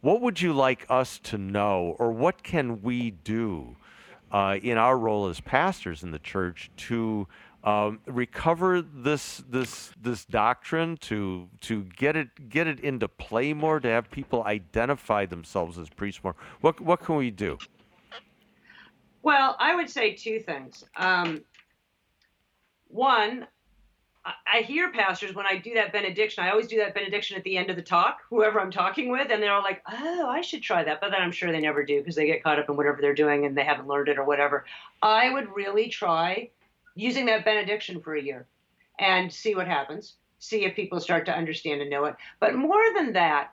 what 0.00 0.20
would 0.20 0.40
you 0.40 0.52
like 0.52 0.86
us 0.88 1.18
to 1.24 1.38
know, 1.38 1.96
or 1.98 2.10
what 2.12 2.42
can 2.42 2.82
we 2.82 3.10
do 3.10 3.76
uh, 4.32 4.58
in 4.62 4.78
our 4.78 4.98
role 4.98 5.28
as 5.28 5.40
pastors 5.40 6.02
in 6.02 6.10
the 6.10 6.18
church 6.18 6.70
to 6.76 7.28
um, 7.64 8.00
recover 8.06 8.82
this 8.82 9.44
this 9.48 9.92
this 10.00 10.24
doctrine, 10.24 10.96
to 10.96 11.48
to 11.60 11.84
get 11.96 12.16
it 12.16 12.48
get 12.48 12.66
it 12.66 12.80
into 12.80 13.06
play 13.06 13.52
more, 13.52 13.78
to 13.78 13.88
have 13.88 14.10
people 14.10 14.42
identify 14.44 15.26
themselves 15.26 15.78
as 15.78 15.88
priests 15.88 16.24
more? 16.24 16.34
What 16.60 16.80
what 16.80 17.00
can 17.00 17.16
we 17.16 17.30
do? 17.30 17.58
Well, 19.22 19.54
I 19.60 19.76
would 19.76 19.88
say 19.88 20.14
two 20.14 20.40
things. 20.40 20.82
Um, 20.96 21.44
one, 22.88 23.46
I- 24.24 24.62
hear 24.62 24.92
pastors 24.92 25.34
when 25.34 25.46
I 25.46 25.56
do 25.56 25.74
that 25.74 25.92
benediction. 25.92 26.44
I 26.44 26.50
always 26.50 26.68
do 26.68 26.76
that 26.78 26.94
benediction 26.94 27.36
at 27.36 27.42
the 27.42 27.56
end 27.56 27.70
of 27.70 27.76
the 27.76 27.82
talk, 27.82 28.20
whoever 28.30 28.60
I'm 28.60 28.70
talking 28.70 29.08
with, 29.10 29.30
and 29.30 29.42
they're 29.42 29.52
all 29.52 29.62
like, 29.62 29.82
"Oh, 29.90 30.28
I 30.28 30.40
should 30.40 30.62
try 30.62 30.84
that," 30.84 31.00
but 31.00 31.10
then 31.10 31.20
I'm 31.20 31.32
sure 31.32 31.50
they 31.50 31.60
never 31.60 31.84
do 31.84 31.98
because 31.98 32.14
they 32.14 32.26
get 32.26 32.42
caught 32.42 32.58
up 32.58 32.68
in 32.68 32.76
whatever 32.76 33.00
they're 33.00 33.14
doing 33.14 33.44
and 33.44 33.56
they 33.56 33.64
haven't 33.64 33.88
learned 33.88 34.08
it 34.08 34.18
or 34.18 34.24
whatever. 34.24 34.64
I 35.02 35.30
would 35.30 35.54
really 35.54 35.88
try 35.88 36.50
using 36.94 37.26
that 37.26 37.44
benediction 37.44 38.00
for 38.00 38.14
a 38.14 38.22
year 38.22 38.46
and 38.98 39.32
see 39.32 39.54
what 39.54 39.66
happens. 39.66 40.16
See 40.38 40.64
if 40.64 40.76
people 40.76 41.00
start 41.00 41.26
to 41.26 41.36
understand 41.36 41.80
and 41.80 41.90
know 41.90 42.04
it. 42.04 42.16
But 42.38 42.54
more 42.54 42.84
than 42.94 43.12
that, 43.14 43.52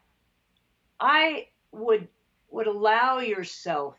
I 1.00 1.48
would 1.72 2.08
would 2.52 2.68
allow 2.68 3.20
yourself 3.20 3.96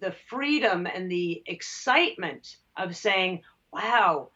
the 0.00 0.12
freedom 0.28 0.86
and 0.86 1.10
the 1.10 1.42
excitement 1.46 2.56
of 2.76 2.96
saying, 2.96 3.42
wow, 3.72 4.30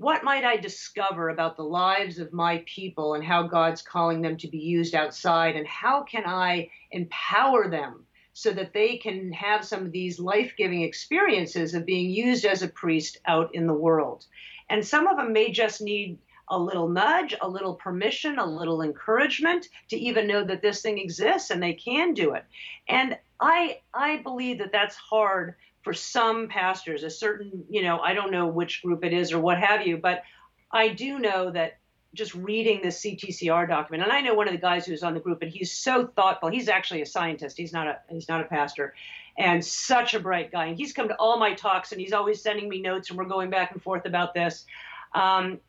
what 0.00 0.24
might 0.24 0.44
I 0.44 0.56
discover 0.56 1.28
about 1.28 1.58
the 1.58 1.62
lives 1.62 2.18
of 2.18 2.32
my 2.32 2.64
people 2.64 3.12
and 3.12 3.22
how 3.22 3.42
God's 3.42 3.82
calling 3.82 4.22
them 4.22 4.38
to 4.38 4.48
be 4.48 4.56
used 4.56 4.94
outside? 4.94 5.56
And 5.56 5.66
how 5.66 6.04
can 6.04 6.24
I 6.24 6.70
empower 6.90 7.68
them 7.68 8.06
so 8.32 8.50
that 8.50 8.72
they 8.72 8.96
can 8.96 9.30
have 9.32 9.62
some 9.62 9.84
of 9.84 9.92
these 9.92 10.18
life 10.18 10.54
giving 10.56 10.80
experiences 10.80 11.74
of 11.74 11.84
being 11.84 12.08
used 12.08 12.46
as 12.46 12.62
a 12.62 12.68
priest 12.68 13.18
out 13.26 13.54
in 13.54 13.66
the 13.66 13.74
world. 13.74 14.24
And 14.70 14.86
some 14.86 15.06
of 15.06 15.18
them 15.18 15.34
may 15.34 15.52
just 15.52 15.82
need 15.82 16.18
a 16.48 16.58
little 16.58 16.88
nudge, 16.88 17.34
a 17.38 17.48
little 17.48 17.74
permission, 17.74 18.38
a 18.38 18.46
little 18.46 18.80
encouragement 18.80 19.68
to 19.90 19.98
even 19.98 20.26
know 20.26 20.42
that 20.44 20.62
this 20.62 20.80
thing 20.80 20.96
exists 20.96 21.50
and 21.50 21.62
they 21.62 21.74
can 21.74 22.14
do 22.14 22.32
it. 22.32 22.44
And 22.88 23.18
I 23.38 23.80
I 23.92 24.22
believe 24.22 24.58
that 24.60 24.72
that's 24.72 24.96
hard 24.96 25.56
for 25.82 25.94
some 25.94 26.48
pastors, 26.48 27.04
a 27.04 27.10
certain, 27.10 27.64
you 27.68 27.82
know, 27.82 27.98
I 28.00 28.14
don't 28.14 28.30
know 28.30 28.46
which 28.46 28.82
group 28.82 29.04
it 29.04 29.12
is 29.12 29.32
or 29.32 29.40
what 29.40 29.58
have 29.58 29.86
you, 29.86 29.96
but 29.96 30.22
I 30.70 30.88
do 30.88 31.18
know 31.18 31.50
that 31.50 31.78
just 32.12 32.34
reading 32.34 32.80
this 32.82 33.00
CTCR 33.00 33.68
document, 33.68 34.02
and 34.02 34.12
I 34.12 34.20
know 34.20 34.34
one 34.34 34.48
of 34.48 34.52
the 34.52 34.60
guys 34.60 34.84
who's 34.84 35.02
on 35.02 35.14
the 35.14 35.20
group, 35.20 35.42
and 35.42 35.50
he's 35.50 35.72
so 35.72 36.06
thoughtful. 36.06 36.50
He's 36.50 36.68
actually 36.68 37.02
a 37.02 37.06
scientist. 37.06 37.56
He's 37.56 37.72
not 37.72 37.86
a 37.86 37.98
he's 38.08 38.28
not 38.28 38.40
a 38.40 38.44
pastor, 38.44 38.94
and 39.38 39.64
such 39.64 40.14
a 40.14 40.20
bright 40.20 40.50
guy. 40.50 40.66
And 40.66 40.76
he's 40.76 40.92
come 40.92 41.08
to 41.08 41.14
all 41.14 41.38
my 41.38 41.54
talks, 41.54 41.92
and 41.92 42.00
he's 42.00 42.12
always 42.12 42.42
sending 42.42 42.68
me 42.68 42.82
notes, 42.82 43.10
and 43.10 43.18
we're 43.18 43.26
going 43.26 43.48
back 43.48 43.72
and 43.72 43.82
forth 43.82 44.06
about 44.06 44.34
this. 44.34 44.66
Um, 45.14 45.60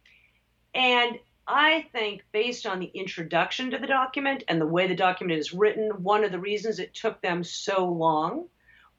and 0.73 1.19
I 1.47 1.85
think, 1.91 2.23
based 2.31 2.65
on 2.65 2.79
the 2.79 2.91
introduction 2.93 3.71
to 3.71 3.77
the 3.77 3.87
document 3.87 4.43
and 4.47 4.59
the 4.59 4.65
way 4.65 4.87
the 4.87 4.95
document 4.95 5.39
is 5.39 5.53
written, 5.53 5.89
one 6.01 6.23
of 6.23 6.31
the 6.31 6.39
reasons 6.39 6.79
it 6.79 6.95
took 6.95 7.21
them 7.21 7.43
so 7.43 7.85
long 7.85 8.47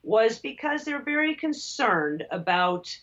was 0.03 0.39
because 0.39 0.83
they're 0.83 1.01
very 1.01 1.35
concerned 1.35 2.25
about 2.31 2.95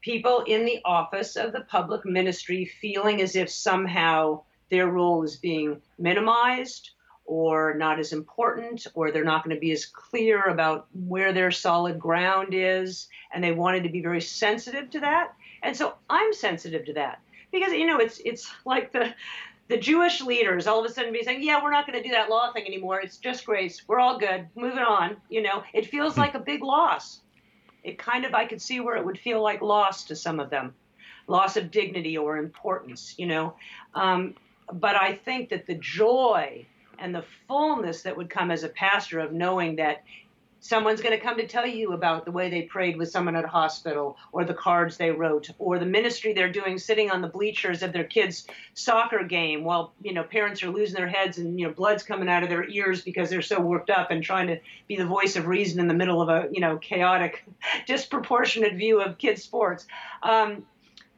people 0.00 0.40
in 0.46 0.64
the 0.64 0.80
office 0.84 1.36
of 1.36 1.52
the 1.52 1.60
public 1.62 2.04
ministry 2.04 2.64
feeling 2.64 3.20
as 3.22 3.36
if 3.36 3.48
somehow 3.50 4.42
their 4.70 4.88
role 4.88 5.22
is 5.22 5.36
being 5.36 5.80
minimized 5.98 6.90
or 7.24 7.74
not 7.74 8.00
as 8.00 8.12
important 8.12 8.86
or 8.94 9.12
they're 9.12 9.22
not 9.22 9.44
going 9.44 9.54
to 9.54 9.60
be 9.60 9.70
as 9.70 9.86
clear 9.86 10.42
about 10.44 10.86
where 11.06 11.32
their 11.32 11.50
solid 11.50 11.98
ground 11.98 12.48
is 12.52 13.08
and 13.32 13.44
they 13.44 13.52
wanted 13.52 13.84
to 13.84 13.90
be 13.90 14.02
very 14.02 14.20
sensitive 14.20 14.90
to 14.90 15.00
that. 15.00 15.34
And 15.62 15.76
so 15.76 15.94
i'm 16.10 16.32
sensitive 16.32 16.84
to 16.86 16.92
that 16.94 17.20
because 17.52 17.72
you 17.72 17.86
know 17.86 17.98
it's 17.98 18.20
it's 18.24 18.50
like 18.64 18.92
the 18.92 19.14
the 19.68 19.78
Jewish 19.78 20.20
leaders 20.20 20.66
all 20.66 20.84
of 20.84 20.90
a 20.90 20.92
sudden 20.92 21.12
be 21.12 21.22
saying, 21.22 21.42
"Yeah, 21.42 21.62
we're 21.62 21.70
not 21.70 21.86
going 21.86 22.00
to 22.00 22.06
do 22.06 22.14
that 22.14 22.28
law 22.28 22.52
thing 22.52 22.66
anymore. 22.66 23.00
It's 23.00 23.16
just 23.16 23.46
grace. 23.46 23.82
We're 23.86 24.00
all 24.00 24.18
good. 24.18 24.48
Moving 24.54 24.84
on." 24.84 25.16
You 25.28 25.42
know, 25.42 25.62
it 25.72 25.86
feels 25.86 26.18
like 26.18 26.34
a 26.34 26.40
big 26.40 26.62
loss 26.62 27.20
it 27.82 27.98
kind 27.98 28.24
of 28.24 28.34
I 28.34 28.46
could 28.46 28.62
see 28.62 28.80
where 28.80 28.96
it 28.96 29.04
would 29.04 29.18
feel 29.18 29.42
like 29.42 29.60
loss 29.60 30.04
to 30.04 30.16
some 30.16 30.40
of 30.40 30.50
them, 30.50 30.74
loss 31.26 31.56
of 31.56 31.70
dignity 31.70 32.16
or 32.16 32.36
importance, 32.36 33.14
you 33.18 33.26
know. 33.26 33.54
Um, 33.94 34.34
but 34.72 34.96
I 34.96 35.14
think 35.14 35.50
that 35.50 35.66
the 35.66 35.74
joy 35.74 36.66
and 36.98 37.14
the 37.14 37.24
fullness 37.48 38.02
that 38.02 38.16
would 38.16 38.30
come 38.30 38.50
as 38.50 38.62
a 38.62 38.68
pastor 38.68 39.18
of 39.18 39.32
knowing 39.32 39.76
that 39.76 40.04
someone's 40.62 41.02
going 41.02 41.16
to 41.16 41.22
come 41.22 41.36
to 41.36 41.46
tell 41.46 41.66
you 41.66 41.92
about 41.92 42.24
the 42.24 42.30
way 42.30 42.48
they 42.48 42.62
prayed 42.62 42.96
with 42.96 43.10
someone 43.10 43.34
at 43.34 43.44
a 43.44 43.48
hospital 43.48 44.16
or 44.30 44.44
the 44.44 44.54
cards 44.54 44.96
they 44.96 45.10
wrote 45.10 45.50
or 45.58 45.78
the 45.78 45.84
ministry 45.84 46.32
they're 46.32 46.52
doing 46.52 46.78
sitting 46.78 47.10
on 47.10 47.20
the 47.20 47.28
bleachers 47.28 47.82
of 47.82 47.92
their 47.92 48.04
kids 48.04 48.46
soccer 48.72 49.24
game 49.24 49.64
while 49.64 49.92
you 50.02 50.14
know 50.14 50.22
parents 50.22 50.62
are 50.62 50.70
losing 50.70 50.94
their 50.94 51.08
heads 51.08 51.36
and 51.36 51.58
you 51.58 51.66
know 51.66 51.72
blood's 51.72 52.04
coming 52.04 52.28
out 52.28 52.44
of 52.44 52.48
their 52.48 52.66
ears 52.68 53.02
because 53.02 53.28
they're 53.28 53.42
so 53.42 53.60
worked 53.60 53.90
up 53.90 54.12
and 54.12 54.22
trying 54.22 54.46
to 54.46 54.58
be 54.86 54.96
the 54.96 55.04
voice 55.04 55.34
of 55.34 55.46
reason 55.46 55.80
in 55.80 55.88
the 55.88 55.94
middle 55.94 56.22
of 56.22 56.28
a 56.28 56.48
you 56.52 56.60
know 56.60 56.78
chaotic 56.78 57.44
disproportionate 57.86 58.74
view 58.74 59.02
of 59.02 59.18
kids 59.18 59.42
sports. 59.42 59.86
Um, 60.22 60.64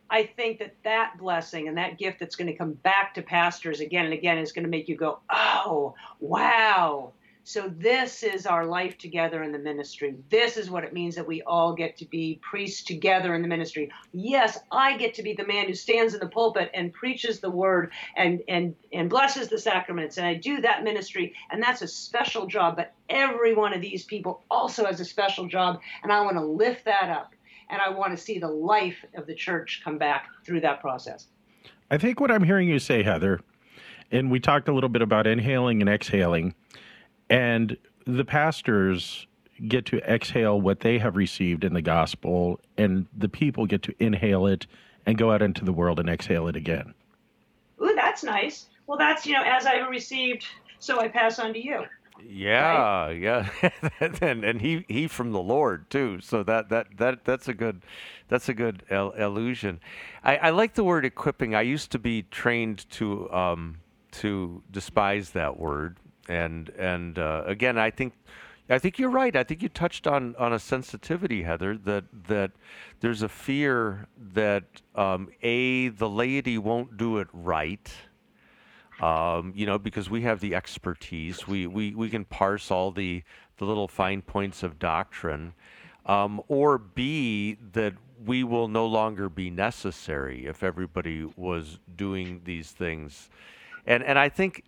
I 0.09 0.25
think 0.25 0.59
that 0.61 0.75
that 0.85 1.19
blessing 1.19 1.69
and 1.69 1.77
that 1.77 1.99
gift 1.99 2.21
that's 2.21 2.37
going 2.37 2.47
to 2.47 2.55
come 2.55 2.73
back 2.73 3.15
to 3.15 3.23
pastors 3.23 3.81
again 3.81 4.05
and 4.05 4.15
again 4.15 4.39
is 4.39 4.53
going 4.53 4.65
to 4.65 4.71
make 4.71 4.89
you 4.89 4.97
go, 4.97 5.19
oh, 5.31 5.95
wow, 6.21 7.13
so, 7.47 7.69
this 7.69 8.23
is 8.23 8.47
our 8.47 8.65
life 8.65 8.97
together 8.97 9.43
in 9.43 9.53
the 9.53 9.59
ministry. 9.59 10.15
This 10.31 10.57
is 10.57 10.71
what 10.71 10.83
it 10.83 10.95
means 10.95 11.15
that 11.17 11.27
we 11.27 11.43
all 11.43 11.75
get 11.75 11.95
to 11.99 12.07
be 12.07 12.41
priests 12.41 12.83
together 12.83 13.35
in 13.35 13.43
the 13.43 13.49
ministry. 13.49 13.91
Yes, 14.13 14.59
I 14.73 14.97
get 14.97 15.13
to 15.17 15.23
be 15.23 15.35
the 15.35 15.47
man 15.47 15.67
who 15.67 15.75
stands 15.75 16.15
in 16.15 16.21
the 16.21 16.27
pulpit 16.27 16.71
and 16.73 16.91
preaches 16.91 17.41
the 17.41 17.51
word 17.51 17.93
and, 18.17 18.43
and, 18.49 18.75
and 18.95 19.11
blesses 19.11 19.49
the 19.49 19.59
sacraments. 19.59 20.17
And 20.17 20.27
I 20.27 20.33
do 20.33 20.63
that 20.63 20.85
ministry, 20.85 21.35
and 21.51 21.63
that's 21.63 21.83
a 21.83 21.87
special 21.87 22.47
job. 22.47 22.77
But 22.77 22.95
every 23.11 23.55
one 23.55 23.75
of 23.75 23.83
these 23.83 24.05
people 24.05 24.43
also 24.51 24.87
has 24.87 24.99
a 25.01 25.05
special 25.05 25.47
job, 25.47 25.81
and 26.03 26.11
I 26.11 26.23
want 26.23 26.39
to 26.39 26.45
lift 26.45 26.87
that 26.87 27.11
up. 27.11 27.35
And 27.69 27.83
I 27.83 27.91
want 27.91 28.17
to 28.17 28.23
see 28.23 28.39
the 28.39 28.49
life 28.49 29.05
of 29.17 29.27
the 29.27 29.35
church 29.35 29.83
come 29.85 29.99
back 29.99 30.29
through 30.47 30.63
that 30.63 30.81
process. 30.81 31.27
I 31.91 31.99
think 31.99 32.21
what 32.21 32.31
I'm 32.31 32.45
hearing 32.45 32.71
you 32.71 32.79
say, 32.79 33.03
Heather, 33.03 33.41
and 34.11 34.31
we 34.31 34.41
talked 34.41 34.69
a 34.69 34.73
little 34.73 34.89
bit 34.89 35.03
about 35.03 35.27
inhaling 35.27 35.83
and 35.83 35.91
exhaling 35.91 36.55
and 37.31 37.77
the 38.07 38.25
pastors 38.25 39.27
get 39.69 39.87
to 39.87 39.99
exhale 39.99 40.61
what 40.61 40.81
they 40.81 40.99
have 40.99 41.17
received 41.17 41.65
in 41.65 41.75
the 41.75 41.83
gospel, 41.83 42.61
and 42.77 43.07
the 43.17 43.29
people 43.29 43.67
get 43.67 43.83
to 43.83 43.95
inhale 43.99 44.47
it 44.47 44.67
and 45.07 45.19
go 45.19 45.33
out 45.33 45.43
into 45.43 45.65
the 45.65 45.73
world 45.73 46.01
and 46.01 46.09
exhale 46.09 46.49
it 46.49 46.57
again. 46.57 46.95
Ooh, 47.83 47.95
that's 47.95 48.25
nice. 48.25 48.67
Well, 48.87 48.99
that's, 48.99 49.27
you 49.27 49.35
know, 49.35 49.43
as 49.45 49.67
I 49.67 49.79
received, 49.89 50.45
so 50.79 51.01
I 51.01 51.09
pass 51.09 51.39
on 51.39 51.53
to 51.53 51.65
you. 51.65 51.85
Yeah, 52.27 53.07
right? 53.07 53.13
yeah, 53.13 53.49
and 54.01 54.45
and 54.45 54.61
he 54.61 54.85
he 54.89 55.09
from 55.09 55.33
the 55.33 55.43
Lord 55.43 55.91
too. 55.91 56.21
So 56.21 56.43
that 56.45 56.69
that 56.69 56.87
that 56.97 57.25
that's 57.25 57.49
a 57.49 57.55
good 57.55 57.83
that's 58.29 58.49
a 58.49 58.55
good 58.55 58.85
illusion. 58.91 59.81
I, 60.23 60.37
I 60.37 60.51
like 60.51 60.75
the 60.75 60.85
word 60.85 61.05
equipping. 61.05 61.55
I 61.55 61.63
used 61.63 61.91
to 61.91 61.99
be 61.99 62.23
trained 62.23 62.89
to 62.93 63.31
um, 63.33 63.81
to 64.13 64.63
despise 64.71 65.31
that 65.31 65.59
word 65.59 65.99
and 66.29 66.71
and 66.71 67.19
uh, 67.19 67.43
again, 67.47 67.79
I 67.79 67.91
think 67.91 68.15
I 68.69 68.79
think 68.79 68.99
you're 68.99 69.11
right. 69.11 69.35
I 69.37 69.45
think 69.45 69.63
you 69.63 69.69
touched 69.69 70.07
on 70.07 70.35
on 70.37 70.53
a 70.53 70.59
sensitivity, 70.59 71.43
Heather. 71.43 71.77
That 71.77 72.05
that 72.29 72.53
there's 73.01 73.23
a 73.23 73.29
fear 73.29 74.07
that 74.33 74.65
um, 74.95 75.29
a 75.43 75.89
the 75.89 76.09
laity 76.09 76.59
won't 76.59 76.97
do 76.97 77.19
it 77.19 77.29
right. 77.33 77.91
Um, 79.01 79.53
you 79.57 79.67
know, 79.67 79.77
because 79.77 80.09
we 80.09 80.23
have 80.23 80.39
the 80.39 80.55
expertise, 80.55 81.49
we, 81.49 81.67
we, 81.67 81.97
we 81.97 82.09
can 82.09 82.25
parse 82.25 82.71
all 82.71 82.93
the, 82.93 83.25
the 83.59 83.65
little 83.65 83.89
fine 83.89 84.23
points 84.23 84.63
of 84.63 84.79
doctrine, 84.79 85.53
um, 86.07 86.41
or 86.47 86.79
B, 86.79 87.59
that 87.73 87.95
we 88.25 88.45
will 88.45 88.69
no 88.69 88.87
longer 88.87 89.29
be 89.29 89.51
necessary 89.51 90.47
if 90.47 90.63
everybody 90.63 91.25
was 91.37 91.81
doing 91.97 92.43
these 92.45 92.71
things. 92.71 93.31
And, 93.85 94.05
and 94.05 94.17
I 94.17 94.29
think, 94.29 94.63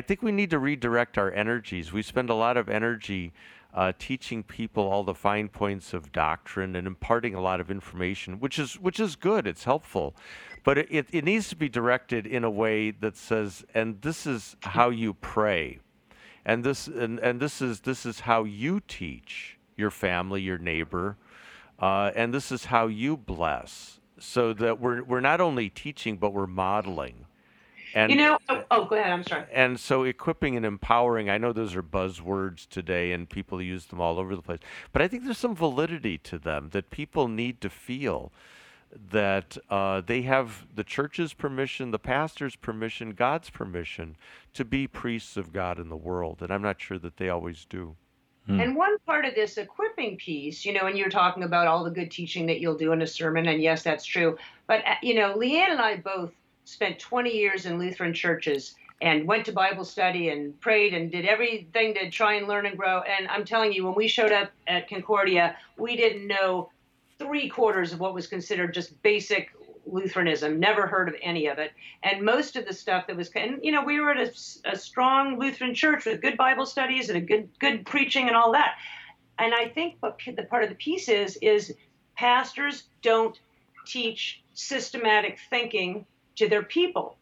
think 0.00 0.22
we 0.22 0.32
need 0.32 0.50
to 0.50 0.58
redirect 0.58 1.18
our 1.18 1.30
energies. 1.32 1.92
We 1.92 2.02
spend 2.02 2.30
a 2.30 2.34
lot 2.34 2.56
of 2.56 2.68
energy 2.68 3.32
uh, 3.74 3.92
teaching 3.98 4.42
people 4.42 4.84
all 4.84 5.02
the 5.02 5.14
fine 5.14 5.48
points 5.48 5.94
of 5.94 6.12
doctrine 6.12 6.76
and 6.76 6.86
imparting 6.86 7.34
a 7.34 7.40
lot 7.40 7.60
of 7.60 7.70
information, 7.70 8.38
which 8.38 8.58
is 8.58 8.78
which 8.78 9.00
is 9.00 9.16
good. 9.16 9.46
It's 9.46 9.64
helpful, 9.64 10.14
but 10.64 10.78
it, 10.78 10.88
it, 10.90 11.06
it 11.12 11.24
needs 11.24 11.48
to 11.48 11.56
be 11.56 11.68
directed 11.68 12.26
in 12.26 12.44
a 12.44 12.50
way 12.50 12.90
that 12.90 13.16
says, 13.16 13.64
and 13.74 14.00
this 14.02 14.26
is 14.26 14.56
how 14.62 14.90
you 14.90 15.14
pray, 15.14 15.78
and 16.44 16.64
this 16.64 16.86
and, 16.86 17.18
and 17.20 17.40
this 17.40 17.62
is 17.62 17.80
this 17.80 18.04
is 18.04 18.20
how 18.20 18.44
you 18.44 18.80
teach 18.86 19.58
your 19.76 19.90
family, 19.90 20.42
your 20.42 20.58
neighbor, 20.58 21.16
uh, 21.78 22.10
and 22.14 22.34
this 22.34 22.52
is 22.52 22.66
how 22.66 22.86
you 22.86 23.16
bless. 23.16 24.00
So 24.18 24.52
that 24.52 24.78
we're 24.80 25.02
we're 25.02 25.20
not 25.20 25.40
only 25.40 25.70
teaching, 25.70 26.18
but 26.18 26.32
we're 26.34 26.46
modeling. 26.46 27.24
And, 27.94 28.10
you 28.10 28.16
know, 28.16 28.38
oh, 28.48 28.64
oh, 28.70 28.84
go 28.86 28.96
ahead. 28.96 29.12
I'm 29.12 29.24
sorry. 29.24 29.44
And 29.52 29.78
so, 29.78 30.04
equipping 30.04 30.56
and 30.56 30.64
empowering, 30.64 31.28
I 31.28 31.38
know 31.38 31.52
those 31.52 31.74
are 31.74 31.82
buzzwords 31.82 32.68
today 32.68 33.12
and 33.12 33.28
people 33.28 33.60
use 33.60 33.86
them 33.86 34.00
all 34.00 34.18
over 34.18 34.34
the 34.34 34.42
place, 34.42 34.60
but 34.92 35.02
I 35.02 35.08
think 35.08 35.24
there's 35.24 35.38
some 35.38 35.54
validity 35.54 36.18
to 36.18 36.38
them 36.38 36.70
that 36.72 36.90
people 36.90 37.28
need 37.28 37.60
to 37.60 37.70
feel 37.70 38.32
that 39.10 39.56
uh, 39.70 40.02
they 40.02 40.22
have 40.22 40.66
the 40.74 40.84
church's 40.84 41.32
permission, 41.32 41.90
the 41.90 41.98
pastor's 41.98 42.56
permission, 42.56 43.12
God's 43.12 43.50
permission 43.50 44.16
to 44.54 44.64
be 44.64 44.86
priests 44.86 45.36
of 45.36 45.52
God 45.52 45.78
in 45.78 45.88
the 45.88 45.96
world. 45.96 46.42
And 46.42 46.52
I'm 46.52 46.62
not 46.62 46.80
sure 46.80 46.98
that 46.98 47.16
they 47.16 47.28
always 47.28 47.64
do. 47.64 47.96
Hmm. 48.46 48.60
And 48.60 48.76
one 48.76 48.98
part 49.06 49.24
of 49.24 49.34
this 49.34 49.56
equipping 49.56 50.16
piece, 50.16 50.64
you 50.64 50.72
know, 50.72 50.86
and 50.86 50.98
you're 50.98 51.08
talking 51.08 51.44
about 51.44 51.68
all 51.68 51.84
the 51.84 51.90
good 51.90 52.10
teaching 52.10 52.46
that 52.46 52.60
you'll 52.60 52.76
do 52.76 52.92
in 52.92 53.00
a 53.00 53.06
sermon, 53.06 53.46
and 53.46 53.62
yes, 53.62 53.82
that's 53.82 54.04
true. 54.04 54.36
But, 54.66 54.86
uh, 54.86 54.94
you 55.02 55.14
know, 55.14 55.34
Leanne 55.36 55.70
and 55.70 55.80
I 55.80 55.96
both 55.96 56.32
spent 56.64 56.98
20 56.98 57.30
years 57.30 57.66
in 57.66 57.78
Lutheran 57.78 58.14
churches 58.14 58.74
and 59.00 59.26
went 59.26 59.44
to 59.46 59.52
Bible 59.52 59.84
study 59.84 60.28
and 60.28 60.58
prayed 60.60 60.94
and 60.94 61.10
did 61.10 61.26
everything 61.26 61.92
to 61.94 62.08
try 62.08 62.34
and 62.34 62.46
learn 62.46 62.66
and 62.66 62.78
grow. 62.78 63.00
And 63.00 63.26
I'm 63.28 63.44
telling 63.44 63.72
you, 63.72 63.84
when 63.84 63.96
we 63.96 64.06
showed 64.06 64.30
up 64.30 64.50
at 64.68 64.88
Concordia, 64.88 65.56
we 65.76 65.96
didn't 65.96 66.26
know 66.26 66.70
three 67.18 67.48
quarters 67.48 67.92
of 67.92 68.00
what 68.00 68.14
was 68.14 68.26
considered 68.26 68.72
just 68.72 69.00
basic 69.02 69.50
Lutheranism, 69.86 70.60
never 70.60 70.86
heard 70.86 71.08
of 71.08 71.16
any 71.20 71.48
of 71.48 71.58
it. 71.58 71.72
And 72.04 72.22
most 72.22 72.54
of 72.54 72.66
the 72.66 72.72
stuff 72.72 73.08
that 73.08 73.16
was, 73.16 73.30
and 73.34 73.58
you 73.62 73.72
know, 73.72 73.84
we 73.84 73.98
were 74.00 74.12
at 74.12 74.28
a, 74.28 74.32
a 74.72 74.76
strong 74.76 75.38
Lutheran 75.38 75.74
church 75.74 76.06
with 76.06 76.22
good 76.22 76.36
Bible 76.36 76.66
studies 76.66 77.08
and 77.08 77.18
a 77.18 77.20
good, 77.20 77.48
good 77.58 77.84
preaching 77.84 78.28
and 78.28 78.36
all 78.36 78.52
that. 78.52 78.76
And 79.38 79.52
I 79.52 79.68
think 79.68 79.96
what 80.00 80.20
the 80.24 80.44
part 80.44 80.62
of 80.62 80.68
the 80.68 80.76
piece 80.76 81.08
is, 81.08 81.36
is 81.42 81.74
pastors 82.16 82.84
don't 83.02 83.38
teach 83.84 84.42
systematic 84.54 85.38
thinking 85.50 86.06
to 86.36 86.48
their 86.48 86.62
people. 86.62 87.16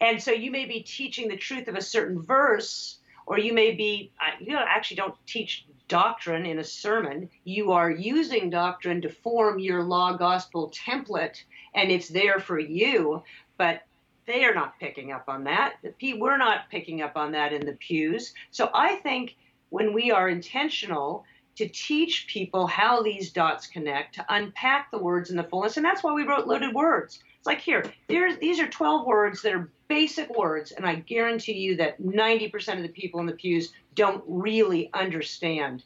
And 0.00 0.22
so 0.22 0.32
you 0.32 0.50
may 0.50 0.64
be 0.64 0.80
teaching 0.80 1.28
the 1.28 1.36
truth 1.36 1.68
of 1.68 1.74
a 1.74 1.82
certain 1.82 2.22
verse 2.22 3.00
or 3.26 3.38
you 3.38 3.52
may 3.52 3.70
be 3.70 4.10
you 4.40 4.56
actually 4.56 4.96
don't 4.96 5.14
teach 5.24 5.64
doctrine 5.86 6.46
in 6.46 6.58
a 6.58 6.64
sermon. 6.64 7.30
You 7.44 7.70
are 7.70 7.90
using 7.90 8.50
doctrine 8.50 9.00
to 9.02 9.08
form 9.08 9.60
your 9.60 9.84
law 9.84 10.16
gospel 10.16 10.72
template, 10.74 11.42
and 11.74 11.92
it's 11.92 12.08
there 12.08 12.40
for 12.40 12.58
you. 12.58 13.22
But 13.56 13.82
they 14.26 14.44
are 14.44 14.54
not 14.54 14.78
picking 14.80 15.12
up 15.12 15.24
on 15.28 15.44
that. 15.44 15.74
We're 16.00 16.38
not 16.38 16.70
picking 16.70 17.02
up 17.02 17.16
on 17.16 17.32
that 17.32 17.52
in 17.52 17.64
the 17.64 17.74
pews. 17.74 18.34
So 18.50 18.68
I 18.74 18.96
think 18.96 19.36
when 19.68 19.92
we 19.92 20.10
are 20.10 20.28
intentional 20.28 21.24
to 21.54 21.68
teach 21.68 22.26
people 22.28 22.66
how 22.66 23.02
these 23.02 23.30
dots 23.30 23.66
connect, 23.66 24.16
to 24.16 24.26
unpack 24.28 24.90
the 24.90 24.98
words 24.98 25.30
in 25.30 25.36
the 25.36 25.44
fullness, 25.44 25.76
and 25.76 25.84
that's 25.84 26.02
why 26.02 26.12
we 26.12 26.24
wrote 26.24 26.46
loaded 26.48 26.74
words. 26.74 27.20
It's 27.40 27.46
like 27.46 27.60
here, 27.62 27.82
there's 28.06 28.36
these 28.36 28.60
are 28.60 28.68
12 28.68 29.06
words 29.06 29.40
that 29.40 29.54
are 29.54 29.70
basic 29.88 30.28
words, 30.36 30.72
and 30.72 30.84
I 30.84 30.96
guarantee 30.96 31.54
you 31.54 31.74
that 31.76 31.98
90% 31.98 32.76
of 32.76 32.82
the 32.82 32.88
people 32.88 33.18
in 33.18 33.24
the 33.24 33.32
pews 33.32 33.72
don't 33.94 34.22
really 34.26 34.90
understand 34.92 35.84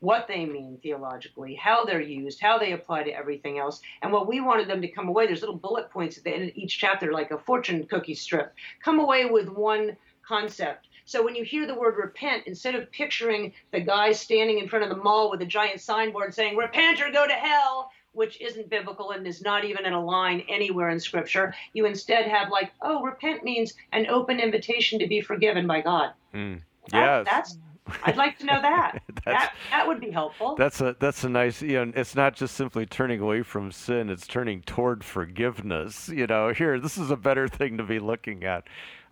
what 0.00 0.26
they 0.26 0.44
mean 0.44 0.76
theologically, 0.82 1.54
how 1.54 1.84
they're 1.84 2.00
used, 2.00 2.40
how 2.40 2.58
they 2.58 2.72
apply 2.72 3.04
to 3.04 3.12
everything 3.12 3.60
else. 3.60 3.80
And 4.02 4.12
what 4.12 4.26
we 4.26 4.40
wanted 4.40 4.66
them 4.66 4.82
to 4.82 4.88
come 4.88 5.06
away, 5.06 5.26
there's 5.26 5.40
little 5.40 5.56
bullet 5.56 5.88
points 5.88 6.18
at 6.18 6.24
the 6.24 6.34
end 6.34 6.48
of 6.48 6.56
each 6.56 6.78
chapter, 6.78 7.12
like 7.12 7.30
a 7.30 7.38
fortune 7.38 7.86
cookie 7.86 8.14
strip. 8.14 8.52
Come 8.82 8.98
away 8.98 9.26
with 9.26 9.48
one 9.48 9.96
concept. 10.26 10.88
So 11.04 11.24
when 11.24 11.36
you 11.36 11.44
hear 11.44 11.66
the 11.66 11.74
word 11.76 11.96
repent, 11.96 12.42
instead 12.46 12.74
of 12.74 12.90
picturing 12.90 13.52
the 13.70 13.80
guy 13.80 14.10
standing 14.10 14.58
in 14.58 14.68
front 14.68 14.84
of 14.84 14.90
the 14.90 15.02
mall 15.02 15.30
with 15.30 15.42
a 15.42 15.46
giant 15.46 15.80
signboard 15.80 16.34
saying, 16.34 16.56
repent 16.56 17.00
or 17.00 17.10
go 17.12 17.26
to 17.26 17.32
hell, 17.32 17.90
which 18.18 18.40
isn't 18.40 18.68
biblical 18.68 19.12
and 19.12 19.26
is 19.26 19.40
not 19.40 19.64
even 19.64 19.86
in 19.86 19.92
a 19.92 20.04
line 20.04 20.42
anywhere 20.48 20.90
in 20.90 20.98
scripture, 20.98 21.54
you 21.72 21.86
instead 21.86 22.26
have 22.26 22.50
like, 22.50 22.72
oh, 22.82 23.00
repent 23.00 23.44
means 23.44 23.74
an 23.92 24.08
open 24.08 24.40
invitation 24.40 24.98
to 24.98 25.06
be 25.06 25.20
forgiven 25.20 25.68
by 25.68 25.80
God. 25.80 26.10
Mm. 26.34 26.60
That, 26.90 27.24
That's 27.24 27.56
I'd 28.02 28.16
like 28.16 28.36
to 28.40 28.44
know 28.44 28.60
that. 28.60 29.00
that 29.24 29.54
that 29.70 29.86
would 29.86 30.00
be 30.00 30.10
helpful. 30.10 30.56
That's 30.56 30.80
a 30.80 30.96
that's 30.98 31.24
a 31.24 31.28
nice. 31.28 31.62
You 31.62 31.86
know, 31.86 31.92
it's 31.94 32.14
not 32.14 32.34
just 32.34 32.54
simply 32.54 32.86
turning 32.86 33.20
away 33.20 33.42
from 33.42 33.72
sin; 33.72 34.10
it's 34.10 34.26
turning 34.26 34.62
toward 34.62 35.04
forgiveness. 35.04 36.08
You 36.08 36.26
know, 36.26 36.52
here 36.52 36.78
this 36.80 36.98
is 36.98 37.10
a 37.10 37.16
better 37.16 37.48
thing 37.48 37.78
to 37.78 37.84
be 37.84 37.98
looking 37.98 38.44
at. 38.44 38.64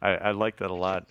I, 0.02 0.10
I 0.10 0.30
like 0.32 0.58
that 0.58 0.70
a 0.70 0.74
lot. 0.74 1.06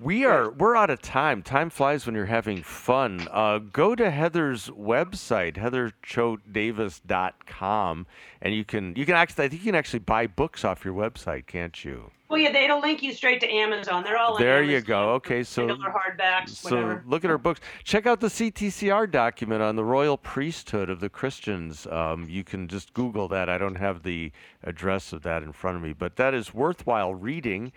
We 0.00 0.24
are 0.24 0.50
we're 0.50 0.76
out 0.76 0.88
of 0.88 1.02
time. 1.02 1.42
Time 1.42 1.68
flies 1.68 2.06
when 2.06 2.14
you're 2.14 2.24
having 2.24 2.62
fun. 2.62 3.28
Uh, 3.30 3.58
go 3.58 3.94
to 3.94 4.10
Heather's 4.10 4.70
website, 4.70 5.56
heatherchoatedavis.com, 5.56 8.06
and 8.40 8.54
you 8.54 8.64
can 8.64 8.94
you 8.96 9.04
can 9.04 9.14
actually 9.14 9.44
I 9.44 9.48
think 9.48 9.60
you 9.60 9.72
can 9.72 9.74
actually 9.74 9.98
buy 9.98 10.26
books 10.26 10.64
off 10.64 10.86
your 10.86 10.94
website, 10.94 11.46
can't 11.46 11.84
you? 11.84 12.12
Well, 12.30 12.38
yeah, 12.38 12.52
they, 12.52 12.68
will 12.68 12.80
link 12.80 13.02
you 13.02 13.12
straight 13.12 13.40
to 13.40 13.52
Amazon. 13.52 14.04
They're 14.04 14.16
all 14.16 14.38
there. 14.38 14.62
you 14.62 14.80
go. 14.80 15.10
Okay, 15.14 15.42
so 15.42 15.66
hardbacks. 15.66 16.50
So 16.50 16.76
whatever. 16.76 17.04
look 17.04 17.24
at 17.24 17.30
our 17.30 17.38
books. 17.38 17.60
Check 17.82 18.06
out 18.06 18.20
the 18.20 18.28
CTCR 18.28 19.10
document 19.10 19.62
on 19.62 19.74
the 19.74 19.84
royal 19.84 20.16
priesthood 20.16 20.90
of 20.90 21.00
the 21.00 21.08
Christians. 21.08 21.88
Um, 21.88 22.28
you 22.30 22.44
can 22.44 22.68
just 22.68 22.94
Google 22.94 23.26
that. 23.28 23.48
I 23.48 23.58
don't 23.58 23.74
have 23.74 24.04
the 24.04 24.30
address 24.62 25.12
of 25.12 25.22
that 25.22 25.42
in 25.42 25.52
front 25.52 25.76
of 25.76 25.82
me, 25.82 25.92
but 25.92 26.14
that 26.16 26.32
is 26.32 26.54
worthwhile 26.54 27.14
reading. 27.14 27.72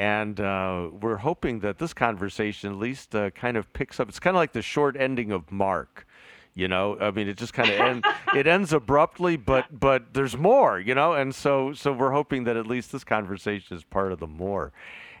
And 0.00 0.40
uh, 0.40 0.88
we're 0.98 1.18
hoping 1.18 1.60
that 1.60 1.76
this 1.76 1.92
conversation 1.92 2.72
at 2.72 2.78
least 2.78 3.14
uh, 3.14 3.28
kind 3.32 3.58
of 3.58 3.70
picks 3.74 4.00
up. 4.00 4.08
It's 4.08 4.18
kind 4.18 4.34
of 4.34 4.38
like 4.38 4.54
the 4.54 4.62
short 4.62 4.96
ending 4.96 5.30
of 5.30 5.52
Mark. 5.52 6.06
You 6.54 6.68
know, 6.68 6.96
I 6.98 7.10
mean, 7.10 7.28
it 7.28 7.36
just 7.36 7.52
kind 7.52 7.68
of 7.68 7.78
ends. 7.78 8.06
it 8.34 8.46
ends 8.46 8.72
abruptly, 8.72 9.36
but 9.36 9.66
but 9.78 10.14
there's 10.14 10.38
more. 10.38 10.80
You 10.80 10.94
know, 10.94 11.12
and 11.12 11.34
so 11.34 11.74
so 11.74 11.92
we're 11.92 12.12
hoping 12.12 12.44
that 12.44 12.56
at 12.56 12.66
least 12.66 12.92
this 12.92 13.04
conversation 13.04 13.76
is 13.76 13.84
part 13.84 14.10
of 14.10 14.20
the 14.20 14.26
more. 14.26 14.72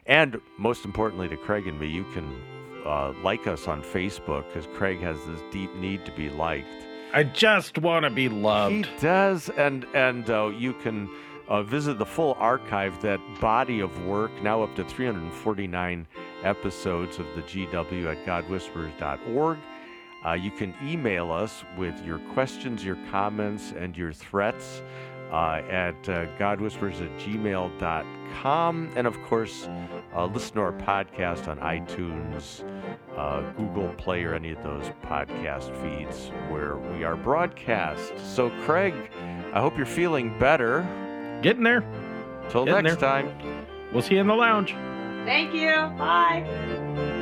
And 0.06 0.40
most 0.56 0.86
importantly, 0.86 1.28
to 1.28 1.36
Craig 1.36 1.66
and 1.66 1.78
me, 1.78 1.88
you 1.88 2.04
can 2.14 2.40
uh, 2.86 3.12
like 3.22 3.46
us 3.46 3.68
on 3.68 3.82
Facebook 3.82 4.46
because 4.48 4.66
Craig 4.78 5.00
has 5.00 5.18
this 5.26 5.42
deep 5.52 5.74
need 5.74 6.06
to 6.06 6.12
be 6.12 6.30
liked. 6.30 6.86
I 7.12 7.24
just 7.24 7.76
want 7.76 8.04
to 8.04 8.10
be 8.10 8.30
loved. 8.30 8.86
He 8.86 8.98
does, 8.98 9.50
and 9.50 9.84
and 9.92 10.30
uh, 10.30 10.46
you 10.56 10.72
can 10.72 11.10
uh, 11.50 11.62
visit 11.62 11.98
the 11.98 12.06
full 12.06 12.36
archive, 12.38 13.00
that 13.02 13.20
body 13.40 13.80
of 13.80 14.06
work, 14.06 14.30
now 14.42 14.62
up 14.62 14.74
to 14.76 14.84
349 14.84 16.06
episodes 16.44 17.18
of 17.18 17.26
the 17.34 17.42
GW 17.42 18.10
at 18.10 18.24
GodWhisperers.org. 18.24 19.58
Uh, 20.24 20.32
you 20.32 20.50
can 20.50 20.74
email 20.82 21.32
us 21.32 21.64
with 21.76 22.00
your 22.04 22.18
questions, 22.34 22.84
your 22.84 22.98
comments, 23.10 23.72
and 23.76 23.96
your 23.96 24.12
threats 24.12 24.82
uh, 25.32 25.62
at 25.68 25.96
uh, 26.08 26.26
godwhispers 26.38 27.00
at 27.00 27.18
gmail.com. 27.18 28.90
And 28.96 29.06
of 29.06 29.20
course, 29.22 29.68
uh, 30.14 30.26
listen 30.26 30.54
to 30.54 30.60
our 30.60 30.72
podcast 30.72 31.48
on 31.48 31.58
iTunes, 31.58 32.64
uh, 33.16 33.42
Google 33.52 33.88
Play, 33.94 34.24
or 34.24 34.34
any 34.34 34.52
of 34.52 34.62
those 34.62 34.90
podcast 35.04 35.74
feeds 35.82 36.28
where 36.48 36.76
we 36.76 37.02
are 37.02 37.16
broadcast. 37.16 38.12
So, 38.18 38.50
Craig, 38.64 38.94
I 39.52 39.60
hope 39.60 39.76
you're 39.76 39.86
feeling 39.86 40.38
better. 40.38 40.86
Getting 41.42 41.62
there. 41.62 41.84
Till 42.50 42.64
Getting 42.64 42.84
next 42.84 43.00
there. 43.00 43.22
time. 43.22 43.32
We'll 43.92 44.02
see 44.02 44.14
you 44.14 44.20
in 44.20 44.26
the 44.26 44.34
lounge. 44.34 44.72
Thank 45.24 45.54
you. 45.54 45.74
Bye. 45.98 47.18